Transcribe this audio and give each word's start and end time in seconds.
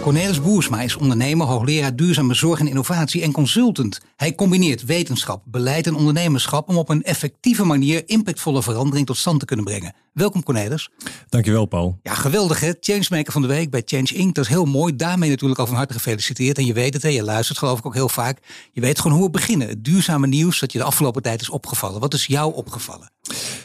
Cornelis 0.00 0.42
Boersma 0.42 0.82
is 0.82 0.96
ondernemer, 0.96 1.46
hoogleraar 1.46 1.96
duurzame 1.96 2.34
zorg 2.34 2.60
en 2.60 2.68
innovatie 2.68 3.22
en 3.22 3.32
consultant. 3.32 4.00
Hij 4.16 4.34
combineert 4.34 4.84
wetenschap, 4.84 5.42
beleid 5.44 5.86
en 5.86 5.94
ondernemerschap 5.94 6.68
om 6.68 6.76
op 6.76 6.88
een 6.88 7.02
effectieve 7.02 7.64
manier 7.64 8.02
impactvolle 8.06 8.62
verandering 8.62 9.06
tot 9.06 9.16
stand 9.16 9.40
te 9.40 9.44
kunnen 9.44 9.64
brengen. 9.64 9.94
Welkom 10.12 10.42
Cornelis. 10.42 10.90
Dankjewel 11.28 11.66
Paul. 11.66 11.98
Ja, 12.02 12.14
geweldig 12.14 12.60
hè. 12.60 12.72
Changemaker 12.80 13.32
van 13.32 13.42
de 13.42 13.48
week 13.48 13.70
bij 13.70 13.82
Change 13.84 14.14
Inc. 14.14 14.34
Dat 14.34 14.44
is 14.44 14.50
heel 14.50 14.64
mooi. 14.64 14.96
Daarmee 14.96 15.30
natuurlijk 15.30 15.60
al 15.60 15.66
van 15.66 15.76
harte 15.76 15.92
gefeliciteerd. 15.92 16.58
En 16.58 16.66
je 16.66 16.72
weet 16.72 16.94
het 16.94 17.02
hè, 17.02 17.08
je 17.08 17.22
luistert 17.22 17.58
geloof 17.58 17.78
ik 17.78 17.86
ook 17.86 17.94
heel 17.94 18.08
vaak. 18.08 18.38
Je 18.72 18.80
weet 18.80 19.00
gewoon 19.00 19.16
hoe 19.16 19.26
we 19.26 19.30
beginnen. 19.30 19.68
Het 19.68 19.84
duurzame 19.84 20.26
nieuws 20.26 20.60
dat 20.60 20.72
je 20.72 20.78
de 20.78 20.84
afgelopen 20.84 21.22
tijd 21.22 21.40
is 21.40 21.50
opgevallen. 21.50 22.00
Wat 22.00 22.14
is 22.14 22.26
jou 22.26 22.54
opgevallen? 22.54 23.10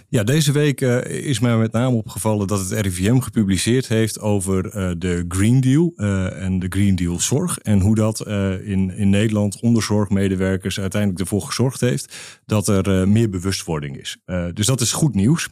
Ja, 0.09 0.23
deze 0.23 0.51
week 0.51 0.81
uh, 0.81 1.03
is 1.03 1.39
mij 1.39 1.57
met 1.57 1.71
name 1.71 1.95
opgevallen 1.95 2.47
dat 2.47 2.59
het 2.59 2.71
RIVM 2.71 3.19
gepubliceerd 3.19 3.87
heeft 3.87 4.19
over 4.19 4.65
uh, 4.65 4.91
de 4.97 5.25
Green 5.27 5.61
Deal 5.61 5.93
uh, 5.95 6.41
en 6.43 6.59
de 6.59 6.67
Green 6.69 6.95
Deal 6.95 7.19
zorg. 7.19 7.57
En 7.57 7.79
hoe 7.79 7.95
dat 7.95 8.27
in, 8.63 8.91
in 8.91 9.09
Nederland 9.09 9.61
onder 9.61 9.83
zorgmedewerkers 9.83 10.79
uiteindelijk 10.79 11.21
ervoor 11.21 11.41
gezorgd 11.41 11.79
heeft 11.79 12.15
dat 12.45 12.67
er 12.67 13.09
meer 13.09 13.29
bewustwording 13.29 13.97
is. 13.97 14.17
dus 14.53 14.65
dat 14.65 14.81
is 14.81 14.91
goed 14.91 15.15
nieuws. 15.15 15.49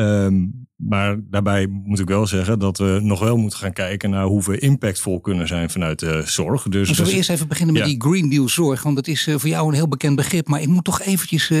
Um, 0.00 0.68
maar 0.76 1.18
daarbij 1.30 1.66
moet 1.66 1.98
ik 1.98 2.08
wel 2.08 2.26
zeggen 2.26 2.58
dat 2.58 2.78
we 2.78 2.98
nog 3.02 3.20
wel 3.20 3.36
moeten 3.36 3.58
gaan 3.58 3.72
kijken 3.72 4.10
naar 4.10 4.24
hoe 4.24 4.44
we 4.44 4.58
impactvol 4.58 5.20
kunnen 5.20 5.46
zijn 5.46 5.70
vanuit 5.70 5.98
de 5.98 6.22
zorg. 6.24 6.62
Dus, 6.62 6.88
Zullen 6.88 7.02
we 7.02 7.08
dus- 7.08 7.16
eerst 7.16 7.30
even 7.30 7.48
beginnen 7.48 7.74
met 7.74 7.82
ja. 7.82 7.88
die 7.88 8.00
Green 8.00 8.30
Deal 8.30 8.48
zorg? 8.48 8.82
Want 8.82 8.96
dat 8.96 9.06
is 9.06 9.28
voor 9.30 9.48
jou 9.48 9.68
een 9.68 9.74
heel 9.74 9.88
bekend 9.88 10.16
begrip. 10.16 10.48
Maar 10.48 10.60
ik 10.60 10.68
moet 10.68 10.84
toch 10.84 11.00
eventjes 11.00 11.52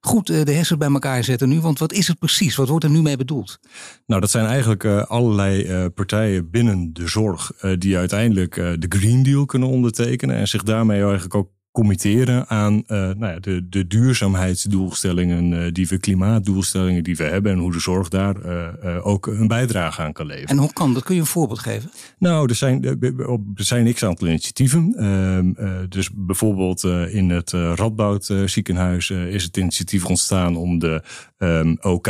goed 0.00 0.26
de 0.26 0.52
hersenen 0.52 0.78
bij 0.78 0.90
elkaar 0.90 1.24
zetten 1.24 1.48
nu. 1.48 1.60
Want 1.60 1.78
wat 1.78 1.92
is 1.92 2.08
het 2.08 2.18
precies? 2.18 2.56
Wat 2.56 2.68
wordt 2.68 2.84
er 2.84 2.90
nu 2.90 3.02
mee 3.02 3.16
bedoeld? 3.16 3.58
Nou, 4.06 4.20
dat 4.20 4.30
zijn 4.30 4.46
eigenlijk 4.46 4.84
uh, 4.84 5.02
allerlei 5.02 5.64
uh, 5.64 5.86
partijen 5.94 6.50
binnen 6.50 6.90
de 6.92 7.08
zorg 7.08 7.52
uh, 7.62 7.72
die 7.78 7.96
uiteindelijk 7.96 8.54
de 8.54 8.86
Green 8.88 9.22
Deal 9.22 9.44
kunnen 9.44 9.68
ondertekenen. 9.68 10.36
En 10.36 10.48
zich 10.48 10.62
daarmee 10.62 11.02
eigenlijk 11.02 11.34
ook 11.34 11.48
committeren 11.76 12.48
aan 12.48 12.74
uh, 12.74 12.82
nou 12.88 13.26
ja, 13.26 13.38
de, 13.38 13.68
de 13.68 13.86
duurzaamheidsdoelstellingen 13.86 15.52
uh, 15.52 15.72
die 15.72 15.88
we, 15.88 15.98
klimaatdoelstellingen 15.98 17.04
die 17.04 17.16
we 17.16 17.22
hebben 17.22 17.52
en 17.52 17.58
hoe 17.58 17.72
de 17.72 17.80
zorg 17.80 18.08
daar 18.08 18.36
uh, 18.44 19.06
ook 19.06 19.26
een 19.26 19.48
bijdrage 19.48 20.02
aan 20.02 20.12
kan 20.12 20.26
leveren. 20.26 20.48
En 20.48 20.56
hoe 20.56 20.72
kan 20.72 20.94
dat? 20.94 21.02
Kun 21.02 21.14
je 21.14 21.20
een 21.20 21.26
voorbeeld 21.26 21.58
geven? 21.58 21.90
Nou, 22.18 22.48
er 22.48 22.54
zijn, 22.54 22.84
er 22.84 23.44
zijn 23.54 23.92
x 23.94 24.04
aantal 24.04 24.28
initiatieven. 24.28 24.94
Ehm, 24.96 25.88
dus 25.88 26.10
bijvoorbeeld 26.14 26.84
in 27.10 27.30
het 27.30 27.50
Radboud 27.50 28.32
ziekenhuis 28.44 29.10
is 29.10 29.42
het 29.42 29.56
initiatief 29.56 30.06
ontstaan 30.06 30.56
om 30.56 30.78
de 30.78 31.02
um, 31.38 31.76
OK 31.80 32.06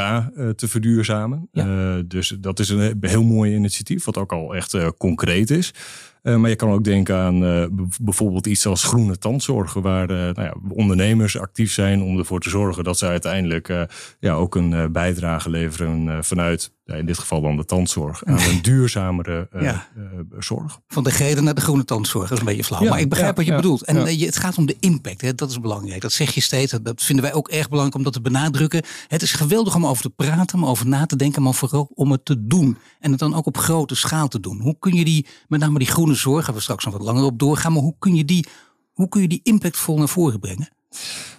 te 0.57 0.69
verduurzamen. 0.69 1.49
Ja. 1.53 2.03
dus 2.03 2.37
dat 2.41 2.59
is 2.59 2.69
een 2.69 2.97
heel 3.01 3.25
mooi 3.25 3.55
initiatief, 3.55 4.05
wat 4.05 4.19
ook 4.19 4.33
al 4.33 4.55
echt 4.55 4.97
concreet 4.97 5.51
is. 5.51 5.73
Uh, 6.27 6.37
maar 6.37 6.51
je 6.51 6.57
kan 6.57 6.71
ook 6.71 6.85
denken 6.85 7.17
aan 7.17 7.45
uh, 7.45 7.67
bijvoorbeeld 8.01 8.47
iets 8.47 8.67
als 8.67 8.85
groene 8.85 9.19
tandzorg, 9.19 9.73
waar 9.73 10.11
uh, 10.11 10.17
nou 10.17 10.43
ja, 10.43 10.55
ondernemers 10.69 11.39
actief 11.39 11.73
zijn 11.73 12.03
om 12.03 12.19
ervoor 12.19 12.41
te 12.41 12.49
zorgen 12.49 12.85
dat 12.85 12.99
ze 12.99 13.07
uiteindelijk 13.07 13.87
ja, 14.21 14.33
ook 14.33 14.55
een 14.55 14.93
bijdrage 14.93 15.51
leveren 15.51 16.25
vanuit 16.25 16.76
in 16.87 17.07
dit 17.07 17.19
geval 17.19 17.41
dan 17.41 17.57
de 17.57 17.65
tandzorg, 17.65 18.25
aan 18.25 18.41
een 18.41 18.63
duurzamere 18.71 19.49
uh, 19.55 19.63
ja. 19.63 19.89
uh, 19.97 20.05
zorg. 20.39 20.81
Van 20.89 21.05
de 21.05 21.11
gele 21.11 21.41
naar 21.41 21.55
de 21.55 21.61
groene 21.61 21.85
tandzorg, 21.85 22.29
dat 22.29 22.33
is 22.33 22.39
een 22.39 22.45
beetje 22.45 22.65
flauw. 22.65 22.89
maar 22.89 23.01
ik 23.01 23.09
begrijp 23.09 23.37
wat 23.37 23.47
je 23.47 23.55
bedoelt. 23.55 23.83
En 23.83 23.97
het 23.97 24.37
gaat 24.37 24.59
om 24.59 24.67
de 24.67 24.77
impact, 24.81 25.21
hè, 25.21 25.35
dat 25.35 25.51
is 25.51 25.61
belangrijk. 25.61 26.01
Dat 26.01 26.13
zeg 26.13 26.35
je 26.35 26.41
steeds, 26.41 26.73
dat 26.83 27.03
vinden 27.03 27.25
wij 27.25 27.35
ook 27.35 27.49
erg 27.49 27.69
belangrijk 27.69 27.97
om 27.97 28.03
dat 28.03 28.13
te 28.13 28.21
benadrukken. 28.21 28.83
Het 29.09 29.23
is 29.23 29.33
geweldig 29.33 29.75
om 29.75 29.87
over 29.87 30.03
te 30.03 30.11
praten, 30.11 30.59
om 30.59 30.67
over 30.67 30.87
na 30.87 31.07
te 31.07 31.17
denken, 31.17 31.43
maar 31.43 31.55
vooral 31.55 31.91
om 31.95 32.11
het 32.11 32.25
te 32.25 32.47
doen. 32.47 32.79
En 33.01 33.11
het 33.11 33.21
dan 33.21 33.35
ook 33.35 33.47
op 33.47 33.57
grote 33.57 33.95
schaal 33.95 34.29
te 34.29 34.41
doen. 34.41 34.61
Hoe 34.61 34.77
kun 34.79 34.95
je 34.95 35.05
die, 35.05 35.27
met 35.49 35.61
name 35.61 35.79
die 35.79 35.89
groene 35.89 36.15
zorg, 36.15 36.45
gaan 36.45 36.55
we 36.55 36.61
straks 36.61 36.85
nog 36.85 36.95
wat 36.95 37.03
langer 37.03 37.25
op 37.25 37.39
doorgaan, 37.39 37.73
maar 37.73 37.83
hoe 37.83 37.97
kun 37.99 38.15
je 38.15 38.25
die, 38.25 38.47
hoe 38.93 39.09
kun 39.09 39.21
je 39.21 39.29
die 39.29 39.41
impactvol 39.43 39.99
naar 39.99 40.09
voren 40.09 40.41
brengen? 40.41 40.69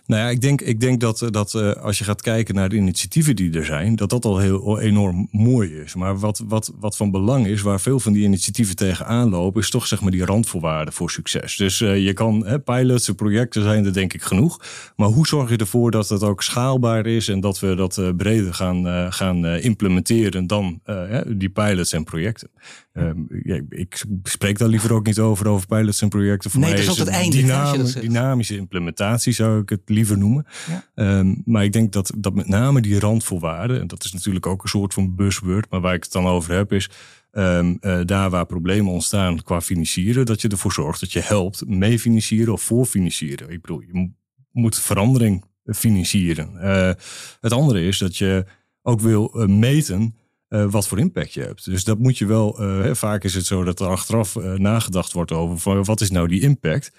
Nou 0.08 0.22
ja, 0.22 0.30
ik 0.30 0.42
denk, 0.42 0.62
ik 0.62 0.80
denk 0.80 1.00
dat, 1.00 1.22
eh, 1.22 1.30
dat 1.30 1.54
uh, 1.54 1.72
als 1.72 1.98
je 1.98 2.04
gaat 2.04 2.22
kijken 2.22 2.56
naar 2.56 2.70
de 2.70 2.76
initiatieven 2.76 3.36
die 3.36 3.54
er 3.54 3.66
zijn, 3.66 3.96
dat 3.96 4.10
dat 4.10 4.26
al 4.26 4.38
heel 4.38 4.80
enorm 4.80 5.28
mooi 5.32 5.74
is. 5.74 5.96
Maar 5.96 6.20
wat, 6.20 6.44
wat, 6.48 6.74
wat 6.80 6.98
van 6.98 7.12
belang 7.12 7.48
is, 7.48 7.62
waar 7.62 7.80
veel 7.80 8.00
van 8.00 8.14
die 8.14 8.24
initiatieven 8.24 8.76
tegenaan 8.76 9.30
lopen, 9.30 9.62
is 9.62 9.70
toch 9.70 9.88
zeg 9.88 10.02
maar 10.02 10.12
die 10.12 10.26
randvoorwaarden 10.26 10.94
voor 10.94 11.12
succes. 11.12 11.56
Dus 11.56 11.82
uh, 11.82 12.06
je 12.06 12.14
kan, 12.14 12.46
hè, 12.46 12.60
pilots, 12.60 13.10
projecten 13.10 13.64
zijn 13.64 13.86
er 13.86 13.94
denk 13.94 14.14
ik 14.14 14.22
genoeg. 14.22 14.62
Maar 14.96 15.08
hoe 15.08 15.28
zorg 15.28 15.50
je 15.50 15.58
ervoor 15.58 15.92
dat 15.92 16.10
het 16.10 16.24
ook 16.24 16.44
schaalbaar 16.44 17.06
is 17.06 17.28
en 17.28 17.40
dat 17.40 17.60
we 17.60 17.76
dat 17.76 17.98
uh, 17.98 18.10
breder 18.18 18.54
gaan, 18.54 19.14
gaan 19.14 19.46
implementeren 19.46 20.48
dan 20.48 20.82
die 21.28 21.50
pilots 21.50 21.94
en 21.94 22.04
projecten? 22.04 22.50
Ja, 23.44 23.62
ik 23.70 24.04
spreek 24.24 24.58
daar 24.58 24.68
liever 24.68 24.94
ook 24.94 25.06
niet 25.06 25.20
over, 25.20 25.48
over 25.48 25.68
pilots 25.68 26.02
en 26.02 26.10
projecten. 26.10 26.52
Voor 26.52 26.60
nee, 26.60 26.70
mij 26.70 26.80
dat 26.86 26.94
is 26.94 27.00
altijd 27.00 27.24
het 27.24 27.32
dynamische, 27.32 28.00
dynamische 28.00 28.56
implementatie 28.58 29.34
zou 29.34 29.62
ik 29.62 29.70
het 29.70 29.90
liever 29.98 30.18
noemen. 30.18 30.46
Ja. 30.96 31.20
Um, 31.20 31.42
maar 31.46 31.64
ik 31.64 31.74
denk 31.74 31.94
dat, 31.94 32.12
dat 32.18 32.34
met 32.34 32.48
name 32.48 32.82
die 32.82 33.00
randvoorwaarden, 33.00 33.80
en 33.80 33.88
dat 33.88 34.04
is 34.04 34.14
natuurlijk 34.14 34.46
ook 34.46 34.64
een 34.64 34.70
soort 34.70 34.94
van 34.94 35.16
buzzword, 35.16 35.70
maar 35.70 35.82
waar 35.82 35.94
ik 35.94 36.04
het 36.04 36.12
dan 36.12 36.26
over 36.26 36.54
heb 36.54 36.74
is, 36.74 36.90
um, 37.32 37.78
uh, 37.82 38.00
daar 38.06 38.30
waar 38.30 38.46
problemen 38.46 38.92
ontstaan 38.92 39.44
qua 39.44 39.62
financieren, 39.62 40.26
dat 40.26 40.42
je 40.42 40.48
ervoor 40.48 40.74
zorgt 40.74 41.00
dat 41.00 41.12
je 41.12 41.20
helpt 41.20 41.68
mee 41.68 42.00
financieren 42.00 42.54
of 42.54 42.62
voor 42.62 42.86
financieren. 42.86 43.50
Ik 43.50 43.62
bedoel, 43.62 43.82
je 43.82 44.12
moet 44.52 44.80
verandering 44.80 45.46
financieren. 45.66 46.50
Uh, 46.56 46.92
het 47.42 47.52
andere 47.52 47.82
is 47.82 47.98
dat 47.98 48.18
je 48.18 48.46
ook 48.82 49.00
wil 49.00 49.34
uh, 49.36 49.48
meten 49.48 50.16
uh, 50.50 50.66
wat 50.72 50.88
voor 50.88 51.00
impact 51.00 51.34
je 51.34 51.42
hebt. 51.42 51.66
Dus 51.66 51.84
dat 51.84 52.00
moet 52.00 52.18
je 52.18 52.26
wel. 52.26 52.60
Vaak 52.96 53.24
is 53.24 53.34
het 53.34 53.46
zo 53.46 53.64
dat 53.64 53.80
er 53.80 53.88
achteraf 53.88 54.36
nagedacht 54.58 55.14
wordt 55.14 55.32
over 55.32 55.58
van, 55.58 55.84
wat 55.84 56.02
is 56.02 56.12
nou 56.12 56.28
die 56.28 56.42
impact. 56.42 56.92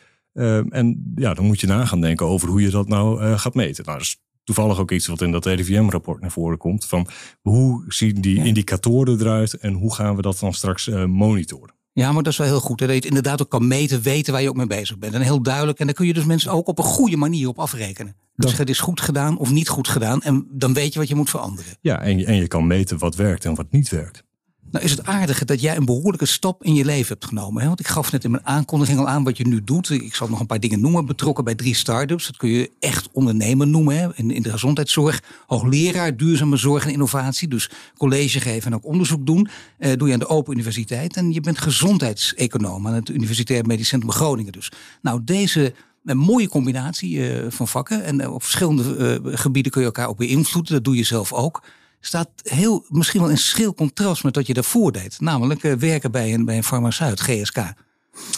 En 0.69 1.13
ja, 1.15 1.35
dan 1.35 1.45
moet 1.45 1.61
je 1.61 1.67
na 1.67 1.85
gaan 1.85 2.01
denken 2.01 2.27
over 2.27 2.49
hoe 2.49 2.63
je 2.63 2.71
dat 2.71 2.89
nou 2.89 3.37
gaat 3.37 3.55
meten. 3.55 3.85
Nou, 3.85 3.99
dat 3.99 4.07
is 4.07 4.21
toevallig 4.45 4.79
ook 4.79 4.91
iets 4.91 5.07
wat 5.07 5.23
in 5.23 5.33
dat 5.33 5.47
RIVM-rapport 5.47 6.21
naar 6.21 6.31
voren 6.31 6.59
komt. 6.59 6.85
Van 6.85 7.07
hoe 7.41 7.85
zien 7.89 8.21
die 8.21 8.45
indicatoren 8.45 9.21
eruit 9.21 9.55
en 9.55 9.73
hoe 9.73 9.95
gaan 9.95 10.17
we 10.17 10.23
dat 10.23 10.39
dan 10.39 10.55
straks 10.55 10.89
monitoren? 11.07 11.77
Ja, 11.93 12.13
maar 12.13 12.23
dat 12.23 12.33
is 12.33 12.39
wel 12.39 12.47
heel 12.47 12.61
goed. 12.61 12.81
Hè? 12.81 12.87
Dat 12.87 12.95
je 12.95 13.01
het 13.01 13.11
inderdaad 13.11 13.43
ook 13.43 13.51
kan 13.51 13.69
meten, 13.69 14.03
weten 14.03 14.33
waar 14.33 14.43
je 14.43 14.49
ook 14.49 14.57
mee 14.57 14.67
bezig 14.67 14.99
bent. 14.99 15.15
En 15.15 15.21
heel 15.21 15.43
duidelijk. 15.43 15.79
En 15.79 15.87
dan 15.87 15.95
kun 15.95 16.07
je 16.07 16.13
dus 16.13 16.25
mensen 16.25 16.51
ook 16.51 16.69
op 16.69 16.79
een 16.79 16.85
goede 16.85 17.17
manier 17.17 17.49
op 17.49 17.59
afrekenen. 17.59 18.17
Dus 18.35 18.59
het 18.59 18.69
is 18.69 18.81
goed 18.81 19.01
gedaan 19.01 19.39
of 19.39 19.51
niet 19.51 19.69
goed 19.69 19.89
gedaan. 19.89 20.23
En 20.23 20.47
dan 20.51 20.75
weet 20.75 20.93
je 20.93 20.99
wat 20.99 21.09
je 21.09 21.15
moet 21.15 21.31
veranderen. 21.31 21.77
Ja, 21.81 22.01
en 22.01 22.19
je, 22.19 22.25
en 22.25 22.37
je 22.37 22.49
kan 22.49 22.67
meten 22.67 22.99
wat 22.99 23.15
werkt 23.15 23.45
en 23.45 23.55
wat 23.55 23.67
niet 23.71 23.89
werkt. 23.89 24.25
Nou 24.71 24.85
is 24.85 24.91
het 24.91 25.07
aardige 25.07 25.45
dat 25.45 25.61
jij 25.61 25.77
een 25.77 25.85
behoorlijke 25.85 26.27
stap 26.27 26.65
in 26.65 26.75
je 26.75 26.85
leven 26.85 27.09
hebt 27.09 27.25
genomen. 27.25 27.61
Hè? 27.63 27.69
Want 27.69 27.81
ik 27.81 27.87
gaf 27.87 28.13
net 28.13 28.25
in 28.25 28.31
mijn 28.31 28.47
aankondiging 28.47 28.99
al 28.99 29.09
aan 29.09 29.25
wat 29.25 29.37
je 29.37 29.47
nu 29.47 29.65
doet. 29.65 29.91
Ik 29.91 30.15
zal 30.15 30.29
nog 30.29 30.41
een 30.41 30.47
paar 30.47 30.61
dingen 30.61 30.81
noemen. 30.81 31.07
Betrokken 31.07 31.45
bij 31.45 31.55
drie 31.55 31.75
start-ups. 31.75 32.27
Dat 32.27 32.37
kun 32.37 32.49
je 32.49 32.71
echt 32.79 33.09
ondernemer 33.13 33.67
noemen. 33.67 33.99
Hè? 33.99 34.09
In, 34.15 34.31
in 34.31 34.43
de 34.43 34.51
gezondheidszorg. 34.51 35.23
Hoogleraar 35.47 36.17
duurzame 36.17 36.57
zorg 36.57 36.85
en 36.85 36.93
innovatie. 36.93 37.49
Dus 37.49 37.71
college 37.97 38.41
geven 38.41 38.71
en 38.71 38.77
ook 38.77 38.85
onderzoek 38.85 39.27
doen. 39.27 39.49
Uh, 39.79 39.93
doe 39.97 40.07
je 40.07 40.13
aan 40.13 40.21
de 40.21 40.29
Open 40.29 40.53
Universiteit. 40.53 41.17
En 41.17 41.33
je 41.33 41.41
bent 41.41 41.59
gezondheidseconoom 41.59 42.87
aan 42.87 42.95
het 42.95 43.09
Universitair 43.09 43.67
Medisch 43.67 43.89
Centrum 43.89 44.13
Groningen. 44.13 44.53
Dus 44.53 44.73
nou 45.03 45.21
deze 45.25 45.75
een 46.05 46.19
mooie 46.19 46.49
combinatie 46.49 47.11
uh, 47.11 47.51
van 47.51 47.69
vakken. 47.69 48.05
En 48.05 48.21
uh, 48.21 48.35
op 48.35 48.43
verschillende 48.43 49.21
gebieden 49.25 49.73
kun 49.73 49.81
je 49.81 49.87
elkaar 49.87 50.09
ook 50.09 50.17
beïnvloeden. 50.17 50.73
Dat 50.73 50.85
doe 50.85 50.97
je 50.97 51.05
zelf 51.05 51.33
ook 51.33 51.63
staat 52.01 52.31
heel, 52.43 52.85
misschien 52.89 53.21
wel 53.21 53.31
in 53.31 53.39
schil 53.39 53.75
contrast 53.75 54.25
met 54.25 54.37
wat 54.37 54.47
je 54.47 54.55
daarvoor 54.55 54.93
deed. 54.93 55.21
Namelijk 55.21 55.63
uh, 55.63 55.73
werken 55.73 56.11
bij 56.11 56.35
een, 56.35 56.45
bij 56.45 56.57
een 56.57 56.65
farmaceut, 56.65 57.21
GSK. 57.21 57.55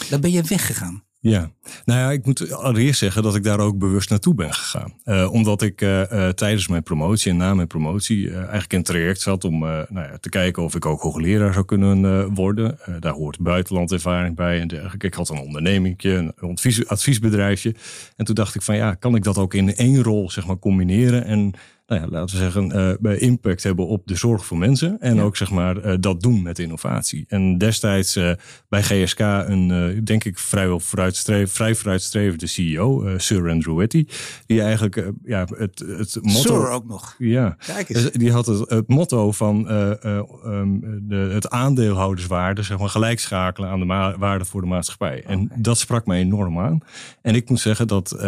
Daar 0.09 0.19
ben 0.19 0.31
je 0.31 0.43
weggegaan. 0.43 1.03
Ja, 1.19 1.51
nou 1.85 1.99
ja, 1.99 2.11
ik 2.11 2.25
moet 2.25 2.51
allereerst 2.51 2.99
zeggen 2.99 3.23
dat 3.23 3.35
ik 3.35 3.43
daar 3.43 3.59
ook 3.59 3.77
bewust 3.77 4.09
naartoe 4.09 4.35
ben 4.35 4.53
gegaan. 4.53 4.93
Uh, 5.05 5.31
omdat 5.31 5.61
ik 5.61 5.81
uh, 5.81 6.29
tijdens 6.29 6.67
mijn 6.67 6.83
promotie 6.83 7.31
en 7.31 7.37
na 7.37 7.53
mijn 7.53 7.67
promotie 7.67 8.33
eigenlijk 8.33 8.71
het 8.71 8.85
traject 8.85 9.21
zat 9.21 9.43
om 9.43 9.59
nou 9.59 9.87
ja, 9.93 10.17
te 10.19 10.29
kijken 10.29 10.63
of 10.63 10.75
ik 10.75 10.85
ook 10.85 11.01
hoogleraar 11.01 11.53
zou 11.53 11.65
kunnen 11.65 12.33
worden. 12.33 12.79
daar 12.99 13.13
hoort 13.13 13.39
buitenlandervaring 13.39 14.35
bij 14.35 14.59
en 14.59 14.67
dergelijke. 14.67 15.07
Ik 15.07 15.13
had 15.13 15.29
een 15.29 15.39
ondernemingje, 15.39 16.11
een 16.11 16.33
advies, 16.35 16.87
adviesbedrijfje. 16.87 17.75
En 18.15 18.25
toen 18.25 18.35
dacht 18.35 18.55
ik 18.55 18.61
van 18.61 18.75
ja, 18.75 18.93
kan 18.93 19.15
ik 19.15 19.23
dat 19.23 19.37
ook 19.37 19.53
in 19.53 19.75
één 19.75 20.03
rol 20.03 20.29
zeg 20.29 20.45
maar 20.45 20.59
combineren? 20.59 21.25
En 21.25 21.53
nou 21.91 22.03
ja, 22.03 22.09
laten 22.09 22.35
we 22.35 22.41
zeggen, 22.41 22.97
uh, 23.01 23.21
impact 23.21 23.63
hebben 23.63 23.87
op 23.87 24.07
de 24.07 24.15
zorg 24.15 24.45
voor 24.45 24.57
mensen. 24.57 24.99
En 24.99 25.21
ook 25.21 25.37
zeg 25.37 25.51
maar 25.51 25.85
uh, 25.85 25.93
dat 25.99 26.21
doen 26.21 26.41
met 26.41 26.59
innovatie. 26.59 27.25
En 27.27 27.57
destijds 27.57 28.17
uh, 28.17 28.31
bij 28.69 28.83
GSK 28.83 29.19
een, 29.19 30.01
denk 30.03 30.23
ik, 30.23 30.39
vrijwel 30.39 30.79
vooruitstreef, 30.79 31.51
vrij 31.51 31.75
vooruitstrevende 31.75 32.47
CEO, 32.47 33.17
Sir 33.17 33.49
Andrew 33.49 33.77
Wetty. 33.77 34.05
Die 34.45 34.61
eigenlijk 34.61 35.11
ja, 35.23 35.47
het, 35.55 35.79
het 35.79 36.17
motto. 36.21 36.39
Sir 36.39 36.69
ook 36.69 36.87
nog. 36.87 37.15
Ja, 37.17 37.55
Kijk 37.65 37.89
eens. 37.89 38.11
die 38.11 38.31
had 38.31 38.45
het, 38.45 38.69
het 38.69 38.87
motto 38.87 39.31
van 39.31 39.71
um, 39.71 40.99
de, 41.07 41.15
het 41.15 41.49
aandeelhouderswaarde, 41.49 42.63
zeg 42.63 42.79
maar, 42.79 42.89
gelijk 42.89 43.19
schakelen 43.19 43.69
aan 43.69 43.79
de 43.79 44.15
waarde 44.17 44.45
voor 44.45 44.61
de 44.61 44.67
maatschappij. 44.67 45.23
En 45.25 45.51
dat 45.55 45.77
sprak 45.77 46.05
mij 46.05 46.19
enorm 46.19 46.59
aan. 46.59 46.79
En 47.21 47.35
ik 47.35 47.49
moet 47.49 47.59
zeggen 47.59 47.87
dat 47.87 48.23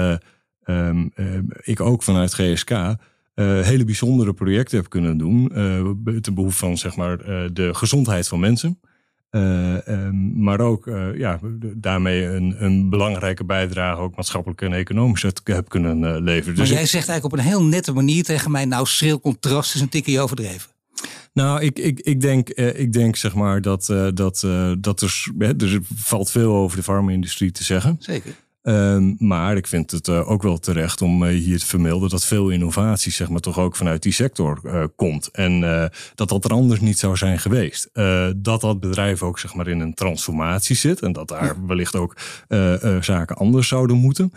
um, 0.65 1.11
ik 1.61 1.79
ook 1.79 2.03
vanuit 2.03 2.33
GSK 2.33 2.71
uh, 3.35 3.61
hele 3.61 3.85
bijzondere 3.85 4.33
projecten 4.33 4.77
heb 4.77 4.89
kunnen 4.89 5.17
doen. 5.17 5.51
Uh, 5.53 6.17
ten 6.21 6.33
behoeve 6.33 6.57
van 6.57 6.77
zeg 6.77 6.95
maar, 6.95 7.29
uh, 7.29 7.49
de 7.53 7.73
gezondheid 7.73 8.27
van 8.27 8.39
mensen. 8.39 8.79
Um, 9.31 10.43
maar 10.43 10.59
ook 10.59 10.91
ja, 11.15 11.39
daarmee 11.75 12.25
een, 12.25 12.55
een, 12.63 12.89
belangrijke 12.89 13.45
bijdrage, 13.45 14.01
ook 14.01 14.15
maatschappelijk 14.15 14.61
en 14.61 14.73
economisch, 14.73 15.25
heb 15.43 15.69
kunnen 15.69 16.23
leveren. 16.23 16.55
Dus 16.55 16.69
maar 16.69 16.77
jij 16.77 16.85
zegt 16.85 17.07
eigenlijk 17.09 17.25
op 17.25 17.33
een 17.33 17.51
heel 17.51 17.63
nette 17.63 17.93
manier 17.93 18.23
tegen 18.23 18.51
mij, 18.51 18.65
nou 18.65 18.85
schril 18.85 19.19
contrast 19.19 19.75
is 19.75 19.81
een 19.81 19.89
tikje 19.89 20.19
overdreven. 20.19 20.71
Nou, 21.33 21.61
ik, 21.61 21.79
ik, 21.79 21.99
ik, 21.99 22.21
denk, 22.21 22.49
ik 22.49 22.93
denk 22.93 23.15
zeg 23.15 23.33
maar 23.33 23.61
dat, 23.61 23.85
dat, 24.13 24.47
dat 24.79 25.01
er, 25.01 25.31
er 25.39 25.79
valt 25.95 26.31
veel 26.31 26.55
over 26.55 26.77
de 26.77 26.83
farma-industrie 26.83 27.51
te 27.51 27.63
zeggen. 27.63 27.95
Zeker. 27.99 28.33
Um, 28.63 29.15
maar 29.19 29.57
ik 29.57 29.67
vind 29.67 29.91
het 29.91 30.07
uh, 30.07 30.29
ook 30.29 30.43
wel 30.43 30.57
terecht 30.57 31.01
om 31.01 31.23
uh, 31.23 31.29
hier 31.29 31.59
te 31.59 31.65
vermelden 31.65 32.09
dat 32.09 32.25
veel 32.25 32.49
innovatie, 32.49 33.11
zeg 33.11 33.29
maar, 33.29 33.39
toch 33.39 33.59
ook 33.59 33.75
vanuit 33.75 34.03
die 34.03 34.11
sector 34.11 34.59
uh, 34.63 34.83
komt. 34.95 35.29
En 35.31 35.61
dat 36.15 36.29
dat 36.29 36.45
er 36.45 36.51
anders 36.51 36.79
niet 36.79 36.99
zou 36.99 37.17
zijn 37.17 37.39
geweest. 37.39 37.89
dat 38.35 38.61
dat 38.61 38.79
bedrijf 38.79 39.23
ook, 39.23 39.39
zeg 39.39 39.53
maar, 39.53 39.67
in 39.67 39.79
een 39.79 39.93
transformatie 39.93 40.75
zit 40.75 41.01
en 41.01 41.13
dat 41.13 41.27
daar 41.27 41.45
ja. 41.45 41.65
wellicht 41.67 41.95
ook 41.95 42.17
zaken 43.01 43.35
anders 43.35 43.67
zouden 43.67 43.97
moeten. 43.97 44.31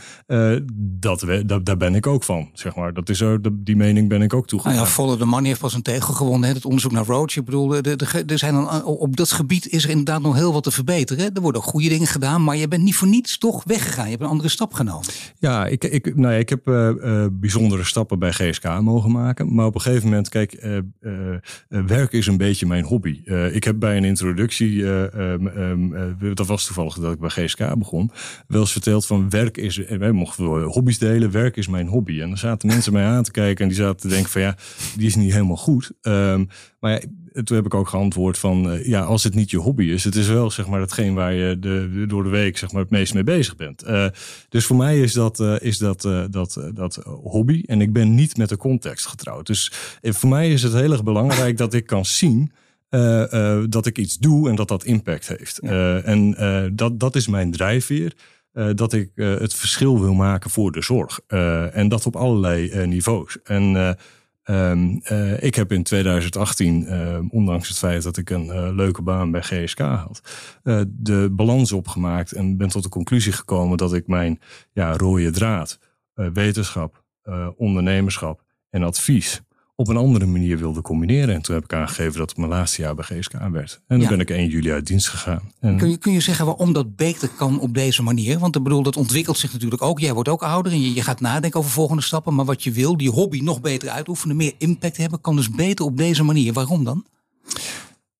dat, 0.76 1.20
we, 1.20 1.62
daar 1.62 1.76
ben 1.76 1.94
ik 1.94 2.06
ook 2.06 2.24
van, 2.24 2.50
zeg 2.52 2.74
maar. 2.74 2.94
Dat 2.94 3.08
is, 3.08 3.22
die 3.52 3.76
mening 3.76 4.08
ben 4.08 4.22
ik 4.22 4.34
ook 4.34 4.46
toegegaan. 4.46 4.74
Nou 4.74 4.86
ja, 4.86 4.92
Follow 4.92 5.18
the 5.18 5.24
Money 5.24 5.48
heeft 5.48 5.60
pas 5.60 5.74
een 5.74 5.82
tegel 5.82 6.14
gewonnen. 6.14 6.48
Hè? 6.48 6.54
Het 6.54 6.64
onderzoek 6.64 6.92
naar 6.92 7.06
Roach. 7.06 7.36
Ik 7.36 7.44
bedoel, 7.44 7.74
er 7.74 8.38
zijn 8.38 8.54
dan, 8.54 8.84
op 8.84 9.16
dat 9.16 9.32
gebied 9.32 9.68
is 9.68 9.84
er 9.84 9.90
inderdaad 9.90 10.22
nog 10.22 10.34
heel 10.34 10.52
wat 10.52 10.62
te 10.62 10.70
verbeteren. 10.70 11.34
Er 11.34 11.40
worden 11.40 11.62
ook 11.62 11.68
goede 11.68 11.88
dingen 11.88 12.06
gedaan, 12.06 12.44
maar 12.44 12.56
je 12.56 12.68
bent 12.68 12.82
niet 12.82 12.96
voor 12.96 13.08
niets 13.08 13.38
toch 13.38 13.62
weggegaan 13.64 14.14
een 14.20 14.26
andere 14.26 14.48
stap 14.48 14.72
genomen. 14.72 15.06
Ja, 15.38 15.66
ik, 15.66 15.84
ik, 15.84 16.16
nou 16.16 16.34
ik 16.34 16.48
heb 16.48 16.68
uh, 16.68 16.88
uh, 16.88 17.26
bijzondere 17.32 17.84
stappen 17.84 18.18
bij 18.18 18.32
GSK 18.32 18.80
mogen 18.80 19.10
maken. 19.10 19.54
Maar 19.54 19.66
op 19.66 19.74
een 19.74 19.80
gegeven 19.80 20.04
moment, 20.04 20.28
kijk, 20.28 20.64
uh, 20.64 21.36
werk 21.68 22.12
is 22.12 22.26
een 22.26 22.36
beetje 22.36 22.66
mijn 22.66 22.84
hobby. 22.84 23.20
ik 23.52 23.64
heb 23.64 23.78
bij 23.78 23.96
een 23.96 24.04
introductie, 24.04 24.84
um, 24.84 26.14
dat 26.34 26.46
was 26.46 26.64
toevallig 26.64 26.94
dat 26.94 27.12
ik 27.12 27.18
bij 27.18 27.28
GSK 27.28 27.74
begon, 27.78 28.10
wel 28.46 28.60
eens 28.60 28.72
verteld 28.72 29.06
van 29.06 29.30
werk 29.30 29.56
is, 29.56 29.76
wij 29.76 30.12
mochten 30.12 30.62
hobby's 30.62 30.98
delen, 30.98 31.30
werk 31.30 31.56
is 31.56 31.68
mijn 31.68 31.86
hobby. 31.86 32.20
En 32.20 32.28
dan 32.28 32.38
zaten 32.38 32.68
mensen 32.68 32.92
mij 32.92 33.04
aan 33.04 33.22
te 33.22 33.30
kijken 33.30 33.62
en 33.62 33.68
die 33.68 33.80
zaten 33.80 34.00
te 34.00 34.08
denken 34.08 34.30
van 34.30 34.40
ja, 34.40 34.56
die 34.96 35.06
is 35.06 35.16
niet 35.16 35.32
helemaal 35.32 35.56
goed. 35.56 35.92
Um, 36.02 36.48
maar 36.80 36.92
ja, 36.92 37.00
toen 37.44 37.56
heb 37.56 37.66
ik 37.66 37.74
ook 37.74 37.88
geantwoord 37.88 38.38
van, 38.38 38.72
uh, 38.72 38.86
ja, 38.86 39.02
als 39.02 39.24
het 39.24 39.34
niet 39.34 39.50
je 39.50 39.56
hobby 39.56 39.84
is, 39.84 40.04
het 40.04 40.14
is 40.14 40.28
wel 40.28 40.50
zeg 40.50 40.66
maar 40.66 40.80
hetgeen 40.80 41.14
waar 41.14 41.32
je 41.32 41.58
de, 41.58 42.04
door 42.08 42.22
de 42.22 42.28
week 42.28 42.58
zeg 42.58 42.72
maar 42.72 42.82
het 42.82 42.90
meest 42.90 43.14
mee 43.14 43.24
bezig 43.24 43.56
bent. 43.56 43.86
Uh, 43.86 44.06
dus 44.48 44.66
voor 44.66 44.76
mij 44.76 45.00
is 45.00 45.12
dat, 45.12 45.40
uh, 45.40 45.54
is 45.60 45.78
dat, 45.78 46.00
dat, 46.30 46.70
dat 46.74 46.94
hobby 47.04 47.62
en 47.66 47.80
ik 47.80 47.92
ben 47.92 48.14
niet 48.14 48.36
met 48.36 48.48
de 48.48 48.56
context 48.56 49.06
getrouwd. 49.06 49.46
Dus 49.46 49.72
voor 50.02 50.28
mij 50.28 50.52
is 50.52 50.62
het 50.62 50.72
heel 50.72 50.92
erg 50.92 51.04
belangrijk 51.04 51.56
dat 51.56 51.74
ik 51.74 51.86
kan 51.86 52.04
zien 52.04 52.52
dat 53.68 53.86
ik 53.86 53.98
iets 53.98 54.18
doe 54.18 54.48
en 54.48 54.54
dat 54.54 54.68
dat 54.68 54.84
impact 54.84 55.28
heeft. 55.28 55.58
Ja. 55.62 56.00
en 56.00 56.36
dat, 56.74 57.00
dat 57.00 57.16
is 57.16 57.26
mijn 57.26 57.50
drijfveer. 57.50 58.12
dat 58.74 58.92
ik 58.92 59.10
het 59.14 59.54
verschil 59.54 60.00
wil 60.00 60.14
maken 60.14 60.50
voor 60.50 60.72
de 60.72 60.82
zorg. 60.82 61.20
en 61.72 61.88
dat 61.88 62.06
op 62.06 62.16
allerlei 62.16 62.86
niveaus. 62.86 63.38
En 63.44 63.96
Um, 64.50 65.00
uh, 65.12 65.42
ik 65.42 65.54
heb 65.54 65.72
in 65.72 65.82
2018, 65.82 66.82
uh, 66.82 67.18
ondanks 67.28 67.68
het 67.68 67.78
feit 67.78 68.02
dat 68.02 68.16
ik 68.16 68.30
een 68.30 68.46
uh, 68.46 68.68
leuke 68.74 69.02
baan 69.02 69.30
bij 69.30 69.42
GSK 69.42 69.78
had, 69.78 70.20
de 70.88 71.28
balans 71.32 71.72
opgemaakt 71.72 72.32
en 72.32 72.56
ben 72.56 72.68
tot 72.68 72.82
de 72.82 72.88
conclusie 72.88 73.32
gekomen 73.32 73.76
dat 73.76 73.94
ik 73.94 74.06
mijn 74.06 74.40
ja, 74.72 74.96
rode 74.96 75.30
draad, 75.30 75.78
wetenschap, 76.14 77.04
ondernemerschap 77.56 78.42
en 78.70 78.82
advies 78.82 79.42
op 79.76 79.88
een 79.88 79.96
andere 79.96 80.26
manier 80.26 80.58
wilde 80.58 80.82
combineren. 80.82 81.34
En 81.34 81.42
toen 81.42 81.54
heb 81.54 81.64
ik 81.64 81.72
aangegeven 81.72 82.18
dat 82.18 82.28
het 82.28 82.38
mijn 82.38 82.50
laatste 82.50 82.82
jaar 82.82 82.94
bij 82.94 83.04
GSK 83.04 83.32
werd. 83.52 83.80
En 83.86 83.98
dan 83.98 84.08
ben 84.08 84.20
ik 84.20 84.30
1 84.30 84.48
juli 84.48 84.72
uit 84.72 84.86
dienst 84.86 85.08
gegaan. 85.08 85.52
En 85.60 85.76
kun, 85.76 85.90
je, 85.90 85.96
kun 85.96 86.12
je 86.12 86.20
zeggen 86.20 86.46
waarom 86.46 86.72
dat 86.72 86.96
beter 86.96 87.28
kan 87.28 87.60
op 87.60 87.74
deze 87.74 88.02
manier? 88.02 88.38
Want 88.38 88.56
ik 88.56 88.62
bedoel, 88.62 88.82
dat 88.82 88.96
ontwikkelt 88.96 89.38
zich 89.38 89.52
natuurlijk 89.52 89.82
ook. 89.82 90.00
Jij 90.00 90.12
wordt 90.12 90.28
ook 90.28 90.42
ouder 90.42 90.72
en 90.72 90.80
je, 90.80 90.94
je 90.94 91.02
gaat 91.02 91.20
nadenken 91.20 91.60
over 91.60 91.72
volgende 91.72 92.02
stappen. 92.02 92.34
Maar 92.34 92.44
wat 92.44 92.62
je 92.62 92.72
wil, 92.72 92.96
die 92.96 93.10
hobby 93.10 93.40
nog 93.40 93.60
beter 93.60 93.88
uitoefenen, 93.88 94.36
meer 94.36 94.54
impact 94.58 94.96
hebben, 94.96 95.20
kan 95.20 95.36
dus 95.36 95.50
beter 95.50 95.84
op 95.84 95.96
deze 95.96 96.22
manier. 96.22 96.52
Waarom 96.52 96.84
dan? 96.84 97.04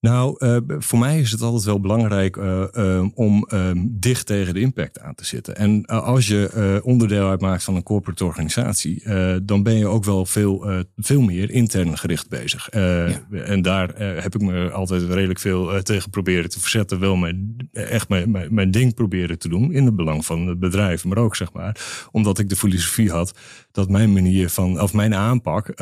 Nou, 0.07 0.37
uh, 0.39 0.57
voor 0.79 0.99
mij 0.99 1.21
is 1.21 1.31
het 1.31 1.43
altijd 1.43 1.65
wel 1.65 1.81
belangrijk 1.81 2.37
uh, 2.37 2.63
uh, 2.75 3.07
om 3.15 3.47
dicht 3.89 4.27
tegen 4.27 4.55
de 4.55 4.61
impact 4.61 5.01
aan 5.01 5.15
te 5.15 5.25
zitten. 5.25 5.57
En 5.57 5.87
als 5.87 6.27
je 6.27 6.81
onderdeel 6.85 7.29
uitmaakt 7.29 7.65
van 7.65 7.77
een 7.77 7.83
corporate 7.83 8.25
organisatie, 8.25 9.03
dan 9.43 9.63
ben 9.63 9.79
je 9.79 9.87
ook 9.87 10.05
wel 10.05 10.27
veel, 10.27 10.85
veel 10.97 11.21
meer 11.21 11.51
intern 11.51 11.99
gericht 11.99 12.29
bezig. 12.29 12.69
Ja. 12.71 13.09
En 13.31 13.63
daar 13.63 13.99
heb 13.99 14.35
ik 14.35 14.41
me 14.41 14.71
altijd 14.71 15.03
redelijk 15.03 15.39
veel 15.39 15.83
tegen 15.83 16.11
proberen 16.11 16.51
te 16.51 16.61
verzetten. 16.61 17.01
Wel 17.01 17.17
mijn, 17.17 17.69
echt 17.73 18.09
mijn, 18.09 18.31
mijn, 18.31 18.55
mijn, 18.55 18.71
ding 18.71 18.95
proberen 18.95 19.39
te 19.39 19.49
doen 19.49 19.73
in 19.73 19.85
het 19.85 19.97
belang 19.97 20.27
van 20.27 20.47
het 20.47 20.59
bedrijf. 20.59 21.05
Maar 21.05 21.19
ook 21.19 21.37
zeg 21.37 21.53
maar, 21.53 21.77
omdat 22.11 22.39
ik 22.39 22.49
de 22.49 22.57
filosofie 22.57 23.11
had 23.11 23.39
dat 23.73 23.89
mijn 23.89 24.13
manier 24.13 24.51
van, 24.51 24.81
of 24.81 24.93
mijn 24.93 25.15
aanpak 25.15 25.75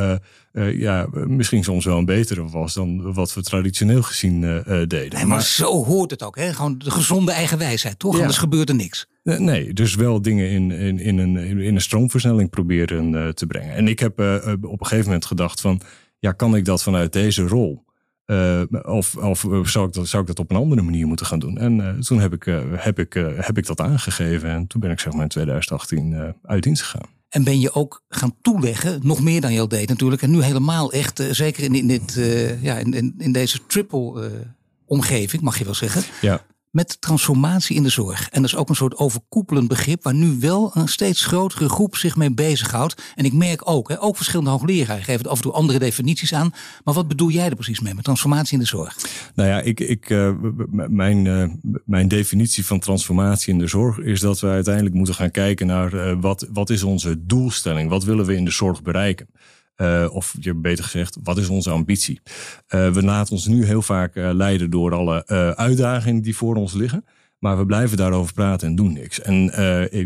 uh, 0.54 0.78
ja, 0.78 1.06
misschien 1.12 1.64
soms 1.64 1.84
wel 1.84 1.98
een 1.98 2.04
betere 2.04 2.48
was 2.48 2.74
dan 2.74 3.12
wat 3.12 3.34
we 3.34 3.42
traditioneel 3.42 4.02
gezien 4.02 4.42
uh, 4.42 4.62
deden. 4.66 5.14
Nee, 5.14 5.24
maar, 5.24 5.42
zo 5.42 5.84
hoort 5.84 6.10
het 6.10 6.22
ook. 6.22 6.36
Hè? 6.36 6.52
Gewoon 6.52 6.78
de 6.78 6.90
gezonde 6.90 7.32
eigen 7.32 7.58
wijsheid, 7.58 7.98
toch? 7.98 8.14
Ja. 8.14 8.20
Anders 8.20 8.38
gebeurt 8.38 8.68
er 8.68 8.74
niks. 8.74 9.06
Nee, 9.22 9.72
dus 9.72 9.94
wel 9.94 10.22
dingen 10.22 10.50
in, 10.50 10.70
in, 10.70 10.98
in, 10.98 11.18
een, 11.18 11.36
in 11.36 11.74
een 11.74 11.80
stroomversnelling 11.80 12.50
proberen 12.50 13.34
te 13.34 13.46
brengen. 13.46 13.74
En 13.74 13.88
ik 13.88 13.98
heb 13.98 14.18
op 14.62 14.80
een 14.80 14.86
gegeven 14.86 15.04
moment 15.04 15.24
gedacht 15.24 15.60
van, 15.60 15.80
ja, 16.18 16.32
kan 16.32 16.56
ik 16.56 16.64
dat 16.64 16.82
vanuit 16.82 17.12
deze 17.12 17.42
rol? 17.46 17.84
Uh, 18.26 18.62
of 18.82 19.16
of 19.16 19.68
zou, 19.68 19.86
ik 19.86 19.92
dat, 19.92 20.06
zou 20.06 20.22
ik 20.22 20.28
dat 20.28 20.38
op 20.38 20.50
een 20.50 20.56
andere 20.56 20.82
manier 20.82 21.06
moeten 21.06 21.26
gaan 21.26 21.38
doen? 21.38 21.58
En 21.58 21.78
uh, 21.78 21.92
toen 21.92 22.20
heb 22.20 22.32
ik, 22.32 22.46
uh, 22.46 22.60
heb, 22.72 22.98
ik, 22.98 23.12
heb 23.36 23.58
ik 23.58 23.66
dat 23.66 23.80
aangegeven. 23.80 24.50
En 24.50 24.66
toen 24.66 24.80
ben 24.80 24.90
ik 24.90 25.00
zeg 25.00 25.12
maar 25.12 25.22
in 25.22 25.28
2018 25.28 26.34
uit 26.42 26.62
dienst 26.62 26.82
gegaan. 26.82 27.08
En 27.34 27.44
ben 27.44 27.60
je 27.60 27.72
ook 27.72 28.02
gaan 28.08 28.34
toeleggen, 28.42 29.00
nog 29.02 29.20
meer 29.20 29.40
dan 29.40 29.52
je 29.52 29.60
al 29.60 29.68
deed 29.68 29.88
natuurlijk. 29.88 30.22
En 30.22 30.30
nu 30.30 30.42
helemaal 30.42 30.92
echt, 30.92 31.20
uh, 31.20 31.30
zeker 31.30 31.62
in, 31.62 31.74
in, 31.74 31.86
dit, 31.86 32.16
uh, 32.16 32.62
ja, 32.62 32.76
in, 32.76 33.14
in, 33.18 33.32
deze 33.32 33.66
triple 33.66 34.22
uh, 34.22 34.40
omgeving, 34.86 35.42
mag 35.42 35.58
je 35.58 35.64
wel 35.64 35.74
zeggen. 35.74 36.02
Ja 36.20 36.44
met 36.74 37.00
transformatie 37.00 37.76
in 37.76 37.82
de 37.82 37.88
zorg. 37.88 38.28
En 38.28 38.42
dat 38.42 38.50
is 38.50 38.56
ook 38.56 38.68
een 38.68 38.74
soort 38.74 38.96
overkoepelend 38.96 39.68
begrip 39.68 40.02
waar 40.02 40.14
nu 40.14 40.36
wel 40.40 40.70
een 40.74 40.88
steeds 40.88 41.24
grotere 41.24 41.68
groep 41.68 41.96
zich 41.96 42.16
mee 42.16 42.34
bezighoudt. 42.34 43.02
En 43.14 43.24
ik 43.24 43.32
merk 43.32 43.70
ook, 43.70 43.88
hè, 43.88 44.02
ook 44.02 44.16
verschillende 44.16 44.50
hoogleraren 44.50 45.04
geven 45.04 45.30
af 45.30 45.36
en 45.36 45.42
toe 45.42 45.52
andere 45.52 45.78
definities 45.78 46.34
aan. 46.34 46.52
Maar 46.84 46.94
wat 46.94 47.08
bedoel 47.08 47.30
jij 47.30 47.48
er 47.48 47.54
precies 47.54 47.80
mee 47.80 47.94
met 47.94 48.04
transformatie 48.04 48.52
in 48.52 48.58
de 48.58 48.66
zorg? 48.66 48.96
Nou 49.34 49.48
ja, 49.48 49.60
ik, 49.60 49.80
ik, 49.80 50.10
uh, 50.10 50.32
mijn, 50.88 51.24
uh, 51.24 51.48
mijn 51.84 52.08
definitie 52.08 52.66
van 52.66 52.78
transformatie 52.80 53.52
in 53.52 53.58
de 53.58 53.66
zorg 53.66 53.98
is 53.98 54.20
dat 54.20 54.40
we 54.40 54.48
uiteindelijk 54.48 54.94
moeten 54.94 55.14
gaan 55.14 55.30
kijken 55.30 55.66
naar 55.66 55.94
uh, 55.94 56.16
wat, 56.20 56.48
wat 56.52 56.70
is 56.70 56.82
onze 56.82 57.26
doelstelling? 57.26 57.90
Wat 57.90 58.04
willen 58.04 58.26
we 58.26 58.36
in 58.36 58.44
de 58.44 58.50
zorg 58.50 58.82
bereiken? 58.82 59.28
Uh, 59.76 60.06
of 60.12 60.34
je 60.40 60.54
beter 60.54 60.84
gezegd, 60.84 61.16
wat 61.22 61.38
is 61.38 61.48
onze 61.48 61.70
ambitie? 61.70 62.20
Uh, 62.24 62.90
we 62.92 63.02
laten 63.02 63.32
ons 63.32 63.46
nu 63.46 63.64
heel 63.64 63.82
vaak 63.82 64.16
uh, 64.16 64.30
leiden 64.32 64.70
door 64.70 64.94
alle 64.94 65.26
uitdagingen 65.56 66.22
die 66.22 66.36
voor 66.36 66.56
ons 66.56 66.72
liggen. 66.72 67.04
Maar 67.38 67.58
we 67.58 67.66
blijven 67.66 67.96
daarover 67.96 68.32
praten 68.32 68.68
en 68.68 68.74
doen 68.74 68.92
niks. 68.92 69.20
En 69.20 69.52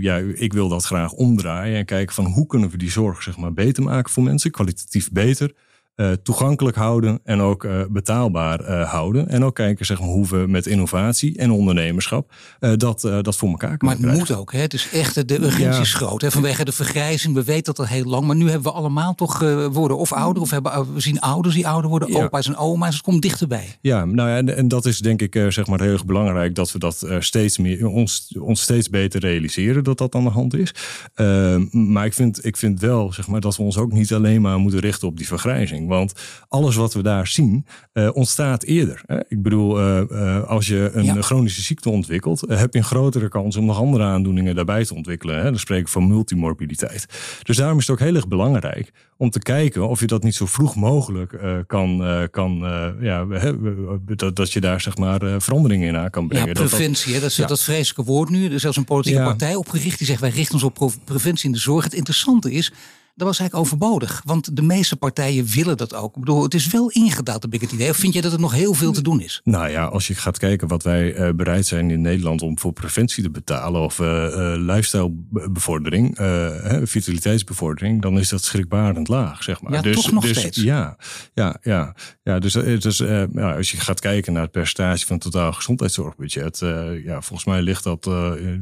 ja, 0.00 0.16
ik 0.16 0.52
wil 0.52 0.68
dat 0.68 0.84
graag 0.84 1.12
omdraaien 1.12 1.76
en 1.76 1.84
kijken 1.84 2.14
van 2.14 2.24
hoe 2.24 2.46
kunnen 2.46 2.70
we 2.70 2.76
die 2.76 2.90
zorg 2.90 3.22
zeg 3.22 3.36
maar, 3.36 3.52
beter 3.52 3.82
maken 3.82 4.12
voor 4.12 4.22
mensen, 4.22 4.50
kwalitatief 4.50 5.10
beter. 5.12 5.54
Uh, 6.00 6.12
toegankelijk 6.12 6.76
houden 6.76 7.20
en 7.24 7.40
ook 7.40 7.64
uh, 7.64 7.80
betaalbaar 7.88 8.60
uh, 8.60 8.90
houden. 8.90 9.28
En 9.28 9.44
ook 9.44 9.54
kijken 9.54 9.86
zeg 9.86 10.00
maar, 10.00 10.08
hoe 10.08 10.28
we 10.28 10.36
met 10.36 10.66
innovatie 10.66 11.38
en 11.38 11.50
ondernemerschap 11.50 12.32
dat, 12.76 13.00
dat 13.00 13.36
voor 13.36 13.48
elkaar 13.48 13.76
kunnen 13.76 14.00
Maar 14.00 14.10
het 14.10 14.18
moet 14.18 14.38
ook. 14.38 14.52
Hè? 14.52 14.58
Het 14.58 14.74
is 14.74 14.88
echt, 14.92 15.28
de 15.28 15.34
urgentie 15.34 15.64
ja. 15.64 15.80
is 15.80 15.94
groot. 15.94 16.20
Hè? 16.20 16.30
Vanwege 16.30 16.64
de 16.64 16.72
vergrijzing, 16.72 17.34
we 17.34 17.44
weten 17.44 17.64
dat 17.64 17.78
al 17.78 17.86
heel 17.86 18.04
lang. 18.04 18.26
Maar 18.26 18.36
nu 18.36 18.44
hebben 18.44 18.72
we 18.72 18.78
allemaal 18.78 19.14
toch 19.14 19.38
worden 19.72 19.96
of 19.96 20.12
ouder. 20.12 20.42
Of 20.42 20.50
hebben, 20.50 20.94
we 20.94 21.00
zien 21.00 21.20
ouders 21.20 21.54
die 21.54 21.68
ouder 21.68 21.90
worden, 21.90 22.12
ja. 22.12 22.24
opa's 22.24 22.46
en 22.46 22.56
oma's. 22.56 22.94
Het 22.94 23.02
komt 23.02 23.22
dichterbij. 23.22 23.78
Ja, 23.80 24.04
nou 24.04 24.28
ja, 24.28 24.36
en, 24.36 24.56
en 24.56 24.68
dat 24.68 24.86
is 24.86 24.98
denk 24.98 25.22
ik 25.22 25.46
zeg 25.48 25.66
maar 25.66 25.80
heel 25.80 25.92
erg 25.92 26.04
belangrijk. 26.04 26.54
Dat 26.54 26.72
we 26.72 26.78
dat 26.78 27.06
steeds 27.18 27.58
meer, 27.58 27.86
ons, 27.86 28.36
ons 28.40 28.60
steeds 28.60 28.90
beter 28.90 29.20
realiseren 29.20 29.84
dat 29.84 29.98
dat 29.98 30.14
aan 30.14 30.24
de 30.24 30.30
hand 30.30 30.54
is. 30.54 30.74
Ehm, 31.14 31.92
maar 31.92 32.06
ik 32.06 32.14
vind, 32.14 32.44
ik 32.44 32.56
vind 32.56 32.80
wel 32.80 33.12
zeg 33.12 33.28
maar, 33.28 33.40
dat 33.40 33.56
we 33.56 33.62
ons 33.62 33.76
ook 33.76 33.92
niet 33.92 34.12
alleen 34.12 34.40
maar 34.40 34.58
moeten 34.58 34.80
richten 34.80 35.08
op 35.08 35.16
die 35.16 35.26
vergrijzing. 35.26 35.87
Want 35.88 36.12
alles 36.48 36.76
wat 36.76 36.94
we 36.94 37.02
daar 37.02 37.26
zien 37.26 37.66
uh, 37.92 38.08
ontstaat 38.12 38.62
eerder. 38.62 39.02
Hè? 39.06 39.18
Ik 39.28 39.42
bedoel, 39.42 39.80
uh, 39.80 40.00
uh, 40.10 40.44
als 40.44 40.66
je 40.66 40.90
een 40.92 41.04
ja. 41.04 41.22
chronische 41.22 41.62
ziekte 41.62 41.90
ontwikkelt, 41.90 42.40
heb 42.48 42.72
je 42.72 42.78
een 42.78 42.84
grotere 42.84 43.28
kans 43.28 43.56
om 43.56 43.64
nog 43.64 43.78
andere 43.78 44.04
aandoeningen 44.04 44.54
daarbij 44.54 44.84
te 44.84 44.94
ontwikkelen. 44.94 45.36
Hè? 45.36 45.42
Dan 45.42 45.58
spreek 45.58 45.80
ik 45.80 45.88
van 45.88 46.08
multimorbiditeit. 46.08 47.06
Dus 47.42 47.56
daarom 47.56 47.78
is 47.78 47.86
het 47.86 47.96
ook 47.96 48.06
heel 48.06 48.14
erg 48.14 48.28
belangrijk 48.28 48.92
om 49.16 49.30
te 49.30 49.38
kijken 49.38 49.88
of 49.88 50.00
je 50.00 50.06
dat 50.06 50.22
niet 50.22 50.34
zo 50.34 50.46
vroeg 50.46 50.76
mogelijk 50.76 51.38
kan, 51.66 52.02
kan 52.30 52.58
ja, 53.00 53.26
dat, 54.16 54.36
dat 54.36 54.52
je 54.52 54.60
daar 54.60 54.80
zeg 54.80 54.96
maar 54.96 55.40
veranderingen 55.42 55.88
in 55.88 55.96
aan 55.96 56.10
kan 56.10 56.28
brengen. 56.28 56.46
Ja, 56.46 56.52
preventie, 56.52 57.12
dat, 57.12 57.20
dat, 57.20 57.30
is 57.30 57.36
ja. 57.36 57.46
dat 57.46 57.62
vreselijke 57.62 58.12
woord 58.12 58.28
nu. 58.28 58.44
Er 58.44 58.52
is 58.52 58.60
zelfs 58.60 58.76
een 58.76 58.84
politieke 58.84 59.22
partij 59.22 59.54
opgericht 59.54 59.98
die 59.98 60.06
zegt 60.06 60.20
wij 60.20 60.30
richten 60.30 60.54
ons 60.54 60.62
op 60.62 60.92
preventie 61.04 61.46
in 61.46 61.52
de 61.52 61.58
zorg. 61.58 61.84
Het 61.84 61.94
interessante 61.94 62.52
is, 62.52 62.72
dat 63.18 63.26
was 63.26 63.38
eigenlijk 63.38 63.68
overbodig. 63.68 64.22
Want 64.24 64.56
de 64.56 64.62
meeste 64.62 64.96
partijen 64.96 65.46
willen 65.46 65.76
dat 65.76 65.94
ook. 65.94 66.14
Ik 66.14 66.20
bedoel, 66.20 66.42
het 66.42 66.54
is 66.54 66.66
wel 66.66 66.90
ingedaald, 66.90 67.42
heb 67.42 67.54
ik 67.54 67.60
het 67.60 67.72
idee. 67.72 67.90
Of 67.90 67.96
vind 67.96 68.14
je 68.14 68.20
dat 68.20 68.32
er 68.32 68.40
nog 68.40 68.52
heel 68.52 68.74
veel 68.74 68.92
te 68.92 69.02
doen 69.02 69.20
is? 69.20 69.40
Nou 69.44 69.68
ja, 69.68 69.84
als 69.84 70.06
je 70.06 70.14
gaat 70.14 70.38
kijken 70.38 70.68
wat 70.68 70.82
wij 70.82 71.16
uh, 71.16 71.34
bereid 71.34 71.66
zijn 71.66 71.90
in 71.90 72.00
Nederland 72.00 72.42
om 72.42 72.58
voor 72.58 72.72
preventie 72.72 73.22
te 73.22 73.30
betalen 73.30 73.80
of 73.80 73.98
uh, 73.98 74.06
uh, 74.06 74.52
lifestylebevordering, 74.56 76.18
vitaliteitsbevordering, 76.82 78.02
dan 78.02 78.18
is 78.18 78.28
dat 78.28 78.44
schrikbarend 78.44 79.08
laag, 79.08 79.42
zeg 79.42 79.62
maar. 79.62 79.72
Ja, 79.72 79.80
dus, 79.80 79.94
toch 79.94 80.12
nog 80.12 80.24
dus, 80.24 80.38
steeds. 80.38 80.62
Ja, 80.62 80.96
ja, 81.34 81.58
ja, 81.62 81.94
ja. 82.22 82.38
Dus, 82.38 82.52
dus 82.52 82.98
ja, 83.32 83.56
als 83.56 83.70
je 83.70 83.76
gaat 83.76 84.00
kijken 84.00 84.32
naar 84.32 84.42
het 84.42 84.50
percentage 84.50 85.06
van 85.06 85.16
het 85.16 85.24
totaal 85.24 85.52
gezondheidszorgbudget, 85.52 86.58
ja, 87.04 87.20
volgens 87.20 87.44
mij 87.44 87.62
ligt 87.62 87.84
dat 87.84 88.10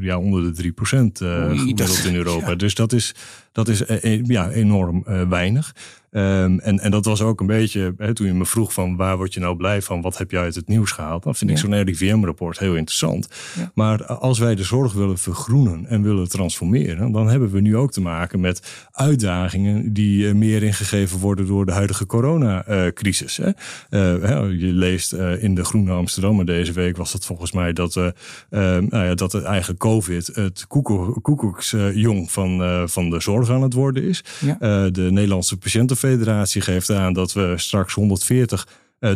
ja, 0.00 0.18
onder 0.18 0.54
de 0.54 0.62
3% 0.62 0.72
gemiddeld 0.76 2.04
in 2.04 2.14
Europa. 2.14 2.34
Ja. 2.46 2.54
Dus 2.54 2.74
dat 2.74 2.92
is, 2.92 3.14
dat 3.56 3.68
is 3.68 3.82
ja, 4.22 4.50
enorm 4.50 5.04
uh, 5.08 5.28
weinig. 5.28 5.74
Um, 6.10 6.60
en, 6.60 6.78
en 6.80 6.90
dat 6.90 7.04
was 7.04 7.22
ook 7.22 7.40
een 7.40 7.46
beetje, 7.46 7.94
hè, 7.96 8.14
toen 8.14 8.26
je 8.26 8.34
me 8.34 8.46
vroeg 8.46 8.72
van 8.72 8.96
waar 8.96 9.16
word 9.16 9.34
je 9.34 9.40
nou 9.40 9.56
blij 9.56 9.82
van, 9.82 10.00
wat 10.00 10.18
heb 10.18 10.30
je 10.30 10.38
uit 10.38 10.54
het 10.54 10.68
nieuws 10.68 10.90
gehaald? 10.90 11.22
Dan 11.22 11.34
vind 11.34 11.50
ja. 11.50 11.56
ik 11.56 11.62
zo'n 11.62 11.82
RIVM-rapport 11.82 12.58
heel 12.58 12.74
interessant. 12.74 13.28
Ja. 13.58 13.70
Maar 13.74 14.04
als 14.06 14.38
wij 14.38 14.54
de 14.54 14.64
zorg 14.64 14.92
willen 14.92 15.18
vergroenen 15.18 15.86
en 15.86 16.02
willen 16.02 16.28
transformeren, 16.28 17.12
dan 17.12 17.28
hebben 17.28 17.50
we 17.50 17.60
nu 17.60 17.76
ook 17.76 17.92
te 17.92 18.00
maken 18.00 18.40
met 18.40 18.88
uitdagingen 18.92 19.92
die 19.92 20.26
uh, 20.26 20.34
meer 20.34 20.62
ingegeven 20.62 21.18
worden 21.18 21.46
door 21.46 21.66
de 21.66 21.72
huidige 21.72 22.06
coronacrisis. 22.06 23.38
Uh, 23.38 23.48
je 23.90 24.70
leest 24.72 25.12
uh, 25.12 25.42
in 25.42 25.54
de 25.54 25.64
Groene 25.64 25.92
Amsterdammer 25.92 26.46
deze 26.46 26.72
week 26.72 26.96
was 26.96 27.12
het 27.12 27.24
volgens 27.24 27.52
mij 27.52 27.72
dat, 27.72 27.94
nou 28.50 28.88
ja, 28.90 29.14
dat 29.14 29.32
het 29.32 29.44
eigen 29.44 29.76
COVID 29.76 30.26
het 30.26 30.66
koekoeksjong 31.22 32.30
van, 32.30 32.84
van 32.88 33.10
de 33.10 33.20
zorg 33.20 33.50
aan 33.50 33.62
het 33.62 33.72
worden 33.72 34.02
is. 34.02 34.24
Ja. 34.40 34.90
de 34.90 35.08
Nederlandse 35.10 35.56
patiënten 35.56 35.95
Federatie 35.96 36.60
geeft 36.60 36.90
aan 36.90 37.12
dat 37.12 37.32
we 37.32 37.52
straks 37.56 37.94
140 37.94 38.66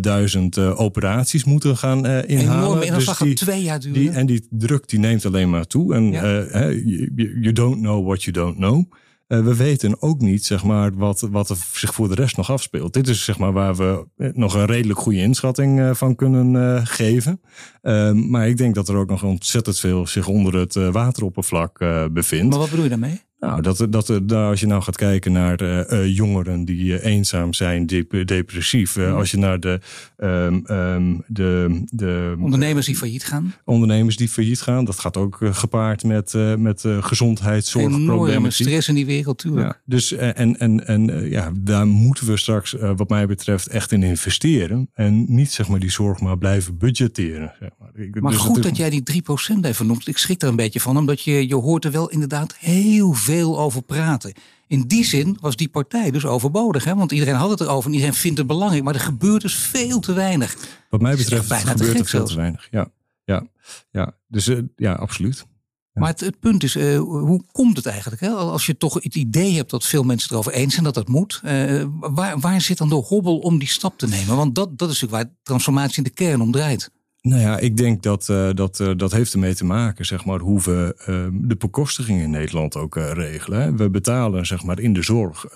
duizend 0.00 0.56
uh, 0.56 0.80
operaties 0.80 1.44
moeten 1.44 1.76
gaan 1.76 2.06
uh, 2.06 2.28
inhalen. 2.28 2.62
Enorm, 2.62 2.80
en 2.80 2.88
dat 2.88 3.06
dus 3.06 3.18
die, 3.18 3.34
twee 3.34 3.62
jaar 3.62 3.80
duren. 3.80 4.00
Die, 4.00 4.10
en 4.10 4.26
die 4.26 4.46
druk 4.50 4.88
die 4.88 4.98
neemt 4.98 5.26
alleen 5.26 5.50
maar 5.50 5.66
toe. 5.66 5.94
En 5.94 6.12
ja. 6.12 6.22
you, 6.70 7.40
you 7.40 7.52
don't 7.52 7.76
know 7.76 8.06
what 8.06 8.22
you 8.22 8.36
don't 8.36 8.56
know. 8.56 8.84
we 9.26 9.56
weten 9.56 10.02
ook 10.02 10.20
niet 10.20 10.44
zeg 10.44 10.64
maar, 10.64 10.94
wat, 10.94 11.28
wat 11.30 11.50
er 11.50 11.56
zich 11.72 11.94
voor 11.94 12.08
de 12.08 12.14
rest 12.14 12.36
nog 12.36 12.50
afspeelt. 12.50 12.92
Dit 12.92 13.08
is 13.08 13.24
zeg 13.24 13.38
maar, 13.38 13.52
waar 13.52 13.76
we 13.76 14.06
nog 14.16 14.54
een 14.54 14.66
redelijk 14.66 14.98
goede 14.98 15.18
inschatting 15.18 15.96
van 15.98 16.14
kunnen 16.14 16.86
geven. 16.86 17.40
Ehm, 17.82 18.30
maar 18.30 18.48
ik 18.48 18.56
denk 18.56 18.74
dat 18.74 18.88
er 18.88 18.96
ook 18.96 19.10
nog 19.10 19.22
ontzettend 19.22 19.78
veel 19.78 20.06
zich 20.06 20.28
onder 20.28 20.54
het 20.54 20.74
wateroppervlak 20.74 21.78
bevindt. 22.12 22.50
Maar 22.50 22.58
wat 22.58 22.70
bedoel 22.70 22.84
je 22.84 22.90
daarmee? 22.90 23.20
Nou, 23.40 23.62
dat, 23.62 23.86
dat, 23.90 24.20
daar, 24.22 24.48
als 24.48 24.60
je 24.60 24.66
nou 24.66 24.82
gaat 24.82 24.96
kijken 24.96 25.32
naar 25.32 25.62
uh, 25.62 25.90
uh, 25.90 26.16
jongeren 26.16 26.64
die 26.64 26.84
uh, 26.84 27.04
eenzaam 27.04 27.54
zijn, 27.54 27.86
dep 27.86 28.26
depressief. 28.26 28.96
Mm. 28.96 29.12
Als 29.12 29.30
je 29.30 29.36
naar 29.36 29.60
de, 29.60 29.80
um, 30.16 30.64
um, 30.70 31.22
de, 31.26 31.82
de. 31.86 32.36
Ondernemers 32.40 32.86
die 32.86 32.96
failliet 32.96 33.24
gaan? 33.24 33.54
Ondernemers 33.64 34.16
die 34.16 34.28
failliet 34.28 34.60
gaan. 34.60 34.84
Dat 34.84 34.98
gaat 34.98 35.16
ook 35.16 35.38
gepaard 35.40 36.04
met, 36.04 36.34
met 36.58 36.84
gezondheidszorgproblematiek. 37.00 38.28
Enorme 38.28 38.50
stress 38.50 38.88
in 38.88 38.94
die 38.94 39.06
wereld, 39.06 39.38
tuurlijk. 39.38 39.66
Ja, 39.66 39.80
dus 39.84 40.12
en, 40.12 40.58
en, 40.58 40.86
en 40.86 41.30
ja, 41.30 41.52
daar 41.60 41.86
moeten 41.86 42.26
we 42.26 42.36
straks, 42.36 42.76
wat 42.96 43.08
mij 43.08 43.26
betreft, 43.26 43.66
echt 43.66 43.92
in 43.92 44.02
investeren. 44.02 44.90
En 44.94 45.24
niet 45.28 45.50
zeg 45.50 45.68
maar 45.68 45.80
die 45.80 45.90
zorg 45.90 46.20
maar 46.20 46.38
blijven 46.38 46.78
budgetteren. 46.78 47.52
Zeg 47.60 47.70
maar 47.78 47.90
ik, 47.94 48.20
maar 48.20 48.32
dus 48.32 48.40
goed 48.40 48.54
dat, 48.54 48.64
dat 48.64 48.76
jij 48.76 48.90
die 48.90 49.22
3% 49.56 49.60
even 49.60 49.86
noemt. 49.86 50.08
Ik 50.08 50.18
schrik 50.18 50.42
er 50.42 50.48
een 50.48 50.56
beetje 50.56 50.80
van, 50.80 50.96
omdat 50.96 51.22
je, 51.22 51.48
je 51.48 51.54
hoort 51.54 51.84
er 51.84 51.90
wel 51.90 52.10
inderdaad 52.10 52.56
heel 52.58 53.12
veel 53.12 53.28
veel 53.30 53.58
over 53.58 53.82
praten. 53.82 54.32
In 54.66 54.82
die 54.86 55.04
zin 55.04 55.36
was 55.40 55.56
die 55.56 55.68
partij 55.68 56.10
dus 56.10 56.26
overbodig. 56.26 56.84
Hè? 56.84 56.94
Want 56.94 57.12
iedereen 57.12 57.34
had 57.34 57.50
het 57.50 57.60
erover 57.60 57.86
en 57.86 57.92
iedereen 57.92 58.14
vindt 58.14 58.38
het 58.38 58.46
belangrijk. 58.46 58.84
Maar 58.84 58.94
er 58.94 59.00
gebeurt 59.00 59.42
dus 59.42 59.54
veel 59.54 60.00
te 60.00 60.12
weinig. 60.12 60.56
Wat 60.90 61.00
mij 61.00 61.16
betreft 61.16 61.48
bijna 61.48 61.70
gebeurt 61.70 61.98
er 61.98 62.06
veel 62.06 62.24
te 62.24 62.36
weinig. 62.36 62.68
Ja, 62.70 62.90
ja, 63.24 63.46
ja. 63.90 64.16
dus 64.28 64.48
uh, 64.48 64.62
ja, 64.76 64.92
absoluut. 64.92 65.36
Ja. 65.36 66.00
Maar 66.00 66.08
het, 66.08 66.20
het, 66.20 66.40
punt 66.40 66.62
is, 66.62 66.76
uh, 66.76 66.98
hoe 66.98 67.42
komt 67.52 67.76
het 67.76 67.86
eigenlijk? 67.86 68.20
Hè? 68.20 68.28
Als 68.28 68.66
je 68.66 68.76
toch 68.76 68.94
het 68.94 69.14
idee 69.14 69.54
hebt 69.56 69.70
dat 69.70 69.84
veel 69.84 70.02
mensen 70.02 70.30
erover 70.30 70.52
eens 70.52 70.72
zijn 70.72 70.84
dat 70.84 70.94
dat 70.94 71.08
moet. 71.08 71.40
Uh, 71.44 71.84
waar, 72.00 72.38
waar 72.38 72.60
zit 72.60 72.78
dan 72.78 72.88
de 72.88 72.94
hobbel 72.94 73.38
om 73.38 73.58
die 73.58 73.68
stap 73.68 73.98
te 73.98 74.08
nemen? 74.08 74.36
Want 74.36 74.54
dat, 74.54 74.78
dat 74.78 74.90
is 74.90 75.00
natuurlijk 75.00 75.28
waar 75.28 75.36
transformatie 75.42 75.96
in 75.96 76.02
de 76.02 76.10
kern 76.10 76.40
om 76.40 76.52
draait. 76.52 76.90
Nou 77.22 77.40
ja, 77.40 77.58
ik 77.58 77.76
denk 77.76 78.02
dat 78.02 78.28
uh, 78.30 78.50
dat, 78.54 78.78
uh, 78.80 78.90
dat 78.96 79.12
heeft 79.12 79.32
ermee 79.32 79.54
te 79.54 79.64
maken, 79.64 80.06
zeg 80.06 80.24
maar, 80.24 80.38
hoe 80.38 80.60
we 80.60 80.96
uh, 81.00 81.26
de 81.48 81.56
bekostiging 81.56 82.20
in 82.20 82.30
Nederland 82.30 82.76
ook 82.76 82.96
regelen. 82.96 83.76
We 83.76 83.90
betalen, 83.90 84.46
zeg 84.46 84.64
maar, 84.64 84.80
in 84.80 84.92
de 84.92 85.02
zorg 85.02 85.46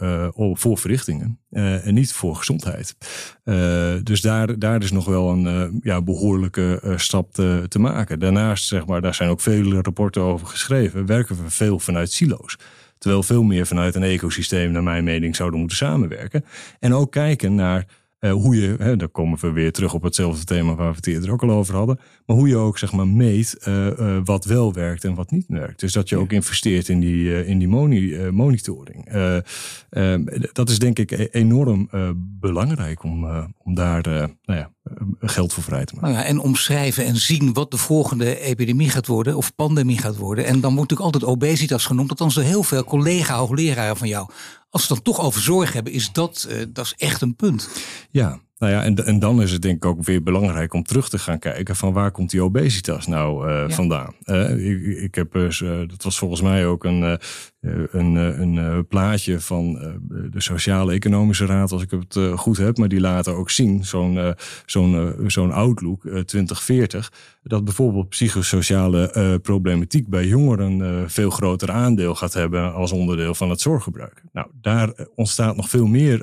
voor 0.53 0.79
verrichtingen 0.79 1.39
en 1.51 1.95
niet 1.95 2.13
voor 2.13 2.37
gezondheid. 2.37 2.97
dus 4.03 4.21
daar, 4.21 4.59
daar 4.59 4.83
is 4.83 4.91
nog 4.91 5.05
wel 5.05 5.31
een 5.31 5.81
ja, 5.83 6.03
behoorlijke 6.03 6.95
stap 6.97 7.33
te, 7.33 7.65
te 7.69 7.79
maken. 7.79 8.19
Daarnaast, 8.19 8.67
zeg 8.67 8.87
maar, 8.87 9.01
daar 9.01 9.15
zijn 9.15 9.31
ook 9.31 9.41
vele 9.41 9.83
rapporten 9.83 10.23
over 10.23 10.47
geschreven, 10.47 11.07
werken 11.07 11.37
we 11.37 11.51
veel 11.51 11.79
vanuit 11.79 12.13
silo's. 12.13 12.59
Terwijl 12.99 13.23
veel 13.23 13.43
meer 13.43 13.67
vanuit 13.67 13.95
een 13.95 14.03
ecosysteem, 14.03 14.73
naar 14.73 14.83
mijn 14.83 15.05
mening, 15.05 15.37
zouden 15.37 15.59
moeten 15.59 15.77
samenwerken. 15.77 16.45
En 16.81 16.95
ook 16.95 17.11
kijken 17.13 17.55
naar 17.55 17.87
uh, 18.25 18.33
hoe 18.33 18.61
je, 18.61 18.75
hè, 18.79 18.97
daar 18.97 19.09
komen 19.09 19.39
we 19.41 19.51
weer 19.51 19.73
terug 19.73 19.95
op 19.95 20.03
hetzelfde 20.03 20.45
thema 20.45 20.75
waar 20.75 20.91
we 20.91 20.97
het 20.97 21.07
eerder 21.07 21.33
ook 21.33 21.43
al 21.43 21.51
over 21.51 21.75
hadden. 21.75 21.99
Maar 22.27 22.37
hoe 22.37 22.49
je 22.49 22.57
ook 22.57 22.79
zeg 22.79 22.93
maar 22.93 23.09
meet 23.09 23.57
uh, 23.69 23.87
uh, 23.87 24.19
wat 24.25 24.45
wel 24.45 24.73
werkt 24.73 25.05
en 25.05 25.15
wat 25.15 25.31
niet 25.31 25.45
werkt. 25.49 25.81
Dus 25.81 25.93
dat 25.93 26.09
je 26.09 26.17
ook 26.17 26.33
investeert 26.33 26.89
in 26.89 27.01
die, 27.01 27.47
in 27.47 27.59
die 27.59 27.69
moni 27.69 28.31
monitoring. 28.31 29.13
dat 30.53 30.69
is 30.69 30.79
denk 30.79 30.99
ik 30.99 31.11
e-, 31.11 31.29
enorm 31.31 31.89
belangrijk 32.41 33.03
om, 33.03 33.27
om 33.59 33.75
daar 33.75 34.03
nou 34.03 34.59
ja, 34.59 34.71
geld 35.21 35.53
voor 35.53 35.63
vrij 35.63 35.85
te 35.85 35.95
maken. 35.95 36.11
Nou 36.11 36.23
ja, 36.23 36.29
en 36.29 36.39
omschrijven 36.39 37.05
en 37.05 37.17
zien 37.17 37.53
wat 37.53 37.71
de 37.71 37.77
volgende 37.77 38.41
epidemie 38.41 38.91
gaat 38.91 39.07
worden 39.07 39.37
of 39.37 39.55
pandemie 39.55 39.99
gaat 39.99 40.17
worden. 40.17 40.45
En 40.45 40.61
dan 40.61 40.75
wordt 40.75 40.91
natuurlijk 40.91 41.15
altijd 41.15 41.33
obesitas 41.33 41.87
genoemd. 41.87 42.11
Althans 42.11 42.35
door 42.35 42.45
heel 42.45 42.63
veel 42.63 42.85
collega-hoogleraren 42.85 43.97
van 43.97 44.09
jou. 44.09 44.29
Als 44.75 44.89
we 44.89 44.95
dan 44.95 45.03
toch 45.03 45.21
over 45.21 45.41
zorg 45.41 45.73
hebben, 45.73 45.93
is 45.93 46.13
dat, 46.13 46.47
uh, 46.49 46.63
dat 46.69 46.85
is 46.85 46.95
echt 46.97 47.21
een 47.21 47.37
punt. 47.37 47.69
Ja, 48.11 48.41
nou 48.59 48.73
ja, 48.73 48.83
en, 48.83 49.07
en 49.07 49.19
dan 49.19 49.43
is 49.43 49.53
het 49.53 49.63
denk 49.63 49.77
ik 49.77 49.85
ook 49.85 50.05
weer 50.05 50.23
belangrijk 50.23 50.75
om 50.75 50.83
terug 50.83 51.09
te 51.09 51.19
gaan 51.19 51.39
kijken 51.39 51.77
van 51.77 51.93
waar 51.93 52.11
komt 52.11 52.31
die 52.31 52.43
obesitas 52.43 53.07
nou 53.07 53.49
uh, 53.49 53.69
ja. 53.69 53.75
vandaan. 53.75 54.15
Uh, 54.25 54.71
ik, 54.71 55.03
ik 55.03 55.15
heb, 55.15 55.37
uh, 55.37 55.61
dat 55.89 56.03
was 56.03 56.19
volgens 56.19 56.41
mij 56.41 56.67
ook 56.67 56.85
een, 56.85 57.19
een, 57.91 58.15
een 58.15 58.87
plaatje 58.87 59.41
van 59.41 59.73
de 60.31 60.41
Sociale 60.41 60.93
Economische 60.93 61.47
Raad, 61.47 61.73
als 61.73 61.83
ik 61.83 61.91
het 61.91 62.19
goed 62.35 62.57
heb, 62.57 62.79
maar 62.79 62.89
die 62.89 63.01
laten 63.01 63.37
ook 63.37 63.51
zien, 63.51 63.85
zo'n 63.85 64.35
zo'n 64.67 65.15
zo'n 65.27 65.53
Outlook 65.53 66.03
2040, 66.03 67.13
dat 67.43 67.65
bijvoorbeeld 67.65 68.09
psychosociale 68.09 69.39
problematiek 69.43 70.09
bij 70.09 70.27
jongeren 70.27 71.11
veel 71.11 71.31
groter 71.31 71.71
aandeel 71.71 72.15
gaat 72.15 72.33
hebben 72.33 72.75
als 72.75 72.93
onderdeel 72.93 73.35
van 73.35 73.51
het 73.51 73.61
zorggebruik. 73.61 74.23
Nou, 74.33 74.47
daar 74.61 74.93
ontstaat 75.15 75.57
nog 75.57 75.69
veel 75.69 75.87
meer 75.87 76.23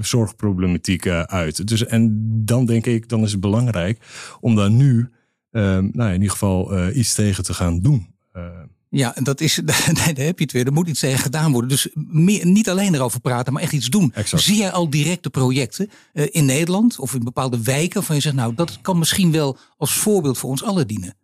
zorgproblematiek 0.00 0.77
uit. 1.26 1.68
Dus, 1.68 1.86
en 1.86 2.10
dan 2.44 2.66
denk 2.66 2.86
ik, 2.86 3.08
dan 3.08 3.22
is 3.22 3.32
het 3.32 3.40
belangrijk 3.40 3.98
om 4.40 4.54
daar 4.54 4.70
nu, 4.70 5.08
uh, 5.52 5.62
nou 5.78 6.08
in 6.08 6.12
ieder 6.12 6.30
geval 6.30 6.78
uh, 6.78 6.96
iets 6.96 7.14
tegen 7.14 7.44
te 7.44 7.54
gaan 7.54 7.80
doen. 7.80 8.14
Uh, 8.36 8.42
Ja, 8.90 9.14
dat 9.22 9.40
is, 9.40 9.54
daar 9.94 10.12
heb 10.14 10.38
je 10.38 10.44
het 10.44 10.52
weer. 10.52 10.66
Er 10.66 10.72
moet 10.72 10.88
iets 10.88 11.00
tegen 11.00 11.18
gedaan 11.18 11.52
worden. 11.52 11.70
Dus 11.70 11.88
meer, 11.94 12.46
niet 12.46 12.68
alleen 12.68 12.94
erover 12.94 13.20
praten, 13.20 13.52
maar 13.52 13.62
echt 13.62 13.72
iets 13.72 13.88
doen. 13.88 14.12
Exact. 14.14 14.42
Zie 14.42 14.56
jij 14.56 14.70
al 14.72 14.90
directe 14.90 15.30
projecten 15.30 15.90
in 16.12 16.44
Nederland 16.44 16.98
of 16.98 17.14
in 17.14 17.24
bepaalde 17.24 17.62
wijken 17.62 18.02
van 18.02 18.14
je 18.14 18.20
zegt, 18.20 18.34
nou, 18.34 18.54
dat 18.54 18.78
kan 18.80 18.98
misschien 18.98 19.32
wel 19.32 19.58
als 19.76 19.92
voorbeeld 19.92 20.38
voor 20.38 20.50
ons 20.50 20.64
allen 20.64 20.86
dienen? 20.86 21.16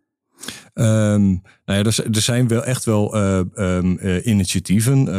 Um, 0.73 1.41
nou 1.65 1.79
ja, 1.79 1.83
er, 1.83 2.05
er, 2.11 2.21
zijn 2.21 2.47
wel 2.47 2.63
echt 2.63 2.85
wel 2.85 3.17
uh, 3.17 3.41
um, 3.55 3.97
uh, 4.01 4.25
initiatieven. 4.25 4.99
Uh, 4.99 5.13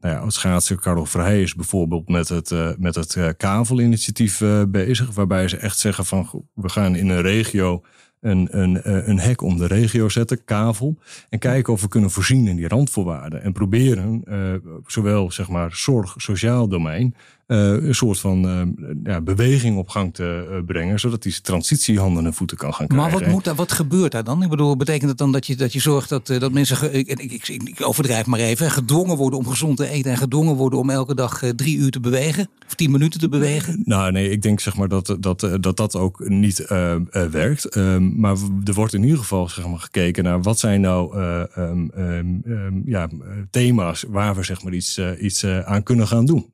nou 0.00 0.14
ja, 0.14 0.30
schaatser 0.30 1.06
Verheij 1.06 1.42
is 1.42 1.54
bijvoorbeeld 1.54 2.08
met 2.08 2.28
het, 2.28 2.54
met 2.78 2.94
het 2.94 3.36
Kavel-initiatief 3.36 4.42
bezig. 4.68 5.14
Waarbij 5.14 5.48
ze 5.48 5.56
echt 5.56 5.78
zeggen 5.78 6.04
van 6.04 6.44
we 6.54 6.68
gaan 6.68 6.96
in 6.96 7.08
een 7.08 7.22
regio 7.22 7.84
een, 8.20 8.48
een, 8.50 8.80
een 9.10 9.18
hek 9.18 9.42
om 9.42 9.56
de 9.56 9.66
regio 9.66 10.08
zetten, 10.08 10.44
kavel. 10.44 10.98
En 11.28 11.38
kijken 11.38 11.72
of 11.72 11.80
we 11.80 11.88
kunnen 11.88 12.10
voorzien 12.10 12.46
in 12.46 12.56
die 12.56 12.68
randvoorwaarden. 12.68 13.42
En 13.42 13.52
proberen, 13.52 14.24
zowel 14.86 15.30
zeg 15.30 15.48
maar 15.48 15.74
zorg, 15.74 16.14
sociaal 16.16 16.68
domein, 16.68 17.14
een 17.56 17.94
soort 17.94 18.18
van 18.18 18.46
uh, 18.46 18.62
ja, 19.04 19.20
beweging 19.20 19.78
op 19.78 19.88
gang 19.88 20.14
te 20.14 20.48
uh, 20.50 20.64
brengen, 20.66 21.00
zodat 21.00 21.22
die 21.22 21.40
transitie 21.40 21.98
handen 21.98 22.26
en 22.26 22.34
voeten 22.34 22.56
kan 22.56 22.74
gaan 22.74 22.86
krijgen. 22.86 23.10
Maar 23.10 23.20
wat, 23.20 23.32
moet 23.32 23.44
daar, 23.44 23.54
wat 23.54 23.72
gebeurt 23.72 24.12
daar 24.12 24.24
dan? 24.24 24.42
Ik 24.42 24.48
bedoel, 24.48 24.76
betekent 24.76 25.08
het 25.08 25.18
dan 25.18 25.32
dat 25.32 25.46
je, 25.46 25.56
dat 25.56 25.72
je 25.72 25.80
zorgt 25.80 26.08
dat, 26.08 26.26
dat 26.26 26.52
mensen, 26.52 26.94
ik, 26.94 27.08
ik, 27.08 27.32
ik, 27.32 27.46
ik, 27.46 27.86
overdrijf 27.86 28.26
maar 28.26 28.38
even, 28.38 28.70
gedwongen 28.70 29.16
worden 29.16 29.38
om 29.38 29.46
gezond 29.46 29.76
te 29.76 29.88
eten 29.88 30.10
en 30.10 30.16
gedwongen 30.16 30.54
worden 30.54 30.78
om 30.78 30.90
elke 30.90 31.14
dag 31.14 31.42
drie 31.56 31.76
uur 31.76 31.90
te 31.90 32.00
bewegen? 32.00 32.48
Of 32.66 32.74
tien 32.74 32.90
minuten 32.90 33.20
te 33.20 33.28
bewegen? 33.28 33.82
Nou 33.84 34.12
nee, 34.12 34.30
ik 34.30 34.42
denk 34.42 34.60
zeg 34.60 34.76
maar 34.76 34.88
dat 34.88 35.16
dat, 35.20 35.48
dat, 35.60 35.76
dat 35.76 35.96
ook 35.96 36.28
niet 36.28 36.64
werkt. 37.30 37.64
Ehm, 37.64 38.20
maar 38.20 38.36
er 38.64 38.74
wordt 38.74 38.94
in 38.94 39.02
ieder 39.02 39.18
geval 39.18 39.48
zeg 39.48 39.66
maar, 39.66 39.78
gekeken 39.78 40.24
naar 40.24 40.42
wat 40.42 40.58
zijn 40.58 40.80
nou 40.80 41.18
um, 41.56 41.90
um, 41.96 42.82
ja, 42.84 43.08
thema's 43.50 44.04
waar 44.08 44.34
we 44.34 44.42
zeg 44.42 44.62
maar 44.62 44.72
iets, 44.72 45.00
iets 45.20 45.46
aan 45.46 45.82
kunnen 45.82 46.06
gaan 46.06 46.26
doen. 46.26 46.52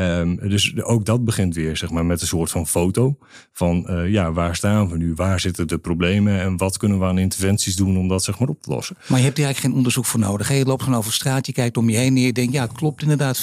Um, 0.00 0.48
dus 0.48 0.82
ook 0.82 1.04
dat 1.04 1.24
begint 1.24 1.54
weer 1.54 1.76
zeg 1.76 1.90
maar, 1.90 2.06
met 2.06 2.20
een 2.20 2.26
soort 2.26 2.50
van 2.50 2.66
foto. 2.66 3.18
Van 3.52 3.86
uh, 3.90 4.10
ja, 4.10 4.32
waar 4.32 4.56
staan 4.56 4.88
we 4.88 4.96
nu? 4.96 5.14
Waar 5.14 5.40
zitten 5.40 5.68
de 5.68 5.78
problemen? 5.78 6.40
En 6.40 6.56
wat 6.56 6.76
kunnen 6.76 6.98
we 6.98 7.04
aan 7.04 7.18
interventies 7.18 7.76
doen 7.76 7.98
om 7.98 8.08
dat 8.08 8.24
zeg 8.24 8.38
maar, 8.38 8.48
op 8.48 8.62
te 8.62 8.70
lossen? 8.70 8.96
Maar 9.08 9.18
je 9.18 9.24
hebt 9.24 9.36
hier 9.36 9.46
eigenlijk 9.46 9.58
geen 9.58 9.76
onderzoek 9.76 10.06
voor 10.06 10.20
nodig. 10.20 10.52
Je 10.52 10.64
loopt 10.64 10.82
gewoon 10.82 10.98
over 10.98 11.12
straat, 11.12 11.46
je 11.46 11.52
kijkt 11.52 11.76
om 11.76 11.90
je 11.90 11.96
heen 11.96 12.16
en 12.16 12.22
je 12.22 12.32
denkt... 12.32 12.52
ja, 12.52 12.62
het 12.62 12.72
klopt 12.72 13.02
inderdaad, 13.02 13.40
50% 13.40 13.42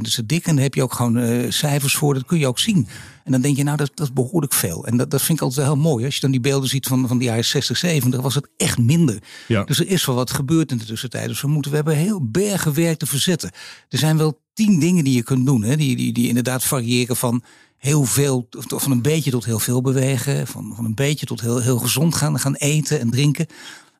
is 0.00 0.14
te 0.14 0.26
dik. 0.26 0.46
En 0.46 0.54
daar 0.54 0.64
heb 0.64 0.74
je 0.74 0.82
ook 0.82 0.92
gewoon 0.92 1.16
uh, 1.18 1.50
cijfers 1.50 1.94
voor, 1.94 2.14
dat 2.14 2.24
kun 2.24 2.38
je 2.38 2.46
ook 2.46 2.58
zien. 2.58 2.88
En 3.24 3.32
dan 3.32 3.40
denk 3.40 3.56
je, 3.56 3.62
nou, 3.62 3.76
dat, 3.76 3.90
dat 3.94 4.06
is 4.06 4.12
behoorlijk 4.12 4.52
veel. 4.52 4.86
En 4.86 4.96
dat, 4.96 5.10
dat 5.10 5.22
vind 5.22 5.38
ik 5.38 5.44
altijd 5.44 5.66
wel 5.66 5.74
heel 5.74 5.82
mooi. 5.82 6.04
Als 6.04 6.14
je 6.14 6.20
dan 6.20 6.30
die 6.30 6.40
beelden 6.40 6.68
ziet 6.68 6.86
van, 6.86 7.08
van 7.08 7.18
de 7.18 7.24
jaren 7.24 7.44
60, 7.44 7.76
70, 7.76 8.20
was 8.20 8.34
het 8.34 8.48
echt 8.56 8.78
minder. 8.78 9.18
Ja. 9.48 9.64
Dus 9.64 9.80
er 9.80 9.88
is 9.88 10.06
wel 10.06 10.14
wat 10.14 10.30
gebeurd 10.30 10.70
in 10.70 10.78
de 10.78 10.84
tussentijd. 10.84 11.28
Dus 11.28 11.40
we, 11.40 11.48
moeten, 11.48 11.70
we 11.70 11.76
hebben 11.76 11.96
heel 11.96 12.28
bergen 12.30 12.74
werk 12.74 12.98
te 12.98 13.06
verzetten. 13.06 13.50
Er 13.88 13.98
zijn 13.98 14.16
wel 14.16 14.44
tien 14.56 14.78
dingen 14.78 15.04
die 15.04 15.14
je 15.14 15.22
kunt 15.22 15.46
doen. 15.46 15.62
Hè, 15.62 15.76
die, 15.76 15.96
die, 15.96 16.12
die 16.12 16.28
inderdaad 16.28 16.64
variëren 16.64 17.16
van 17.16 17.42
heel 17.76 18.04
veel, 18.04 18.48
of 18.74 18.82
van 18.82 18.92
een 18.92 19.02
beetje 19.02 19.30
tot 19.30 19.44
heel 19.44 19.58
veel 19.58 19.80
bewegen. 19.80 20.46
Van, 20.46 20.72
van 20.76 20.84
een 20.84 20.94
beetje 20.94 21.26
tot 21.26 21.40
heel, 21.40 21.60
heel 21.60 21.78
gezond 21.78 22.14
gaan, 22.14 22.38
gaan 22.38 22.54
eten 22.54 23.00
en 23.00 23.10
drinken. 23.10 23.46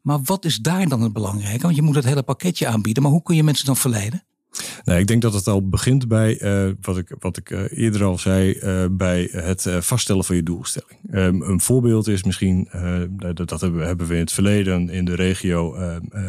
Maar 0.02 0.18
wat 0.22 0.44
is 0.44 0.56
daar 0.56 0.88
dan 0.88 1.02
het 1.02 1.12
belangrijke? 1.12 1.62
Want 1.62 1.76
je 1.76 1.82
moet 1.82 1.94
het 1.94 2.04
hele 2.04 2.22
pakketje 2.22 2.66
aanbieden. 2.66 3.02
Maar 3.02 3.12
hoe 3.12 3.22
kun 3.22 3.36
je 3.36 3.42
mensen 3.42 3.66
dan 3.66 3.76
verleiden? 3.76 4.22
Nou, 4.84 4.98
ik 4.98 5.06
denk 5.06 5.22
dat 5.22 5.34
het 5.34 5.46
al 5.46 5.68
begint 5.68 6.08
bij 6.08 6.42
uh, 6.42 6.72
wat 6.80 6.98
ik, 6.98 7.14
wat 7.18 7.36
ik 7.36 7.50
uh, 7.50 7.60
eerder 7.70 8.04
al 8.04 8.18
zei, 8.18 8.60
uh, 8.62 8.84
bij 8.90 9.28
het 9.32 9.66
vaststellen 9.80 10.24
van 10.24 10.36
je 10.36 10.42
doelstelling. 10.42 11.00
Um, 11.12 11.42
een 11.42 11.60
voorbeeld 11.60 12.06
is 12.08 12.22
misschien, 12.22 12.68
dat, 13.10 13.48
dat 13.48 13.60
hebben, 13.60 13.86
hebben, 13.86 14.06
we 14.06 14.14
in 14.14 14.20
het 14.20 14.32
verleden 14.32 14.88
in 14.88 15.04
de 15.04 15.14
regio 15.14 15.76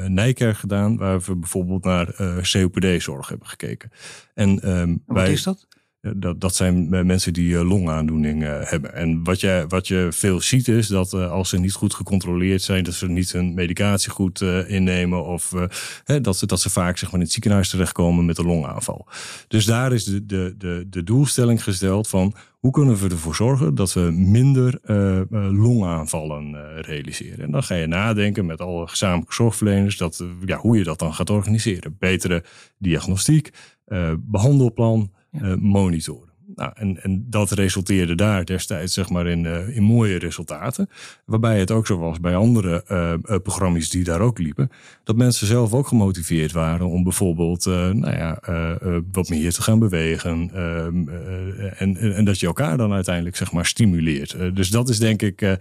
Nijkerk 0.07 0.57
gedaan, 0.57 0.97
waar 0.97 1.19
we 1.19 1.35
bijvoorbeeld 1.35 1.83
naar 1.83 2.13
COPD-zorg 2.51 3.29
hebben 3.29 3.47
gekeken. 3.47 3.91
En, 4.33 4.71
um, 4.71 5.01
wat 5.05 5.15
bij, 5.15 5.31
is 5.31 5.43
dat? 5.43 5.67
Dat, 6.01 6.41
dat 6.41 6.55
zijn 6.55 6.89
mensen 7.05 7.33
die 7.33 7.57
eh, 7.57 7.67
longaandoening 7.67 8.43
uh, 8.43 8.59
hebben. 8.59 8.93
En 8.93 9.23
wat 9.23 9.39
je, 9.39 9.65
wat 9.67 9.87
je 9.87 10.07
veel 10.11 10.41
ziet 10.41 10.67
is 10.67 10.87
dat 10.87 11.13
als 11.13 11.49
ze 11.49 11.59
niet 11.59 11.73
goed 11.73 11.93
gecontroleerd 11.93 12.61
zijn, 12.61 12.83
dat 12.83 12.93
ze 12.93 13.07
niet 13.07 13.31
hun 13.31 13.53
medicatie 13.53 14.11
goed 14.11 14.41
innemen. 14.67 15.25
Of 15.25 15.53
hè, 16.03 16.21
dat, 16.21 16.37
ze, 16.37 16.45
dat 16.45 16.59
ze 16.59 16.69
vaak 16.69 16.97
zeg 16.97 17.11
maar, 17.11 17.19
in 17.19 17.25
het 17.25 17.33
ziekenhuis 17.33 17.69
terechtkomen 17.69 18.25
met 18.25 18.37
een 18.37 18.45
longaanval. 18.45 19.07
Dus 19.47 19.65
daar 19.65 19.93
is 19.93 20.03
de, 20.03 20.25
de, 20.25 20.55
de, 20.57 20.85
de 20.89 21.03
doelstelling 21.03 21.63
gesteld 21.63 22.07
van 22.07 22.33
hoe 22.59 22.71
kunnen 22.71 22.95
we 22.95 23.09
ervoor 23.09 23.35
zorgen 23.35 23.75
dat 23.75 23.93
we 23.93 24.11
minder 24.11 24.79
longaanvallen 25.53 26.55
realiseren. 26.81 27.45
En 27.45 27.51
dan 27.51 27.63
ga 27.63 27.75
je 27.75 27.87
nadenken 27.87 28.45
met 28.45 28.61
alle 28.61 28.87
gezamenlijke 28.87 29.33
zorgverleners 29.33 29.97
dat, 29.97 30.25
ja, 30.45 30.57
hoe 30.57 30.77
je 30.77 30.83
dat 30.83 30.99
dan 30.99 31.13
gaat 31.13 31.29
organiseren. 31.29 31.95
Betere 31.99 32.43
diagnostiek, 32.77 33.49
behandelplan 34.17 35.11
uh, 35.41 35.55
monitoren. 35.55 36.27
Nou, 36.55 36.71
en, 36.75 37.03
en 37.03 37.25
dat 37.29 37.51
resulteerde 37.51 38.15
daar 38.15 38.45
destijds 38.45 38.93
zeg 38.93 39.09
maar 39.09 39.27
in, 39.27 39.43
uh, 39.43 39.75
in 39.75 39.83
mooie 39.83 40.19
resultaten. 40.19 40.89
Waarbij 41.25 41.59
het 41.59 41.71
ook 41.71 41.87
zo 41.87 41.97
was 41.97 42.19
bij 42.19 42.35
andere 42.35 42.83
uh, 42.91 43.37
programma's 43.43 43.89
die 43.89 44.03
daar 44.03 44.19
ook 44.19 44.37
liepen. 44.37 44.71
Dat 45.03 45.15
mensen 45.15 45.47
zelf 45.47 45.73
ook 45.73 45.87
gemotiveerd 45.87 46.51
waren 46.51 46.87
om 46.87 47.03
bijvoorbeeld 47.03 47.65
nou 47.65 48.11
ja, 48.11 48.39
wat 49.11 49.29
meer 49.29 49.53
te 49.53 49.61
gaan 49.61 49.79
bewegen. 49.79 50.49
Ehm, 50.53 51.09
en, 51.77 51.97
en, 51.97 52.15
en, 52.15 52.25
dat 52.25 52.39
je 52.39 52.45
elkaar 52.45 52.77
dan 52.77 52.93
uiteindelijk 52.93 53.35
zeg 53.35 53.51
maar 53.51 53.65
stimuleert. 53.65 54.55
dus 54.55 54.69
dat 54.69 54.89
is 54.89 54.99
denk 54.99 55.21
ik, 55.21 55.57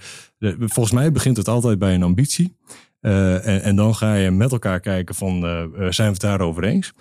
volgens 0.59 0.93
mij 0.93 1.13
begint 1.13 1.37
het 1.37 1.49
altijd 1.49 1.79
bij 1.79 1.95
een 1.95 2.03
ambitie. 2.03 2.57
En, 3.01 3.63
en, 3.63 3.77
dan 3.77 3.95
ga 3.95 4.15
je 4.15 4.31
met 4.31 4.53
elkaar 4.53 4.81
kijken 4.81 5.15
van 5.15 5.41
zijn 5.91 6.07
we 6.07 6.13
het 6.13 6.21
daarover 6.21 6.65
eens? 6.65 6.93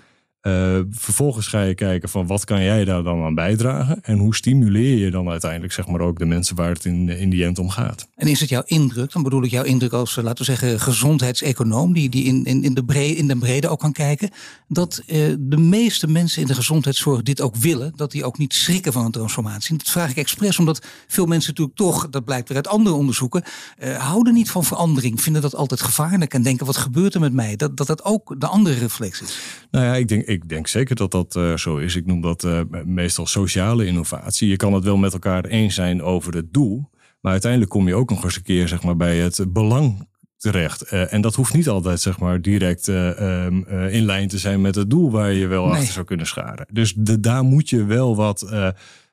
Uh, 0.47 0.79
vervolgens 0.89 1.47
ga 1.47 1.62
je 1.62 1.75
kijken 1.75 2.10
van 2.10 2.27
wat 2.27 2.45
kan 2.45 2.63
jij 2.63 2.86
daar 2.86 3.03
dan 3.03 3.23
aan 3.23 3.36
bijdragen 3.36 3.99
en 4.01 4.17
hoe 4.17 4.36
stimuleer 4.36 4.97
je 4.97 5.12
dan 5.12 5.29
uiteindelijk 5.29 5.73
zeg 5.73 5.88
maar 5.88 6.01
ook 6.01 6.19
de 6.19 6.25
mensen 6.25 6.55
waar 6.55 6.69
het 6.69 6.86
in, 6.86 7.10
in 7.10 7.29
die 7.29 7.45
end 7.45 7.60
om 7.60 7.69
gaat. 7.69 8.08
En 8.15 8.27
is 8.27 8.39
het 8.39 8.49
jouw 8.49 8.63
indruk, 8.65 9.12
dan 9.12 9.23
bedoel 9.23 9.43
ik 9.43 9.51
jouw 9.51 9.63
indruk 9.63 9.93
als 9.93 10.15
laten 10.15 10.38
we 10.38 10.43
zeggen 10.43 10.79
gezondheidseconoom 10.79 11.93
die, 11.93 12.10
die 12.10 12.23
in, 12.23 12.45
in, 12.45 12.63
in, 12.63 12.73
de 12.73 12.86
brede, 12.86 13.15
in 13.15 13.27
de 13.27 13.36
brede 13.36 13.67
ook 13.69 13.79
kan 13.79 13.91
kijken, 13.91 14.29
dat 14.67 15.01
uh, 15.08 15.34
de 15.39 15.58
meeste 15.58 16.08
mensen 16.08 16.41
in 16.41 16.47
de 16.47 16.55
gezondheidszorg 16.55 17.21
dit 17.21 17.41
ook 17.41 17.55
willen, 17.55 17.93
dat 17.95 18.12
die 18.12 18.25
ook 18.25 18.38
niet 18.38 18.53
schrikken 18.53 18.93
van 18.93 19.05
een 19.05 19.12
transformatie. 19.12 19.77
dat 19.77 19.89
vraag 19.89 20.10
ik 20.10 20.17
expres 20.17 20.60
omdat 20.60 20.86
veel 21.08 21.25
mensen 21.25 21.49
natuurlijk 21.49 21.77
toch, 21.77 22.10
dat 22.10 22.25
blijkt 22.25 22.47
weer 22.47 22.58
uit 22.58 22.67
andere 22.67 22.95
onderzoeken, 22.95 23.43
uh, 23.84 23.97
houden 23.97 24.34
niet 24.34 24.51
van 24.51 24.63
verandering, 24.63 25.21
vinden 25.21 25.41
dat 25.41 25.55
altijd 25.55 25.81
gevaarlijk 25.81 26.34
en 26.34 26.41
denken 26.41 26.65
wat 26.65 26.77
gebeurt 26.77 27.13
er 27.13 27.19
met 27.19 27.34
mij? 27.34 27.55
Dat 27.55 27.77
dat, 27.77 27.88
dat 27.88 28.03
ook 28.03 28.36
de 28.39 28.47
andere 28.47 28.75
reflex 28.75 29.21
is. 29.21 29.39
Nou 29.71 29.86
ja, 29.86 29.95
ik 29.95 30.08
denk 30.08 30.27
ik 30.36 30.50
denk 30.50 30.67
zeker 30.67 30.95
dat 30.95 31.12
dat 31.12 31.36
uh, 31.36 31.58
zo 31.58 31.78
is. 31.78 31.95
Ik 31.95 32.06
noem 32.06 32.21
dat 32.21 32.43
uh, 32.43 32.62
meestal 32.86 33.26
sociale 33.26 33.86
innovatie. 33.86 34.50
Je 34.50 34.56
kan 34.56 34.74
het 34.74 34.84
wel 34.84 34.98
met 34.98 35.13
elkaar 35.13 35.45
eens 35.45 35.76
zijn 35.76 36.04
over 36.04 36.36
het 36.36 36.54
doel. 36.54 36.89
Maar 37.21 37.32
uiteindelijk 37.32 37.71
kom 37.71 37.88
je 37.88 37.95
ook 37.95 38.10
nog 38.10 38.24
eens 38.24 38.36
een 38.36 38.41
keer 38.43 38.67
zeg 38.67 38.84
maar, 38.84 38.95
bij 38.95 39.17
het 39.17 39.54
belang 39.54 40.08
terecht. 40.38 40.93
Uh, 40.93 41.13
en 41.13 41.21
dat 41.21 41.36
hoeft 41.36 41.54
niet 41.54 41.69
altijd 41.69 42.00
zeg 42.00 42.19
maar, 42.19 42.41
direct 42.41 42.88
um, 42.88 43.67
in 43.67 44.06
lijn 44.06 44.28
te 44.28 44.38
zijn 44.38 44.62
met 44.62 44.76
het 44.76 44.89
doel 44.89 45.12
waar 45.12 45.32
je 45.32 45.48
wel 45.48 45.65
nee. 45.65 45.74
achter 45.74 45.93
zou 45.93 46.06
kunnen 46.06 46.28
scharen. 46.28 46.67
Dus 46.71 46.93
de, 46.93 47.19
daar 47.19 47.43
moet 47.43 47.69
je 47.69 47.86
wel 47.86 48.15
wat 48.15 48.54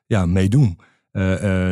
ja, 0.06 0.26
mee 0.26 0.48
doen. 0.48 0.78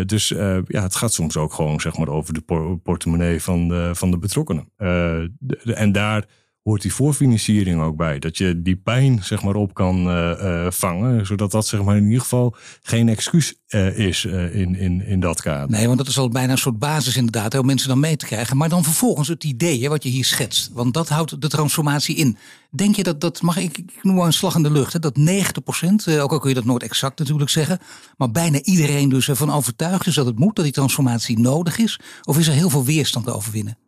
dus 0.07 0.29
ja, 0.67 0.83
het 0.83 0.95
gaat 0.95 1.13
soms 1.13 1.37
ook 1.37 1.53
gewoon 1.53 1.81
zeg 1.81 1.97
maar, 1.97 2.09
over 2.09 2.35
de 2.35 2.79
portemonnee 2.83 3.43
van 3.43 3.69
de, 3.69 3.91
van 3.93 4.11
de 4.11 4.19
betrokkenen. 4.19 4.69
De, 4.77 5.75
en 5.75 5.93
daar 5.93 6.25
hoort 6.71 6.83
die 6.83 6.95
voorfinanciering 6.95 7.81
ook 7.81 7.97
bij. 7.97 8.19
Dat 8.19 8.39
je 8.39 8.63
die 8.63 8.77
pijn 8.77 9.25
zeg 9.25 9.43
maar 9.43 9.55
op 9.55 9.75
kan 9.75 10.09
uh, 10.09 10.31
uh, 10.43 10.67
vangen. 10.71 11.27
Zodat 11.27 11.51
dat 11.51 11.67
zeg 11.67 11.83
maar 11.83 11.97
in 11.97 12.05
ieder 12.05 12.21
geval 12.21 12.55
geen 12.83 13.09
excuus 13.09 13.55
uh, 13.69 13.99
is 13.99 14.25
in, 14.25 14.75
in, 14.75 15.07
in 15.07 15.21
dat 15.21 15.43
kader. 15.43 15.71
Nee, 15.71 15.87
want 15.87 15.99
dat 15.99 16.07
is 16.07 16.19
al 16.19 16.29
bijna 16.29 16.53
een 16.53 16.59
soort 16.59 16.79
basis 16.79 17.17
inderdaad. 17.17 17.59
Om 17.59 17.67
mensen 17.67 17.89
dan 17.89 18.01
mee 18.01 18.17
te 18.17 18.27
krijgen. 18.27 18.57
Maar 18.57 18.69
dan 18.69 18.85
vervolgens 18.85 19.29
het 19.29 19.45
idee 19.45 19.89
wat 19.89 20.03
je 20.03 20.09
hier 20.09 20.25
schetst. 20.25 20.71
Want 20.73 20.95
dat 20.95 21.09
houdt 21.09 21.41
de 21.41 21.49
transformatie 21.49 22.17
in. 22.17 22.37
Denk 22.71 22.97
je 22.97 23.03
dat, 23.03 23.21
dat 23.21 23.43
mag 23.43 23.57
ik, 23.57 23.79
ik 23.79 23.99
noem 24.03 24.15
maar 24.15 24.27
een 24.27 24.33
slag 24.33 24.55
in 24.55 24.63
de 24.63 24.71
lucht. 24.71 24.93
Hè, 24.93 24.99
dat 24.99 25.17
90 25.17 25.63
procent, 25.63 26.09
ook 26.09 26.33
al 26.33 26.39
kun 26.39 26.49
je 26.49 26.55
dat 26.55 26.65
nooit 26.65 26.83
exact 26.83 27.19
natuurlijk 27.19 27.51
zeggen. 27.51 27.79
Maar 28.17 28.31
bijna 28.31 28.63
iedereen 28.63 29.09
dus 29.09 29.29
ervan 29.29 29.53
overtuigd 29.53 30.07
is 30.07 30.15
dat 30.15 30.27
het 30.27 30.39
moet. 30.39 30.57
Dat 30.57 30.65
die 30.65 30.75
transformatie 30.75 31.39
nodig 31.39 31.79
is. 31.79 32.01
Of 32.23 32.39
is 32.39 32.47
er 32.47 32.55
heel 32.55 32.71
veel 32.71 32.85
weerstand 32.85 33.25
te 33.27 33.35
overwinnen? 33.35 33.79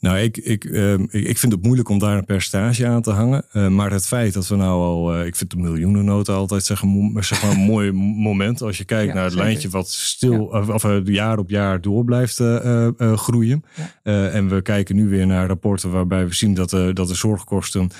Nou, 0.00 0.18
ik, 0.18 0.36
ik, 0.36 0.64
uh, 0.64 0.92
ik 1.10 1.38
vind 1.38 1.52
het 1.52 1.62
moeilijk 1.62 1.88
om 1.88 1.98
daar 1.98 2.16
een 2.16 2.24
percentage 2.24 2.86
aan 2.86 3.02
te 3.02 3.10
hangen. 3.10 3.44
Uh, 3.52 3.68
maar 3.68 3.90
het 3.90 4.06
feit 4.06 4.32
dat 4.32 4.48
we 4.48 4.56
nou 4.56 4.82
al, 4.82 5.16
uh, 5.16 5.26
ik 5.26 5.36
vind 5.36 5.50
de 5.50 5.56
miljoenennota 5.56 6.32
altijd 6.32 6.64
zeg, 6.64 6.82
zeg 7.14 7.42
maar, 7.42 7.50
een 7.50 7.64
mooi 7.74 7.92
moment. 7.92 8.62
Als 8.62 8.78
je 8.78 8.84
kijkt 8.84 9.08
ja, 9.08 9.14
naar 9.14 9.22
het 9.22 9.32
zeker. 9.32 9.46
lijntje 9.46 9.68
wat 9.68 9.88
stil, 9.88 10.48
ja. 10.52 10.60
of, 10.60 10.84
of 10.84 11.00
jaar 11.04 11.38
op 11.38 11.50
jaar 11.50 11.80
door 11.80 12.04
blijft 12.04 12.42
groeien. 12.98 13.64
Ja. 14.02 14.28
en 14.28 14.48
we 14.48 14.62
kijken 14.62 14.96
nu 14.96 15.08
weer 15.08 15.26
naar 15.26 15.46
rapporten 15.46 15.90
waarbij 15.90 16.26
we 16.26 16.34
zien 16.34 16.54
dat, 16.54 16.70
dat 16.70 17.08
de 17.08 17.14
zorgkosten 17.14 17.90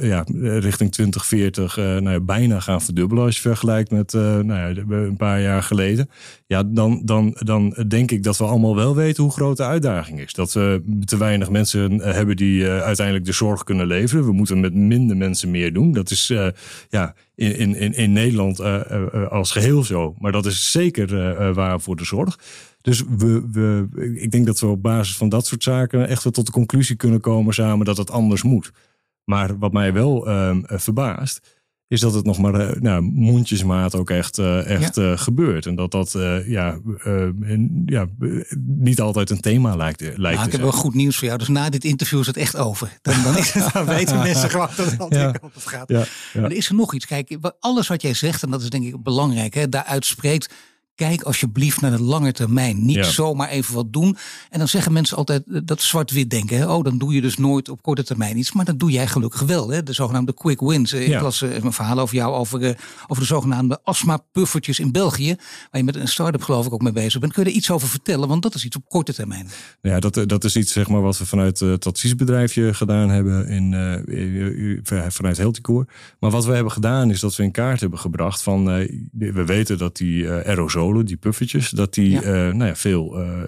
ja, 0.00 0.24
richting 0.42 0.92
2040 0.92 1.76
nou 1.76 2.10
ja, 2.10 2.20
bijna 2.20 2.60
gaan 2.60 2.82
verdubbelen. 2.82 3.24
Als 3.24 3.36
je 3.36 3.40
vergelijkt 3.40 3.90
met 3.90 4.12
nou 4.12 4.46
ja, 4.46 4.82
een 4.88 5.16
paar 5.16 5.40
jaar 5.40 5.62
geleden. 5.62 6.10
Ja, 6.46 6.62
dan, 6.62 7.02
dan, 7.04 7.36
dan 7.38 7.76
denk 7.88 8.10
ik 8.10 8.22
dat 8.22 8.36
we 8.36 8.44
allemaal 8.44 8.76
wel 8.76 8.94
weten 8.94 9.22
hoe 9.22 9.32
groot 9.32 9.56
de 9.56 9.64
uitdaging 9.64 10.20
is. 10.20 10.32
Dat 10.32 10.52
we 10.52 10.82
te 11.04 11.16
weinig 11.16 11.50
mensen 11.50 12.00
hebben 12.00 12.36
die 12.36 12.68
uiteindelijk 12.68 13.26
de 13.26 13.32
zorg 13.32 13.64
kunnen 13.64 13.86
leveren. 13.86 14.24
We 14.24 14.32
moeten 14.32 14.60
met 14.60 14.74
minder 14.74 15.16
mensen 15.16 15.50
meer 15.50 15.72
doen. 15.72 15.92
Dat 15.92 16.10
is 16.10 16.26
ja, 16.88 17.14
in, 17.34 17.76
in, 17.76 17.94
in 17.94 18.12
Nederland 18.12 18.60
als 19.30 19.50
geheel 19.50 19.82
zo. 19.82 20.14
Maar 20.18 20.32
dat 20.32 20.46
is 20.46 20.70
zeker 20.70 21.52
waar 21.54 21.80
voor 21.80 21.96
de 21.96 22.04
zorg. 22.04 22.38
Dus 22.80 23.02
we, 23.16 23.48
we, 23.52 23.88
ik 24.20 24.30
denk 24.30 24.46
dat 24.46 24.60
we 24.60 24.66
op 24.66 24.82
basis 24.82 25.16
van 25.16 25.28
dat 25.28 25.46
soort 25.46 25.62
zaken 25.62 26.08
echt 26.08 26.24
wel 26.24 26.32
tot 26.32 26.46
de 26.46 26.52
conclusie 26.52 26.96
kunnen 26.96 27.20
komen 27.20 27.54
samen 27.54 27.86
dat 27.86 27.96
het 27.96 28.10
anders 28.10 28.42
moet. 28.42 28.72
Maar 29.24 29.58
wat 29.58 29.72
mij 29.72 29.92
wel 29.92 30.28
uh, 30.28 30.56
verbaast, 30.62 31.63
is 31.88 32.00
dat 32.00 32.14
het 32.14 32.24
nog 32.24 32.38
maar 32.38 32.60
uh, 32.60 32.80
nou, 32.80 33.02
mondjesmaat 33.02 33.94
ook 33.94 34.10
echt, 34.10 34.38
uh, 34.38 34.70
echt 34.70 34.96
ja. 34.96 35.16
gebeurt. 35.16 35.66
En 35.66 35.74
dat 35.74 35.90
dat 35.90 36.12
ja, 36.46 36.78
ja, 37.86 38.06
niet 38.66 39.00
altijd 39.00 39.30
een 39.30 39.40
thema 39.40 39.76
lijkt, 39.76 40.00
lijkt 40.00 40.18
nou, 40.18 40.46
Ik 40.46 40.52
heb 40.52 40.60
wel 40.60 40.72
goed 40.72 40.94
nieuws 40.94 41.16
voor 41.16 41.26
jou. 41.26 41.38
Dus 41.38 41.48
na 41.48 41.70
dit 41.70 41.84
interview 41.84 42.20
is 42.20 42.26
het 42.26 42.36
echt 42.36 42.56
over. 42.56 42.98
Dan, 43.02 43.22
dan, 43.22 43.86
weten 43.86 44.18
mensen 44.18 44.50
gewoon 44.50 44.68
dat 44.76 44.90
het 44.90 45.00
altijd 45.00 45.20
ja. 45.20 45.46
op 45.46 45.54
het 45.54 45.66
gaat. 45.66 45.88
Ja. 45.88 46.04
Maar 46.34 46.44
er 46.44 46.56
is 46.56 46.68
er 46.68 46.74
nog 46.74 46.94
iets. 46.94 47.06
Kijk, 47.06 47.38
alles 47.60 47.88
wat 47.88 48.02
jij 48.02 48.14
zegt, 48.14 48.42
en 48.42 48.50
dat 48.50 48.62
is 48.62 48.70
denk 48.70 48.84
ik 48.84 49.02
belangrijk, 49.02 49.54
hè, 49.54 49.68
daaruit 49.68 50.04
spreekt 50.04 50.54
Kijk 50.94 51.22
alsjeblieft 51.22 51.80
naar 51.80 51.90
de 51.90 52.02
lange 52.02 52.32
termijn. 52.32 52.84
Niet 52.84 53.04
zomaar 53.04 53.48
even 53.48 53.74
wat 53.74 53.92
doen. 53.92 54.16
En 54.50 54.58
dan 54.58 54.68
zeggen 54.68 54.92
mensen 54.92 55.16
altijd 55.16 55.42
eh, 55.46 55.60
dat 55.64 55.82
zwart-wit 55.82 56.30
denken. 56.30 56.58
Hè? 56.58 56.72
Oh, 56.72 56.84
dan 56.84 56.98
doe 56.98 57.14
je 57.14 57.20
dus 57.20 57.36
nooit 57.36 57.68
op 57.68 57.82
korte 57.82 58.04
termijn 58.04 58.36
iets. 58.36 58.52
Maar 58.52 58.64
dat 58.64 58.78
doe 58.78 58.90
jij 58.90 59.06
gelukkig 59.06 59.40
wel. 59.40 59.68
Hè? 59.68 59.82
De 59.82 59.92
zogenaamde 59.92 60.34
quick 60.34 60.60
wins. 60.60 60.92
Ik 60.92 61.08
ja. 61.08 61.22
las 61.22 61.42
uh, 61.42 61.54
een 61.54 61.72
verhaal 61.72 61.98
over 61.98 62.14
jou 62.14 62.34
over, 62.34 62.60
uh, 62.60 62.70
over 63.06 63.22
de 63.22 63.28
zogenaamde 63.28 63.80
astma-puffertjes 63.82 64.78
in 64.78 64.92
België. 64.92 65.36
Waar 65.70 65.80
je 65.80 65.84
met 65.84 65.96
een 65.96 66.08
start-up 66.08 66.42
geloof 66.42 66.66
ik 66.66 66.72
ook 66.72 66.82
mee 66.82 66.92
bezig 66.92 67.20
bent. 67.20 67.32
Kun 67.32 67.44
je 67.44 67.50
er 67.50 67.56
iets 67.56 67.70
over 67.70 67.88
vertellen? 67.88 68.28
Want 68.28 68.42
dat 68.42 68.54
is 68.54 68.64
iets 68.64 68.76
op 68.76 68.88
korte 68.88 69.14
termijn. 69.14 69.48
Ja, 69.82 70.00
dat, 70.00 70.22
dat 70.26 70.44
is 70.44 70.56
iets 70.56 70.72
zeg 70.72 70.88
maar, 70.88 71.02
wat 71.02 71.18
we 71.18 71.26
vanuit 71.26 71.58
het 71.58 71.86
adviesbedrijfje 71.86 72.74
gedaan 72.74 73.08
hebben. 73.08 73.48
In, 73.48 73.72
vanuit 75.08 75.36
Helticore. 75.36 75.86
Maar 76.20 76.30
wat 76.30 76.44
we 76.44 76.52
hebben 76.52 76.72
gedaan 76.72 77.10
is 77.10 77.20
dat 77.20 77.36
we 77.36 77.42
in 77.42 77.52
kaart 77.52 77.80
hebben 77.80 77.98
gebracht 77.98 78.42
van... 78.42 78.64
we 79.12 79.44
weten 79.44 79.78
dat 79.78 79.96
die 79.96 80.30
aerosol 80.30 80.83
die 80.92 81.16
puffertjes, 81.16 81.70
dat 81.70 81.94
die 81.94 82.16
eh, 82.16 82.32
nou 82.32 82.64
ja, 82.64 82.76
veel 82.76 83.20
eh, 83.20 83.42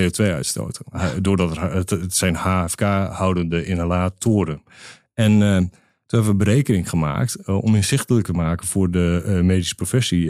CO2 0.00 0.24
uitstoten. 0.24 0.84
Doordat 1.22 1.58
het, 1.58 1.90
het 1.90 2.16
zijn 2.16 2.34
HFK-houdende 2.34 3.64
inhalatoren. 3.64 4.62
En 5.14 5.32
uh, 5.32 5.56
toen 5.56 5.70
hebben 6.06 6.30
we 6.30 6.44
berekening 6.44 6.88
gemaakt 6.88 7.46
om 7.46 7.74
inzichtelijk 7.74 8.26
te 8.26 8.32
maken 8.32 8.66
voor 8.66 8.90
de 8.90 9.40
medische 9.44 9.74
professie 9.74 10.28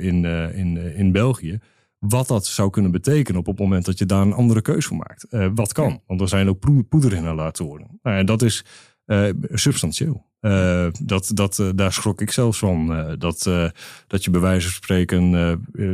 in, 0.00 0.24
in, 0.54 0.76
in 0.96 1.12
België 1.12 1.58
wat 1.98 2.28
dat 2.28 2.46
zou 2.46 2.70
kunnen 2.70 2.90
betekenen 2.90 3.40
op 3.40 3.46
het 3.46 3.58
moment 3.58 3.84
dat 3.84 3.98
je 3.98 4.06
daar 4.06 4.22
een 4.22 4.32
andere 4.32 4.62
keuze 4.62 4.88
voor 4.88 4.96
maakt. 4.96 5.26
wat 5.54 5.72
kan, 5.72 6.02
want 6.06 6.20
er 6.20 6.28
zijn 6.28 6.48
ook 6.48 6.88
poederinhalatoren. 6.88 7.98
Nou, 8.02 8.16
en 8.16 8.26
dat 8.26 8.42
is 8.42 8.64
substantieel. 9.52 10.24
Uh, 10.40 10.86
dat, 11.00 11.30
dat, 11.34 11.58
uh, 11.58 11.68
daar 11.74 11.92
schrok 11.92 12.20
ik 12.20 12.30
zelfs 12.30 12.58
van. 12.58 12.92
Uh, 12.92 13.12
dat, 13.18 13.50
dat 14.06 14.24
je 14.24 14.30
bij 14.30 14.40
wijze 14.40 14.66
van 14.66 14.76
spreken 14.76 15.32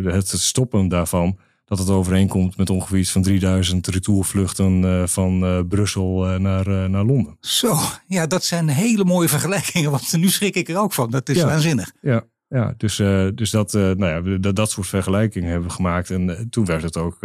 het 0.05 0.29
stoppen 0.29 0.89
daarvan, 0.89 1.39
dat 1.65 1.79
het 1.79 1.89
overeenkomt 1.89 2.57
met 2.57 2.71
ongeveer 2.71 2.99
iets 2.99 3.11
van 3.11 3.23
3000 3.23 3.87
retourvluchten 3.87 5.09
van 5.09 5.65
Brussel 5.69 6.39
naar, 6.41 6.91
naar 6.91 7.05
Londen. 7.05 7.37
Zo, 7.41 7.79
ja, 8.07 8.27
dat 8.27 8.45
zijn 8.45 8.69
hele 8.69 9.05
mooie 9.05 9.29
vergelijkingen, 9.29 9.91
want 9.91 10.13
nu 10.13 10.29
schrik 10.29 10.55
ik 10.55 10.69
er 10.69 10.79
ook 10.79 10.93
van. 10.93 11.11
Dat 11.11 11.29
is 11.29 11.37
ja, 11.37 11.47
waanzinnig. 11.47 11.93
Ja, 12.01 12.25
ja, 12.53 12.75
dus, 12.77 12.99
uh, 12.99 13.29
dus 13.35 13.51
dat, 13.51 13.75
uh, 13.75 13.83
nou 13.83 14.31
ja, 14.31 14.39
dat, 14.39 14.57
dat 14.57 14.71
soort 14.71 14.87
vergelijkingen 14.87 15.51
hebben 15.51 15.69
we 15.69 15.75
gemaakt. 15.75 16.11
En 16.11 16.29
uh, 16.29 16.41
toen 16.51 16.65
werd 16.65 16.83
het 16.83 16.97
ook 16.97 17.19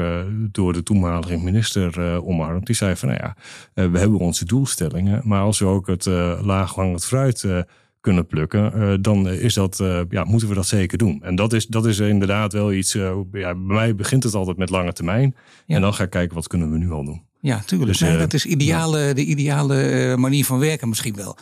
door 0.52 0.74
de 0.74 0.84
toenmalige 0.84 1.38
minister 1.38 2.02
omarmd. 2.24 2.66
Die 2.66 2.76
zei 2.76 2.96
van, 2.96 3.10
nou 3.10 3.22
ja, 3.22 3.36
we 3.90 4.00
hebben 4.00 4.20
onze 4.20 4.46
doelstellingen. 4.46 5.22
Maar 5.24 5.42
als 5.42 5.60
we 5.60 5.66
ook 5.66 5.88
het 5.88 6.06
laaghangend 6.42 7.06
fruit 7.06 7.46
kunnen 8.02 8.28
plukken, 8.28 9.02
dan 9.02 9.30
is 9.30 9.54
dat, 9.54 9.84
ja, 10.10 10.24
moeten 10.24 10.50
we 10.50 10.56
dat 10.56 10.68
zeker 10.68 10.98
doen. 10.98 11.24
En 11.24 11.36
dat 11.36 11.54
is, 11.54 11.68
dat 11.68 11.86
is 11.86 12.00
inderdaad 12.00 12.54
wel 12.54 12.74
iets, 12.74 12.94
ja, 12.94 13.24
bij 13.26 13.56
mij 13.56 13.96
begint 13.96 14.24
het 14.24 14.34
altijd 14.34 14.58
met 14.58 14.70
lange 14.70 14.94
termijn. 14.94 15.36
Ja. 15.66 15.76
En 15.76 15.82
dan 15.82 15.94
ga 15.94 16.04
ik 16.04 16.10
kijken, 16.10 16.36
wat 16.36 16.48
kunnen 16.48 16.72
we 16.72 16.78
nu 16.78 16.92
al 16.92 17.06
doen. 17.06 17.22
Ja, 17.42 17.62
tuurlijk. 17.66 17.92
Dus, 17.92 18.00
nee, 18.00 18.18
dat 18.18 18.34
is 18.34 18.46
ideale, 18.46 19.00
ja. 19.00 19.14
de 19.14 19.26
ideale 19.26 20.16
manier 20.18 20.46
van 20.46 20.60
werken 20.60 20.90
misschien 20.90 21.16
wel. 21.16 21.38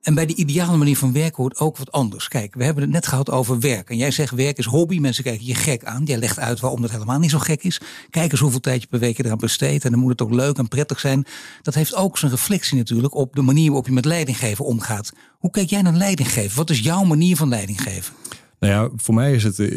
En 0.00 0.14
bij 0.14 0.26
de 0.26 0.34
ideale 0.34 0.76
manier 0.76 0.96
van 0.96 1.12
werken 1.12 1.36
hoort 1.36 1.58
ook 1.58 1.76
wat 1.76 1.92
anders. 1.92 2.28
Kijk, 2.28 2.54
we 2.54 2.64
hebben 2.64 2.82
het 2.82 2.92
net 2.92 3.06
gehad 3.06 3.30
over 3.30 3.60
werk. 3.60 3.90
En 3.90 3.96
jij 3.96 4.10
zegt 4.10 4.34
werk 4.34 4.58
is 4.58 4.64
hobby. 4.64 4.98
Mensen 4.98 5.24
kijken 5.24 5.46
je 5.46 5.54
gek 5.54 5.84
aan. 5.84 6.04
Jij 6.04 6.18
legt 6.18 6.38
uit 6.38 6.60
waarom 6.60 6.80
dat 6.80 6.90
helemaal 6.90 7.18
niet 7.18 7.30
zo 7.30 7.38
gek 7.38 7.62
is. 7.62 7.80
Kijk 8.10 8.30
eens 8.32 8.40
hoeveel 8.40 8.60
tijd 8.60 8.80
je 8.80 8.86
per 8.86 8.98
week 8.98 9.18
eraan 9.18 9.38
besteedt. 9.38 9.84
En 9.84 9.90
dan 9.90 10.00
moet 10.00 10.10
het 10.10 10.22
ook 10.22 10.34
leuk 10.34 10.58
en 10.58 10.68
prettig 10.68 11.00
zijn. 11.00 11.26
Dat 11.62 11.74
heeft 11.74 11.94
ook 11.94 12.18
zijn 12.18 12.30
reflectie 12.30 12.76
natuurlijk 12.76 13.14
op 13.14 13.34
de 13.34 13.42
manier 13.42 13.66
waarop 13.66 13.86
je 13.86 13.92
met 13.92 14.04
leidinggeven 14.04 14.64
omgaat. 14.64 15.12
Hoe 15.38 15.50
kijk 15.50 15.70
jij 15.70 15.82
naar 15.82 15.92
leidinggeven? 15.92 16.56
Wat 16.56 16.70
is 16.70 16.78
jouw 16.78 17.04
manier 17.04 17.36
van 17.36 17.48
leidinggeven? 17.48 18.14
Nou 18.60 18.72
ja, 18.72 18.90
voor 18.96 19.14
mij 19.14 19.32
is 19.32 19.42
het 19.42 19.58
eh, 19.58 19.76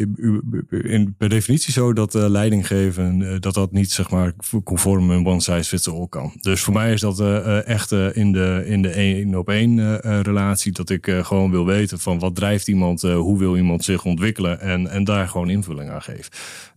in, 0.68 1.14
per 1.18 1.28
definitie 1.28 1.72
zo 1.72 1.92
dat 1.92 2.14
uh, 2.14 2.28
leidinggeven, 2.28 3.20
uh, 3.20 3.34
dat 3.40 3.54
dat 3.54 3.72
niet 3.72 3.90
zeg 3.90 4.10
maar 4.10 4.32
conform 4.64 5.10
een 5.10 5.26
one 5.26 5.40
size 5.40 5.68
fits 5.68 5.88
all 5.88 6.06
kan. 6.08 6.32
Dus 6.40 6.60
voor 6.60 6.74
mij 6.74 6.92
is 6.92 7.00
dat 7.00 7.20
uh, 7.20 7.66
echt 7.66 7.92
in 7.92 8.32
de, 8.32 8.62
in 8.66 8.82
de 8.82 8.88
één 8.88 9.34
op 9.34 9.48
één 9.48 10.00
relatie 10.22 10.72
dat 10.72 10.90
ik 10.90 11.10
gewoon 11.22 11.50
wil 11.50 11.66
weten 11.66 11.98
van 11.98 12.18
wat 12.18 12.34
drijft 12.34 12.68
iemand, 12.68 13.02
hoe 13.02 13.38
wil 13.38 13.56
iemand 13.56 13.84
zich 13.84 14.04
ontwikkelen 14.04 14.60
en, 14.60 14.88
en 14.88 15.04
daar 15.04 15.28
gewoon 15.28 15.50
invulling 15.50 15.90
aan 15.90 16.02
geef. 16.02 16.28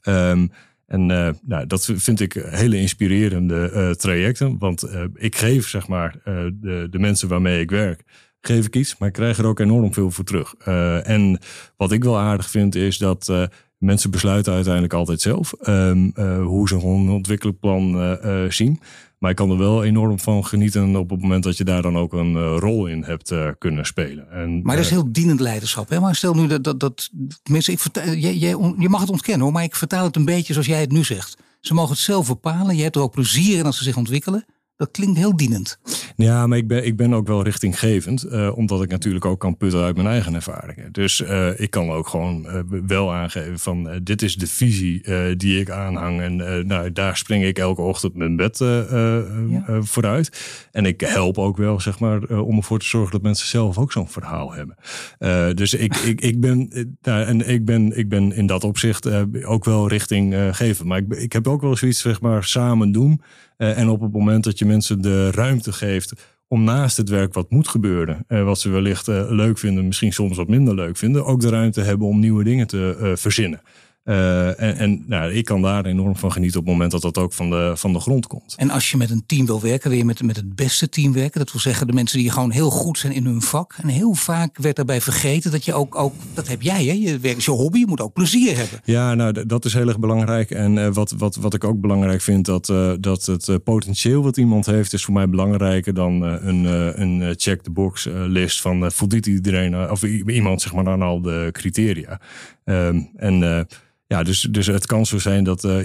Um, 0.04 0.52
en 0.86 1.06
nou, 1.46 1.68
dat 1.68 1.94
vind 1.96 2.20
ik 2.20 2.34
hele 2.34 2.80
inspirerende 2.80 3.96
trajecten, 3.98 4.58
want 4.58 4.88
ik 5.14 5.36
geef 5.36 5.68
zeg 5.68 5.88
maar 5.88 6.16
de, 6.24 6.88
de 6.90 7.00
mensen 7.00 7.28
waarmee 7.28 7.62
ik 7.62 7.70
werk 7.70 8.04
geef 8.48 8.66
ik 8.66 8.76
iets, 8.76 8.98
maar 8.98 9.08
ik 9.08 9.14
krijg 9.14 9.38
er 9.38 9.46
ook 9.46 9.60
enorm 9.60 9.94
veel 9.94 10.12
voor 10.12 10.24
terug. 10.24 10.56
Uh, 10.68 11.08
en 11.08 11.40
wat 11.78 11.92
ik 11.92 12.04
wel 12.04 12.18
aardig 12.18 12.50
vind 12.50 12.76
is 12.76 12.98
dat 12.98 13.28
uh, 13.32 13.44
mensen 13.78 14.12
besluiten 14.12 14.54
uiteindelijk 14.54 14.94
altijd 14.94 15.22
zelf 15.22 15.54
um, 15.68 16.12
uh, 16.16 16.44
hoe 16.46 16.68
ze 16.68 16.76
een 16.76 17.10
ontwikkelplan 17.10 18.18
zien. 18.50 18.80
Maar 19.18 19.30
ik 19.30 19.36
kan 19.36 19.52
er 19.52 19.58
wel 19.58 19.84
enorm 19.84 20.20
van 20.20 20.46
genieten 20.46 20.96
op 20.96 21.10
het 21.10 21.22
moment 21.22 21.44
dat 21.44 21.58
je 21.58 21.64
daar 21.64 21.82
dan 21.82 21.98
ook 21.98 22.14
een 22.14 22.58
rol 22.58 22.88
in 22.88 23.04
hebt 23.04 23.34
kunnen 23.58 23.86
spelen. 23.86 24.32
En, 24.32 24.62
maar 24.62 24.76
dat 24.76 24.86
is 24.86 24.92
heel 24.92 25.12
dienend 25.12 25.40
leiderschap. 25.40 25.90
Hè? 25.90 26.00
Maar 26.00 26.16
stel 26.16 26.34
nu 26.34 26.48
dat, 26.48 26.64
dat, 26.64 26.80
dat 26.80 27.10
mensen, 27.50 27.74
ik 27.74 27.80
vertel, 27.80 28.12
je, 28.12 28.40
je, 28.40 28.74
je 28.78 28.90
mag 28.90 29.02
het 29.02 29.10
ontkennen 29.10 29.44
hoor, 29.44 29.52
maar 29.52 29.64
ik 29.64 29.76
vertaal 29.76 30.04
het 30.06 30.16
een 30.16 30.26
beetje 30.26 30.54
zoals 30.54 30.68
jij 30.68 30.80
het 30.80 30.92
nu 30.92 31.04
zegt. 31.04 31.38
Ze 31.62 31.74
mogen 31.74 31.92
het 31.92 32.00
zelf 32.00 32.28
bepalen. 32.28 32.76
Je 32.76 32.84
hebt 32.84 32.96
er 32.96 33.02
ook 33.02 33.12
plezier 33.12 33.58
in 33.58 33.66
als 33.66 33.78
ze 33.78 33.84
zich 33.84 33.98
ontwikkelen. 33.98 34.46
Dat 34.76 34.92
klinkt 34.92 35.18
heel 35.18 35.36
dienend. 35.36 35.80
Ja, 36.18 36.48
maar 36.48 36.58
ik 36.58 36.68
ben, 36.68 36.86
ik 36.86 36.96
ben 36.96 37.14
ook 37.14 37.28
wel 37.28 37.44
richtinggevend. 37.44 38.26
Uh, 38.26 38.58
omdat 38.58 38.82
ik 38.82 38.90
natuurlijk 38.90 39.26
ook 39.26 39.40
kan 39.40 39.58
putten 39.58 39.84
uit 39.84 39.96
mijn 39.96 40.08
eigen 40.08 40.34
ervaringen. 40.34 40.92
Dus 40.92 41.22
uh, 41.22 41.60
ik 41.60 41.70
kan 41.70 41.90
ook 41.90 42.08
gewoon 42.08 42.46
uh, 42.46 42.60
wel 42.88 43.14
aangeven 43.14 43.60
van 43.60 44.00
dit 44.04 44.22
is 44.22 44.36
de 44.36 44.48
visie 44.48 45.02
die 45.36 45.60
ik 45.60 45.70
aanhang. 45.70 46.22
En 46.22 46.68
nou, 46.68 46.92
daar 46.92 47.18
spring 47.18 47.44
ik 47.44 47.58
elke 47.58 47.82
ochtend 47.82 48.16
mijn 48.16 48.36
bed 48.36 48.58
ja. 48.58 49.82
vooruit. 49.82 50.42
En 50.72 50.86
ik 50.86 51.02
help 51.02 51.38
ook 51.38 51.58
wel, 51.58 51.80
zeg 51.80 52.00
maar, 52.00 52.40
om 52.40 52.58
ervoor 52.58 52.80
te 52.80 52.86
zorgen 52.86 53.12
dat 53.12 53.22
mensen 53.22 53.48
zelf 53.48 53.78
ook 53.78 53.92
zo'n 53.92 54.10
verhaal 54.10 54.54
hebben. 54.54 55.56
dus 55.56 55.74
ik, 55.74 55.96
ik, 56.12 56.22
ik, 56.22 56.40
ben, 56.40 56.70
nou, 57.02 57.24
en 57.24 57.50
ik, 57.50 57.66
ben, 57.66 57.98
ik 57.98 58.10
ben 58.10 58.32
in 58.32 58.46
dat 58.46 58.64
opzicht 58.64 59.10
ook 59.44 59.66
wel 59.66 59.88
richtinggevend. 59.88 60.88
maar 60.88 60.98
ik, 60.98 61.14
ik 61.14 61.34
heb 61.34 61.48
ook 61.48 61.62
wel 61.62 61.76
zoiets, 61.76 62.02
zeg 62.02 62.22
maar, 62.22 62.44
samen 62.44 62.92
doen. 62.92 63.22
Uh, 63.58 63.78
en 63.78 63.90
op 63.90 64.02
het 64.02 64.12
moment 64.12 64.44
dat 64.44 64.60
je 64.60 64.66
mensen 64.66 65.02
de 65.02 65.32
ruimte 65.32 65.72
geeft 65.72 66.14
om 66.48 66.64
naast 66.64 66.98
het 66.98 67.10
werk 67.10 67.34
wat 67.34 67.50
moet 67.50 67.68
gebeuren, 67.68 68.26
uh, 68.28 68.44
wat 68.44 68.60
ze 68.60 68.70
wellicht 68.70 69.08
uh, 69.08 69.26
leuk 69.30 69.58
vinden, 69.58 69.86
misschien 69.86 70.14
soms 70.14 70.38
wat 70.38 70.48
minder 70.48 70.76
leuk 70.76 70.98
vinden, 70.98 71.26
ook 71.26 71.42
de 71.42 71.50
ruimte 71.50 71.82
hebben 71.82 72.08
om 72.08 72.20
nieuwe 72.20 72.44
dingen 72.44 72.68
te 72.68 73.14
verzinnen. 73.16 73.62
Uh, 74.08 74.62
en, 74.62 74.78
en 74.78 75.04
nou, 75.08 75.34
ik 75.34 75.46
kan 75.46 75.62
daar 75.62 75.86
enorm 75.86 76.16
van 76.16 76.32
genieten 76.32 76.60
op 76.60 76.66
het 76.66 76.74
moment 76.74 76.92
dat 76.92 77.02
dat 77.02 77.18
ook 77.18 77.34
van 77.34 77.50
de, 77.50 77.72
van 77.76 77.94
de 77.94 78.00
grond 78.00 78.28
komt. 78.28 78.56
En 78.58 78.70
als 78.70 78.92
je 78.92 78.98
met 78.98 79.10
een 79.10 79.24
team 79.26 79.46
wil 79.46 79.62
werken, 79.62 79.90
wil 79.90 79.98
je 79.98 80.06
met, 80.06 80.22
met 80.22 80.36
het 80.36 80.56
beste 80.56 80.90
team 80.90 81.14
werken. 81.14 81.40
Dat 81.40 81.52
wil 81.52 81.62
zeggen 81.62 81.88
de 81.88 81.94
mensen 81.94 82.20
die 82.20 82.32
gewoon 82.32 82.52
heel 82.52 82.70
goed 82.70 83.00
zijn 83.00 83.14
in 83.14 83.26
hun 83.26 83.42
vak. 83.42 83.76
En 83.82 83.88
heel 83.88 84.14
vaak 84.14 84.58
werd 84.58 84.76
daarbij 84.76 85.02
vergeten 85.02 85.52
dat 85.52 85.66
je 85.66 85.74
ook, 85.74 85.96
ook 85.96 86.14
dat 86.34 86.48
heb 86.48 86.62
jij, 86.62 86.86
hè? 86.86 86.92
je 86.92 87.20
werk 87.20 87.38
is 87.38 87.46
je 87.46 87.52
hobby, 87.52 87.80
je 87.80 87.88
moet 87.88 88.02
ook 88.02 88.14
plezier 88.14 88.58
hebben. 88.58 88.80
Ja, 88.84 89.14
nou 89.14 89.46
dat 89.46 89.66
is 89.66 89.74
heel 89.74 89.88
erg 89.88 90.00
belangrijk. 90.00 90.52
En 90.52 90.76
uh, 90.76 90.88
wat, 90.94 91.12
wat, 91.18 91.36
wat 91.36 91.54
ik 91.54 91.64
ook 91.64 91.82
belangrijk 91.82 92.22
vind, 92.22 92.46
dat, 92.46 92.70
uh, 92.70 92.94
dat 93.00 93.26
het 93.26 93.64
potentieel 93.64 94.24
wat 94.24 94.38
iemand 94.38 94.66
heeft, 94.66 94.94
is 94.94 95.06
voor 95.06 95.14
mij 95.14 95.30
belangrijker 95.30 95.94
dan 95.94 96.22
een, 96.22 96.66
een 97.02 97.34
check-the-box 97.38 98.08
list 98.12 98.62
van 98.62 98.92
voldoet 98.92 99.26
iedereen, 99.26 99.92
of 99.92 100.04
iemand 100.04 100.62
zeg 100.62 100.74
maar 100.74 100.88
aan 100.88 101.02
al 101.02 101.22
de 101.22 101.50
criteria. 101.52 102.20
Um, 102.66 103.10
en 103.16 103.68
ja, 104.08 104.24
dus, 104.24 104.42
dus 104.52 104.68
het 104.68 104.86
kan 104.86 105.06
zo 105.06 105.20
zijn 105.20 105.44
dat 105.44 105.64
uh, 105.64 105.84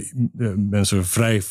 mensen 0.56 1.06
vrij 1.06 1.42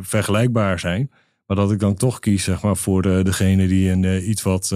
vergelijkbaar 0.00 0.78
zijn. 0.78 1.10
Maar 1.46 1.56
dat 1.56 1.72
ik 1.72 1.78
dan 1.78 1.94
toch 1.94 2.18
kies 2.18 2.44
zeg 2.44 2.62
maar, 2.62 2.76
voor 2.76 3.02
de, 3.02 3.20
degene 3.24 3.66
die 3.66 3.90
een 3.90 4.02
uh, 4.02 4.28
iets 4.28 4.42
wat 4.42 4.74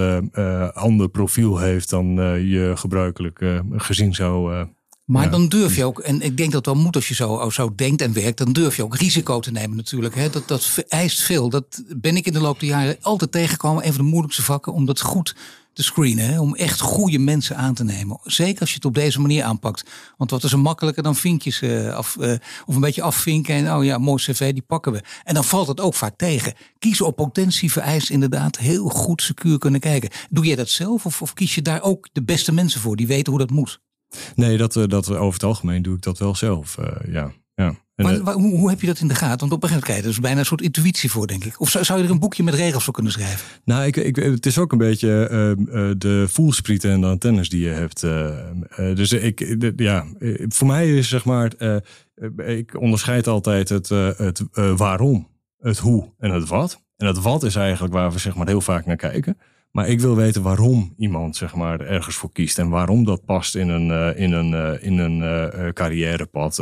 ander 0.72 1.09
profiel 1.09 1.59
heeft 1.59 1.90
dan 1.90 2.14
je 2.46 2.72
gebruikelijk 2.75 3.62
gezien 3.77 4.14
zou 4.14 4.66
Maar 5.05 5.31
dan 5.31 5.49
durf 5.49 5.77
je 5.77 5.85
ook, 5.85 5.99
en 5.99 6.20
ik 6.20 6.37
denk 6.37 6.53
dat 6.53 6.64
dat 6.64 6.75
moet 6.75 6.94
als 6.94 7.09
je 7.09 7.14
zo, 7.14 7.51
zo 7.51 7.75
denkt 7.75 8.03
en 8.03 8.12
werkt, 8.12 8.38
dan 8.38 8.53
durf 8.53 8.77
je 8.77 8.85
ook 8.85 8.96
risico 8.96 9.40
te 9.40 9.51
nemen 9.51 9.77
natuurlijk. 9.77 10.14
Hè. 10.14 10.31
Dat, 10.31 10.49
dat 10.49 10.64
vereist 10.64 11.22
veel. 11.22 11.49
Dat 11.51 11.83
ben 11.96 12.16
ik 12.16 12.27
in 12.27 12.33
de 12.33 12.40
loop 12.40 12.61
der 12.61 12.68
jaren 12.68 12.96
altijd 13.01 13.33
tegengekomen. 13.33 13.87
Een 13.87 13.92
van 13.92 14.05
de 14.05 14.11
moeilijkste 14.11 14.42
vakken 14.42 14.72
om 14.72 14.87
dat 14.87 15.01
goed 15.01 15.37
te 15.76 15.82
screenen. 15.82 16.38
Om 16.38 16.54
echt 16.54 16.80
goede 16.80 17.18
mensen 17.18 17.56
aan 17.56 17.74
te 17.74 17.84
nemen. 17.84 18.18
Zeker 18.24 18.60
als 18.60 18.68
je 18.68 18.74
het 18.74 18.84
op 18.84 18.94
deze 18.94 19.20
manier 19.20 19.44
aanpakt. 19.44 19.90
Want 20.16 20.30
wat 20.30 20.44
is 20.44 20.52
er 20.52 20.58
makkelijker 20.58 21.02
dan 21.02 21.16
vinkjes 21.16 21.60
uh, 21.60 21.94
af, 21.94 22.16
uh, 22.20 22.32
of 22.66 22.74
een 22.74 22.80
beetje 22.80 23.02
afvinken. 23.02 23.54
En 23.54 23.72
oh 23.72 23.84
ja, 23.84 23.98
mooi 23.98 24.22
cv, 24.22 24.52
die 24.52 24.62
pakken 24.62 24.92
we. 24.92 25.02
En 25.24 25.34
dan 25.34 25.44
valt 25.44 25.68
het 25.68 25.80
ook 25.80 25.94
vaak 25.94 26.16
tegen. 26.16 26.54
Kiezen 26.78 27.06
op 27.06 27.16
potentie 27.16 27.72
vereist 27.72 28.10
inderdaad 28.10 28.58
heel 28.58 28.88
goed 28.88 29.22
secuur 29.22 29.58
kunnen 29.58 29.80
kijken. 29.80 30.10
Doe 30.30 30.44
jij 30.44 30.56
dat 30.56 30.68
zelf 30.68 31.06
of, 31.06 31.22
of 31.22 31.32
kies 31.32 31.54
je 31.54 31.62
daar 31.62 31.82
ook 31.82 32.08
de 32.12 32.22
beste 32.22 32.52
mensen 32.52 32.80
voor 32.80 32.96
die 32.96 33.06
weten 33.06 33.32
hoe 33.32 33.40
dat 33.40 33.50
moet? 33.50 33.80
Nee, 34.34 34.56
dat, 34.56 34.76
eh, 34.76 34.84
dat 34.86 35.10
over 35.10 35.32
het 35.32 35.42
algemeen 35.42 35.82
doe 35.82 35.96
ik 35.96 36.02
dat 36.02 36.18
wel 36.18 36.34
zelf. 36.34 36.76
Ja. 37.08 37.32
Maar, 37.96 38.22
maar 38.22 38.35
hoe, 38.35 38.56
hoe, 38.56 38.70
heb 38.70 38.80
je 38.80 38.87
dat 38.87 38.98
in 38.98 39.09
de 39.09 39.14
gaten? 39.14 39.38
Want 39.38 39.52
op 39.52 39.62
een 39.62 39.68
gegeven 39.68 39.94
moment 39.94 40.06
is 40.06 40.20
bijna 40.20 40.38
een 40.38 40.46
soort 40.46 40.61
intuïtie 40.61 41.11
voor, 41.11 41.26
denk 41.26 41.44
ik. 41.44 41.61
Of 41.61 41.70
zou, 41.70 41.85
zou 41.85 41.98
je 41.98 42.04
er 42.04 42.11
een 42.11 42.18
boekje 42.18 42.42
met 42.42 42.54
regels 42.54 42.85
voor 42.85 42.92
kunnen 42.92 43.12
schrijven? 43.12 43.46
Nou, 43.64 43.85
ik, 43.85 43.96
ik, 43.96 44.16
het 44.16 44.46
is 44.46 44.59
ook 44.59 44.72
een 44.72 44.78
beetje 44.78 45.28
uh, 45.30 45.90
de 45.98 46.26
voelsprieten 46.28 46.90
en 46.90 47.00
de 47.00 47.06
antennes 47.06 47.48
die 47.48 47.61
je 47.61 47.70
hebt. 47.70 48.02
Uh, 48.02 48.37
dus 48.94 49.12
ik, 49.12 49.56
ja, 49.76 50.06
voor 50.48 50.66
mij 50.66 50.96
is 50.96 51.09
zeg 51.09 51.24
maar, 51.24 51.52
ik 52.37 52.80
onderscheid 52.80 53.26
altijd 53.26 53.68
het, 53.68 53.88
het 53.88 54.42
waarom, 54.76 55.28
het 55.59 55.78
hoe 55.78 56.12
en 56.18 56.30
het 56.30 56.48
wat. 56.48 56.85
En 56.96 57.06
het 57.06 57.22
wat 57.22 57.42
is 57.42 57.54
eigenlijk 57.54 57.94
waar 57.94 58.12
we 58.12 58.18
zeg 58.18 58.35
maar 58.35 58.46
heel 58.46 58.61
vaak 58.61 58.87
naar 58.87 58.96
kijken. 58.96 59.38
Maar 59.76 59.88
ik 59.88 60.00
wil 60.00 60.16
weten 60.16 60.42
waarom 60.42 60.94
iemand 60.98 61.36
zeg 61.36 61.54
maar, 61.54 61.80
ergens 61.80 62.16
voor 62.16 62.32
kiest. 62.32 62.58
En 62.58 62.68
waarom 62.68 63.04
dat 63.04 63.24
past 63.24 63.54
in 63.54 63.68
een, 63.68 63.88
uh, 63.88 64.20
in 64.20 64.32
een, 64.32 64.50
uh, 64.52 64.84
in 64.84 64.98
een 64.98 65.18
uh, 65.18 65.68
carrièrepad. 65.72 66.56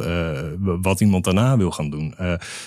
wat 0.82 1.00
iemand 1.00 1.24
daarna 1.24 1.56
wil 1.56 1.70
gaan 1.70 1.90
doen. 1.90 2.14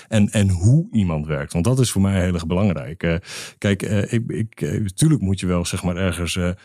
en, 0.08 0.30
en 0.30 0.50
hoe 0.50 0.88
iemand 0.92 1.26
werkt. 1.26 1.52
Want 1.52 1.64
dat 1.64 1.78
is 1.78 1.90
voor 1.90 2.02
mij 2.02 2.22
heel 2.22 2.34
erg 2.34 2.46
belangrijk. 2.46 3.20
kijk, 3.58 3.82
ik, 3.82 4.22
ik, 4.26 4.60
natuurlijk 4.60 5.20
moet 5.20 5.40
je 5.40 5.46
wel 5.46 5.64
zeg 5.64 5.82
maar, 5.82 5.96
ergens 5.96 6.36
um, 6.36 6.56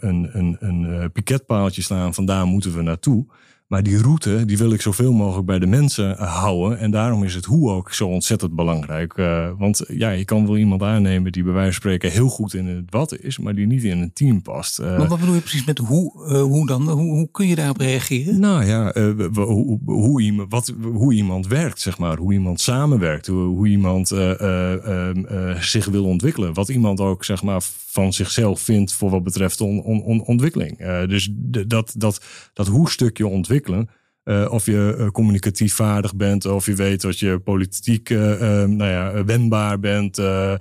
een, 0.00 0.28
een, 0.32 0.56
een 0.60 1.12
piketpaaltje 1.12 1.82
staan. 1.82 2.14
Van 2.14 2.48
moeten 2.48 2.74
we 2.74 2.82
naartoe. 2.82 3.26
Maar 3.72 3.82
die 3.82 3.98
route, 3.98 4.44
die 4.44 4.58
wil 4.58 4.72
ik 4.72 4.80
zoveel 4.80 5.12
mogelijk 5.12 5.46
bij 5.46 5.58
de 5.58 5.66
mensen 5.66 6.18
eh, 6.18 6.38
houden. 6.38 6.78
En 6.78 6.90
daarom 6.90 7.24
is 7.24 7.34
het 7.34 7.44
hoe 7.44 7.70
ook 7.70 7.92
zo 7.92 8.08
ontzettend 8.08 8.54
belangrijk. 8.54 9.16
Uh, 9.16 9.48
want 9.58 9.84
ja, 9.88 10.10
je 10.10 10.24
kan 10.24 10.46
wel 10.46 10.56
iemand 10.56 10.82
aannemen 10.82 11.32
die 11.32 11.42
bij 11.42 11.52
wijze 11.52 11.70
van 11.70 11.80
spreken 11.80 12.10
heel 12.10 12.28
goed 12.28 12.54
in 12.54 12.66
het 12.66 12.84
wat 12.90 13.18
is, 13.18 13.38
maar 13.38 13.54
die 13.54 13.66
niet 13.66 13.84
in 13.84 14.00
een 14.00 14.12
team 14.12 14.42
past. 14.42 14.80
Uh, 14.80 14.98
maar 14.98 15.08
wat 15.08 15.20
bedoel 15.20 15.34
je 15.34 15.40
precies 15.40 15.64
met 15.64 15.78
hoe, 15.78 16.26
uh, 16.28 16.42
hoe 16.42 16.66
dan? 16.66 16.88
Hoe, 16.88 17.10
hoe, 17.10 17.28
kun 17.30 17.46
je 17.46 17.54
daarop 17.54 17.76
reageren? 17.76 18.40
Nou 18.40 18.64
ja, 18.64 18.92
hoe, 19.32 19.78
hoe, 19.84 20.22
iemand, 20.22 20.50
wat, 20.50 20.74
hoe 20.92 21.14
iemand 21.14 21.46
werkt, 21.46 21.80
zeg 21.80 21.98
maar. 21.98 22.18
Hoe 22.18 22.32
iemand 22.32 22.60
samenwerkt. 22.60 23.26
Hoe, 23.26 23.42
hoe 23.42 23.66
iemand 23.66 24.10
ehm, 24.10 25.54
zich 25.60 25.86
wil 25.86 26.04
ontwikkelen. 26.04 26.54
Wat 26.54 26.68
iemand 26.68 27.00
ook, 27.00 27.24
zeg 27.24 27.42
maar, 27.42 27.62
van 27.86 28.12
zichzelf 28.12 28.60
vindt 28.60 28.92
voor 28.92 29.10
wat 29.10 29.22
betreft 29.22 29.60
on, 29.60 29.82
on, 29.82 30.02
on 30.02 30.24
ontwikkeling. 30.24 30.78
dus 31.06 31.28
dat, 31.32 31.94
dat, 31.96 32.24
dat 32.52 32.66
hoe 32.66 32.90
stukje 32.90 33.26
uh, 33.68 34.46
of 34.50 34.66
je 34.66 34.96
uh, 34.98 35.06
communicatief 35.06 35.74
vaardig 35.74 36.16
bent, 36.16 36.46
of 36.46 36.66
je 36.66 36.74
weet 36.74 37.00
dat 37.00 37.18
je 37.18 37.38
politiek 37.38 38.10
uh, 38.10 38.18
nou 38.64 38.84
ja, 38.84 39.24
wendbaar 39.24 39.80
bent. 39.80 40.16
Ja. 40.16 40.58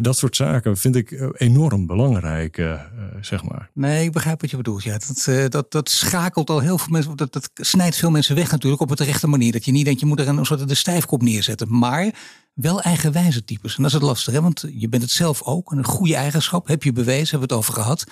dat 0.00 0.16
soort 0.16 0.36
zaken 0.36 0.76
vind 0.76 0.96
ik 0.96 1.30
enorm 1.36 1.86
belangrijk, 1.86 2.78
zeg 3.20 3.44
maar. 3.44 3.70
Nee, 3.74 4.04
ik 4.04 4.12
begrijp 4.12 4.40
wat 4.40 4.50
je 4.50 4.56
bedoelt. 4.56 4.82
Ja, 4.82 4.98
dat, 4.98 5.52
dat, 5.52 5.72
dat 5.72 5.88
schakelt 5.90 6.50
al 6.50 6.60
heel 6.60 6.78
veel 6.78 6.92
mensen, 6.92 7.16
dat, 7.16 7.32
dat 7.32 7.50
snijdt 7.54 7.96
veel 7.96 8.10
mensen 8.10 8.34
weg 8.34 8.50
natuurlijk 8.50 8.82
op 8.82 8.96
de 8.96 9.04
rechte 9.04 9.26
manier. 9.26 9.52
Dat 9.52 9.64
je 9.64 9.72
niet 9.72 9.84
denkt, 9.84 10.00
je 10.00 10.06
moet 10.06 10.20
er 10.20 10.28
een 10.28 10.46
soort 10.46 10.68
de 10.68 10.74
stijfkop 10.74 11.22
neerzetten. 11.22 11.78
Maar 11.78 12.14
wel 12.54 12.80
eigenwijze 12.80 13.44
types. 13.44 13.76
En 13.76 13.82
dat 13.82 13.92
is 13.92 13.98
het 13.98 14.06
lastige, 14.06 14.42
want 14.42 14.64
je 14.74 14.88
bent 14.88 15.02
het 15.02 15.12
zelf 15.12 15.42
ook. 15.42 15.72
Een 15.72 15.84
goede 15.84 16.14
eigenschap, 16.14 16.68
heb 16.68 16.82
je 16.82 16.92
bewezen, 16.92 17.30
hebben 17.30 17.48
we 17.48 17.54
het 17.54 17.64
over 17.64 17.82
gehad. 17.82 18.04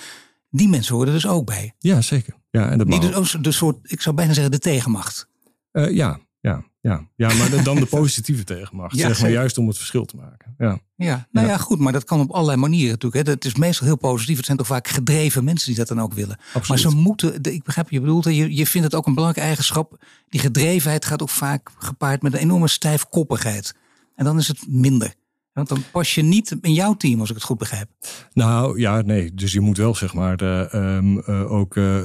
Die 0.54 0.68
mensen 0.68 0.94
horen 0.94 1.12
dus 1.12 1.26
ook 1.26 1.46
bij. 1.46 1.74
Ja, 1.78 2.00
zeker. 2.00 2.34
Ja, 2.50 2.70
en 2.70 2.78
dat 2.78 2.86
Die 2.86 3.00
dus 3.00 3.14
ook 3.14 3.44
de 3.44 3.52
soort, 3.52 3.76
ik 3.82 4.00
zou 4.00 4.14
bijna 4.14 4.32
zeggen, 4.32 4.52
de 4.52 4.58
tegenmacht. 4.58 5.28
Uh, 5.72 5.90
ja, 5.90 6.20
ja, 6.40 6.64
ja. 6.80 7.08
ja, 7.16 7.34
maar 7.34 7.64
dan 7.64 7.76
de 7.76 7.86
positieve 8.00 8.44
tegenmacht. 8.44 8.96
ja, 8.96 9.08
zeg 9.08 9.20
maar 9.20 9.30
juist 9.30 9.58
om 9.58 9.66
het 9.66 9.76
verschil 9.76 10.04
te 10.04 10.16
maken. 10.16 10.54
Ja, 10.58 10.78
ja 10.96 11.28
nou 11.30 11.46
ja. 11.46 11.56
goed, 11.56 11.78
maar 11.78 11.92
dat 11.92 12.04
kan 12.04 12.20
op 12.20 12.30
allerlei 12.30 12.58
manieren 12.58 12.90
natuurlijk. 12.90 13.26
Hè. 13.26 13.32
Het 13.32 13.44
is 13.44 13.54
meestal 13.54 13.86
heel 13.86 13.96
positief. 13.96 14.36
Het 14.36 14.46
zijn 14.46 14.58
toch 14.58 14.66
vaak 14.66 14.88
gedreven 14.88 15.44
mensen 15.44 15.68
die 15.68 15.76
dat 15.76 15.88
dan 15.88 16.00
ook 16.00 16.12
willen. 16.12 16.36
Absoluut. 16.36 16.68
Maar 16.68 16.78
ze 16.78 16.96
moeten, 16.96 17.42
ik 17.42 17.62
begrijp 17.62 17.90
je 17.90 18.00
bedoelt, 18.00 18.24
je, 18.24 18.54
je 18.54 18.66
vindt 18.66 18.86
het 18.86 18.94
ook 18.94 19.06
een 19.06 19.14
belangrijke 19.14 19.48
eigenschap. 19.48 20.04
Die 20.28 20.40
gedrevenheid 20.40 21.04
gaat 21.04 21.22
ook 21.22 21.28
vaak 21.28 21.70
gepaard 21.78 22.22
met 22.22 22.32
een 22.32 22.38
enorme 22.38 22.68
stijfkoppigheid. 22.68 23.74
En 24.14 24.24
dan 24.24 24.38
is 24.38 24.48
het 24.48 24.64
minder. 24.68 25.14
Want 25.52 25.68
dan 25.68 25.84
pas 25.92 26.14
je 26.14 26.22
niet 26.22 26.56
in 26.60 26.72
jouw 26.72 26.94
team, 26.94 27.20
als 27.20 27.28
ik 27.28 27.34
het 27.34 27.44
goed 27.44 27.58
begrijp. 27.58 27.88
Nou 28.32 28.80
ja, 28.80 29.00
nee. 29.00 29.34
Dus 29.34 29.52
je 29.52 29.60
moet 29.60 29.76
wel 29.76 29.94
zeg 29.94 30.14
maar 30.14 30.42
uh, 30.42 31.52
ook 31.52 31.76
uh, 31.76 32.04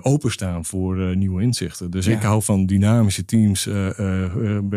openstaan 0.00 0.64
voor 0.64 1.16
nieuwe 1.16 1.42
inzichten. 1.42 1.90
Dus 1.90 2.06
ik 2.06 2.22
hou 2.22 2.42
van 2.42 2.66
dynamische 2.66 3.24
teams 3.24 3.68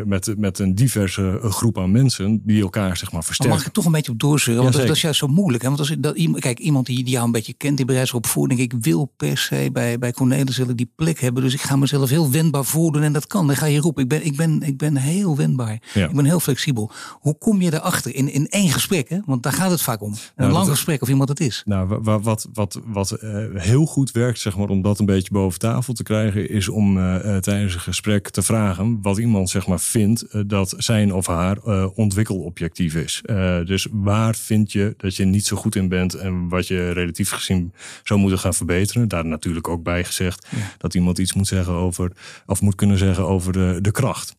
met, 0.06 0.34
met 0.38 0.60
een 0.60 0.76
diverse 0.76 1.39
groep 1.41 1.78
aan 1.78 1.91
mensen 1.91 2.41
die 2.45 2.62
elkaar 2.62 2.98
zeg 2.98 3.12
maar 3.12 3.24
versterken. 3.24 3.48
Maar 3.48 3.58
mag 3.58 3.67
ik 3.67 3.74
toch 3.74 3.86
een 3.86 3.91
beetje 3.91 4.12
op 4.12 4.19
doorzeuren? 4.19 4.63
Want 4.63 4.76
dat, 4.76 4.89
is 4.89 5.02
juist 5.02 5.19
zo 5.19 5.28
moeilijk. 5.28 5.63
Hè? 5.63 5.69
Want 5.69 5.80
als 5.80 5.95
dat, 6.00 6.39
kijk, 6.39 6.60
iemand 6.60 6.86
die, 6.86 7.04
die 7.04 7.13
jou 7.13 7.26
een 7.26 7.32
beetje 7.32 7.54
kent 7.54 7.80
in 7.80 7.86
bedrijfsopvoeding, 7.86 8.60
denk 8.60 8.74
ik 8.74 8.84
wil 8.84 9.13
per 9.17 9.38
se 9.38 9.69
bij, 9.74 10.00
bij 10.00 10.12
Cornelis 10.12 10.62
die 10.76 10.91
plek 10.95 11.19
hebben. 11.19 11.43
Dus 11.43 11.54
ik 11.54 11.62
ga 11.62 11.76
mezelf 11.76 12.10
heel 12.10 12.32
wendbaar 12.32 12.65
voordoen 12.65 13.04
en 13.04 13.13
dat 13.13 13.28
kan. 13.28 13.48
Dan 13.48 13.56
ga 13.56 13.65
je 13.65 13.80
roepen. 13.80 14.04
Ik 14.04 14.10
ben, 14.10 14.26
ik 14.26 14.36
ben, 14.36 14.62
ik 14.62 14.78
ben 14.78 14.95
heel 14.98 15.36
wendbaar. 15.36 15.82
Ik 15.93 16.12
ben 16.12 16.26
heel 16.26 16.39
flexibel. 16.39 16.91
Hoe 17.19 17.38
kom 17.50 17.62
je 17.62 17.74
erachter 17.74 18.16
in, 18.16 18.32
in 18.32 18.48
één 18.48 18.70
gesprek? 18.70 19.10
Hè? 19.10 19.20
Want 19.26 19.44
daar 19.44 19.54
gaat 19.54 19.72
het 19.72 19.82
vaak 19.82 20.02
om. 20.02 20.12
Een 20.12 20.20
nou, 20.36 20.52
lang 20.52 20.70
gesprek 20.70 21.02
of 21.02 21.10
iemand 21.10 21.30
het 21.30 21.40
is. 21.40 21.62
Nou, 21.66 22.00
wat, 22.02 22.24
wat, 22.24 22.48
wat, 22.54 22.80
wat 22.86 23.18
uh, 23.24 23.46
heel 23.54 23.86
goed 23.86 24.12
werkt, 24.12 24.40
zeg 24.40 24.58
maar, 24.58 24.70
om 24.70 24.82
dat 24.82 25.00
een 25.00 25.06
beetje 25.06 25.32
boven 25.32 25.60
tafel 25.60 25.94
te 25.94 26.04
krijgen, 26.04 26.50
is 26.50 26.68
om 26.68 26.98
uh, 26.98 27.38
tijdens 27.38 27.74
een 27.74 27.80
gesprek 27.80 28.30
te 28.30 28.42
vragen 28.42 29.00
wat 29.02 29.18
iemand 29.18 29.50
zeg 29.50 29.68
maar 29.68 29.80
vindt 29.80 30.26
dat 30.50 30.74
zijn 30.78 31.14
of 31.14 31.28
haar 31.28 31.58
ontwikkelobjectief 31.96 32.96
is. 32.96 33.22
dus 33.66 33.88
waar 33.92 34.36
vind 34.36 34.72
je 34.72 34.94
dat 34.98 35.16
je 35.16 35.26
niet 35.26 35.46
zo 35.46 35.58
goed 35.58 35.76
in 35.76 35.90
bent 35.90 36.14
en 36.14 36.50
wat 36.50 36.68
je 36.68 36.92
relatief 36.92 37.32
gezien 37.32 37.74
zou 38.04 38.20
moeten 38.20 38.40
gaan 38.40 38.54
verbeteren? 38.54 39.08
Daar 39.08 39.26
natuurlijk 39.26 39.68
ook 39.68 39.84
bij 39.84 40.04
gezegd 40.04 40.48
ja. 40.50 40.58
dat 40.78 40.94
iemand 40.94 41.18
iets 41.18 41.34
moet 41.34 41.48
zeggen 41.48 41.74
over, 41.74 42.12
of 42.46 42.62
moet 42.62 42.76
kunnen 42.76 42.98
zeggen 42.98 43.28
over 43.28 43.54
de, 43.54 43.78
de 43.82 43.92
kracht. 43.92 44.38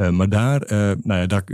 Uh, 0.00 0.10
maar 0.10 0.28
daar, 0.28 0.62
uh, 0.62 0.92
nou 1.02 1.20
ja, 1.20 1.26
dat, 1.26 1.44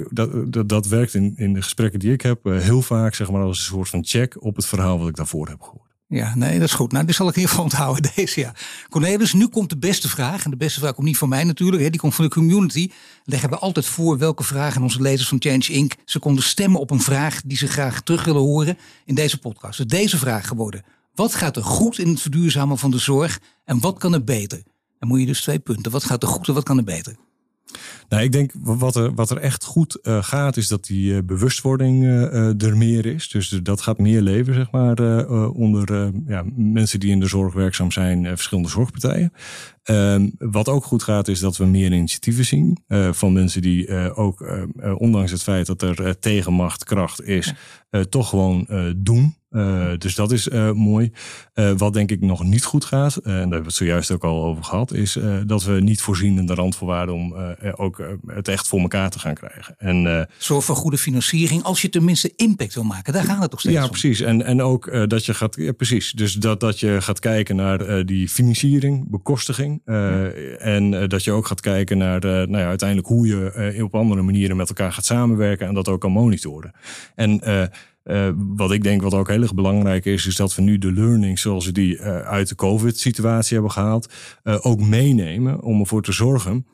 dat, 0.53 0.69
dat, 0.69 0.87
werkt 0.87 1.15
in, 1.15 1.35
in 1.37 1.53
de 1.53 1.63
gesprekken 1.63 1.99
die 1.99 2.13
ik 2.13 2.21
heb 2.21 2.47
uh, 2.47 2.59
heel 2.59 2.83
vaak 2.83 3.15
zeg 3.15 3.31
maar, 3.31 3.43
als 3.43 3.59
een 3.59 3.65
soort 3.65 3.89
van 3.89 4.05
check 4.05 4.45
op 4.45 4.57
het 4.57 4.67
verhaal 4.67 4.99
wat 4.99 5.09
ik 5.09 5.17
daarvoor 5.17 5.49
heb 5.49 5.63
gehoord. 5.63 5.87
Ja, 6.09 6.35
nee, 6.35 6.59
dat 6.59 6.69
is 6.69 6.75
goed. 6.75 6.93
Nou, 6.93 7.05
die 7.05 7.15
zal 7.15 7.29
ik 7.29 7.35
geval 7.35 7.63
onthouden 7.65 8.11
deze 8.15 8.41
ja. 8.41 8.55
Cornelis, 8.89 9.33
nu 9.33 9.47
komt 9.47 9.71
de 9.71 9.77
beste 9.77 10.09
vraag. 10.09 10.45
En 10.45 10.51
de 10.51 10.57
beste 10.57 10.81
vraag 10.81 10.95
komt 10.95 11.07
niet 11.07 11.19
van 11.19 11.29
mij 11.29 11.45
natuurlijk. 11.45 11.83
Hè, 11.83 11.91
die 11.91 12.01
komt 12.01 12.15
van 12.15 12.25
de 12.25 12.31
community. 12.31 12.91
Leggen 13.25 13.51
we 13.51 13.59
altijd 13.59 13.87
voor 13.87 14.19
welke 14.19 14.45
vragen 14.45 14.83
onze 14.83 15.03
lezers 15.03 15.29
van 15.29 15.41
Change 15.41 15.73
Inc. 15.73 15.95
Ze 16.05 16.19
konden 16.19 16.45
stemmen 16.45 16.81
op 16.81 16.91
een 16.91 17.01
vraag 17.01 17.41
die 17.45 17.57
ze 17.57 17.67
graag 17.67 18.03
terug 18.03 18.25
willen 18.25 18.43
horen 18.43 18.79
in 19.05 19.15
deze 19.15 19.39
podcast. 19.39 19.77
Dus 19.77 19.87
deze 19.87 20.19
vraag 20.19 20.49
geworden. 20.49 20.85
Wat 21.15 21.35
gaat 21.35 21.57
er 21.57 21.65
goed 21.65 21.99
in 21.99 22.09
het 22.09 22.21
verduurzamen 22.21 22.79
van 22.79 22.91
de 22.91 22.99
zorg 22.99 23.41
en 23.65 23.81
wat 23.81 23.99
kan 23.99 24.13
er 24.13 24.25
beter? 24.25 24.63
Dan 24.99 25.09
moet 25.09 25.21
je 25.21 25.27
dus 25.27 25.41
twee 25.41 25.59
punten. 25.59 25.93
Wat 25.93 26.05
gaat 26.05 26.23
er 26.23 26.29
goed 26.29 26.49
en 26.49 26.55
wat 26.55 26.65
kan 26.65 26.79
er 26.79 26.85
beter? 26.85 27.17
Nou, 28.09 28.23
ik 28.23 28.33
denk 28.33 28.53
wat 28.55 28.97
er, 28.97 29.15
wat 29.15 29.31
er 29.31 29.37
echt 29.37 29.65
goed 29.65 29.99
uh, 30.03 30.23
gaat, 30.23 30.57
is 30.57 30.69
dat 30.69 30.85
die 30.85 31.13
uh, 31.13 31.19
bewustwording 31.25 32.03
uh, 32.03 32.63
er 32.63 32.77
meer 32.77 33.07
is. 33.07 33.29
Dus 33.29 33.49
dat 33.49 33.81
gaat 33.81 33.99
meer 33.99 34.21
leven, 34.21 34.55
zeg 34.55 34.71
maar, 34.71 35.29
onder 35.51 36.13
ja, 36.27 36.45
mensen 36.57 37.01
die 37.01 37.11
in 37.11 37.21
de 37.21 37.27
zorg 37.27 37.55
werkzaam 37.55 37.93
zijn, 37.93 38.27
verschillende 38.27 38.71
zorgpartijen. 38.71 39.33
Ehm, 39.83 40.29
wat 40.39 40.69
ook 40.69 40.85
goed 40.85 41.03
gaat, 41.03 41.29
is 41.29 41.41
dat 41.41 41.57
we 41.57 41.65
meer 41.65 41.93
initiatieven 41.93 42.45
zien 42.45 42.79
van 43.11 43.33
mensen 43.33 43.63
die 43.63 44.15
ook, 44.15 44.69
ondanks 44.99 45.31
het 45.31 45.43
feit 45.43 45.67
dat 45.67 45.83
er 45.83 46.19
tegenmacht, 46.19 46.85
kracht 46.85 47.23
is, 47.23 47.55
toch 48.09 48.29
gewoon 48.29 48.67
doen. 48.97 49.35
Uh, 49.57 49.89
dus 49.99 50.15
dat 50.15 50.33
is 50.33 50.49
uh, 50.49 50.73
mooi. 50.73 51.13
Uh, 51.55 51.73
wat 51.77 51.93
denk 51.93 52.11
ik 52.11 52.21
nog 52.21 52.45
niet 52.45 52.65
goed 52.65 52.85
gaat, 52.85 53.17
en 53.17 53.23
daar 53.33 53.41
hebben 53.41 53.59
we 53.59 53.65
het 53.65 53.75
zojuist 53.75 54.11
ook 54.11 54.25
al 54.25 54.45
over 54.45 54.65
gehad, 54.65 54.93
is 54.93 55.19
dat 55.47 55.65
we 55.65 55.81
niet 55.81 56.01
voorzien 56.01 56.39
in 56.39 56.47
de 56.47 56.55
randvoorwaarden 56.55 57.15
om 57.15 57.35
ook 57.77 57.96
het 58.27 58.49
echt 58.49 58.69
voor 58.69 58.81
elkaar 58.81 59.11
te 59.11 59.19
gaan 59.19 59.35
krijgen. 59.35 59.75
En, 59.79 60.29
Zorg 60.39 60.65
voor 60.65 60.77
goede 60.77 60.99
financiering, 60.99 61.63
als 61.63 61.83
je 61.83 61.89
tenminste 61.89 62.33
impact 62.37 62.75
wil 62.75 62.85
maken. 62.85 63.13
Daar 63.13 63.25
gaan 63.25 63.41
we 63.41 63.49
toch 63.49 63.61
steeds 63.61 63.77
Ja, 63.77 63.87
precies. 63.87 64.21
En, 64.21 64.43
en 64.43 64.63
ook 64.63 65.09
dat 65.09 65.25
je 65.25 65.35
gaat, 65.35 65.57
ja, 65.57 65.73
precies. 65.73 66.13
Dus 66.13 66.35
dat, 66.35 66.61
dat 66.61 66.81
je 66.81 66.97
gaat 67.01 67.19
kijken 67.19 67.57
naar 67.57 68.07
die 68.07 68.29
financiering, 68.29 69.11
bekostiging. 69.11 69.81
Ja. 69.85 70.25
En 70.59 71.09
dat 71.09 71.25
je 71.25 71.33
ook 71.33 71.47
gaat 71.47 71.61
kijken 71.61 71.99
naar 71.99 72.21
nou 72.21 72.59
ja, 72.59 72.67
uiteindelijk 72.67 73.09
hoe 73.09 73.27
je 73.27 73.83
op 73.83 73.95
andere 73.95 74.23
manieren 74.23 74.57
met 74.57 74.69
elkaar 74.69 74.93
gaat 74.93 75.05
samenwerken 75.05 75.67
en 75.67 75.75
dat 75.75 75.89
ook 75.89 76.01
kan 76.01 76.13
monitoren. 76.13 76.73
En 77.15 77.41
Uh, 78.07 78.29
wat 78.37 78.73
ik 78.73 78.83
denk 78.83 79.03
wat 79.03 79.15
ook 79.15 79.29
heel 79.29 79.43
erg 79.43 79.55
belangrijk 79.55 80.05
is, 80.05 80.27
is 80.27 80.37
dat 80.37 80.55
we 80.55 80.63
nu 80.63 80.79
de 80.79 80.93
learnings 80.93 81.43
zoals 81.43 81.67
we 81.67 81.73
die 81.73 81.97
uh, 81.97 82.21
uit 82.21 82.49
de 82.49 82.55
COVID-situatie 82.55 83.55
hebben 83.55 83.73
gehaald, 83.73 84.13
uh, 84.45 84.59
ook 84.61 84.81
meenemen 84.81 85.63
om 85.63 85.81
ervoor 85.81 86.03
te 86.03 86.13
zorgen 86.13 86.67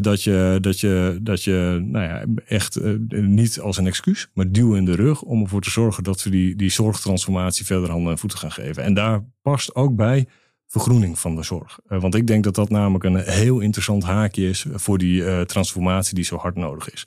dat 0.00 0.22
je, 0.22 0.58
dat 0.60 0.80
je, 0.80 1.18
dat 1.22 1.44
je 1.44 1.80
nou 1.84 2.04
ja, 2.04 2.24
echt 2.46 2.80
niet 3.08 3.60
als 3.60 3.76
een 3.76 3.86
excuus, 3.86 4.28
maar 4.34 4.50
duw 4.50 4.74
in 4.74 4.84
de 4.84 4.94
rug 4.94 5.22
om 5.22 5.42
ervoor 5.42 5.60
te 5.60 5.70
zorgen 5.70 6.04
dat 6.04 6.22
we 6.22 6.30
die, 6.30 6.56
die 6.56 6.70
zorgtransformatie 6.70 7.66
verder 7.66 7.90
handen 7.90 8.12
en 8.12 8.18
voeten 8.18 8.38
gaan 8.38 8.52
geven. 8.52 8.82
En 8.82 8.94
daar 8.94 9.24
past 9.42 9.74
ook 9.74 9.96
bij 9.96 10.26
vergroening 10.66 11.18
van 11.18 11.36
de 11.36 11.42
zorg. 11.42 11.78
want 11.84 12.14
ik 12.14 12.26
denk 12.26 12.44
dat 12.44 12.54
dat 12.54 12.70
namelijk 12.70 13.04
een 13.04 13.16
heel 13.16 13.60
interessant 13.60 14.02
haakje 14.02 14.48
is 14.48 14.66
voor 14.72 14.98
die 14.98 15.44
transformatie 15.44 16.14
die 16.14 16.24
zo 16.24 16.36
hard 16.36 16.56
nodig 16.56 16.92
is. 16.92 17.06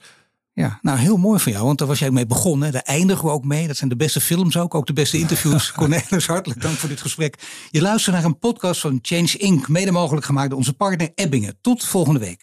Ja, 0.53 0.79
nou 0.81 0.97
heel 0.97 1.17
mooi 1.17 1.39
van 1.39 1.51
jou, 1.51 1.65
want 1.65 1.77
daar 1.77 1.87
was 1.87 1.99
jij 1.99 2.11
mee 2.11 2.25
begonnen. 2.25 2.71
Daar 2.71 2.81
eindigen 2.81 3.25
we 3.25 3.31
ook 3.31 3.43
mee. 3.43 3.67
Dat 3.67 3.77
zijn 3.77 3.89
de 3.89 3.95
beste 3.95 4.21
films 4.21 4.57
ook, 4.57 4.75
ook 4.75 4.85
de 4.85 4.93
beste 4.93 5.17
interviews. 5.17 5.71
Cornelis, 5.77 6.27
hartelijk 6.27 6.61
dank 6.61 6.75
voor 6.77 6.89
dit 6.89 7.01
gesprek. 7.01 7.35
Je 7.69 7.81
luistert 7.81 8.15
naar 8.15 8.25
een 8.25 8.39
podcast 8.39 8.81
van 8.81 8.99
Change 9.01 9.37
Inc., 9.37 9.67
mede 9.67 9.91
mogelijk 9.91 10.25
gemaakt 10.25 10.49
door 10.49 10.57
onze 10.57 10.73
partner 10.73 11.11
Ebbingen. 11.15 11.57
Tot 11.61 11.85
volgende 11.85 12.19
week. 12.19 12.41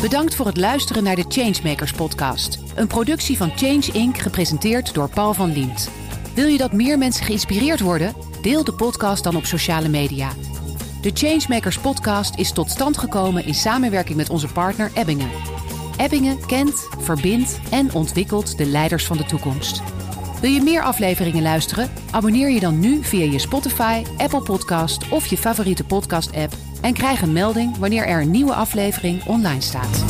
Bedankt 0.00 0.34
voor 0.34 0.46
het 0.46 0.56
luisteren 0.56 1.02
naar 1.02 1.16
de 1.16 1.24
Changemakers 1.28 1.92
podcast. 1.92 2.58
Een 2.74 2.86
productie 2.86 3.36
van 3.36 3.52
Change 3.56 3.92
Inc., 3.92 4.18
gepresenteerd 4.18 4.94
door 4.94 5.08
Paul 5.08 5.34
van 5.34 5.52
Liemt. 5.52 5.90
Wil 6.34 6.46
je 6.46 6.58
dat 6.58 6.72
meer 6.72 6.98
mensen 6.98 7.24
geïnspireerd 7.24 7.80
worden? 7.80 8.14
Deel 8.42 8.64
de 8.64 8.74
podcast 8.74 9.24
dan 9.24 9.36
op 9.36 9.44
sociale 9.44 9.88
media. 9.88 10.32
De 11.00 11.10
Changemakers 11.14 11.78
podcast 11.78 12.38
is 12.38 12.52
tot 12.52 12.70
stand 12.70 12.98
gekomen 12.98 13.44
in 13.44 13.54
samenwerking 13.54 14.16
met 14.16 14.30
onze 14.30 14.48
partner 14.48 14.90
Ebbingen. 14.94 15.30
Ebbingen 15.96 16.46
kent, 16.46 16.88
verbindt 16.98 17.60
en 17.70 17.94
ontwikkelt 17.94 18.58
de 18.58 18.66
leiders 18.66 19.06
van 19.06 19.16
de 19.16 19.24
toekomst. 19.24 19.82
Wil 20.40 20.50
je 20.50 20.62
meer 20.62 20.82
afleveringen 20.82 21.42
luisteren? 21.42 21.90
Abonneer 22.10 22.50
je 22.50 22.60
dan 22.60 22.78
nu 22.78 23.04
via 23.04 23.24
je 23.32 23.38
Spotify, 23.38 24.02
Apple 24.16 24.42
Podcast 24.42 25.08
of 25.08 25.26
je 25.26 25.36
favoriete 25.36 25.84
podcast-app 25.84 26.52
en 26.80 26.92
krijg 26.92 27.22
een 27.22 27.32
melding 27.32 27.76
wanneer 27.76 28.06
er 28.06 28.20
een 28.20 28.30
nieuwe 28.30 28.54
aflevering 28.54 29.24
online 29.26 29.60
staat. 29.60 30.04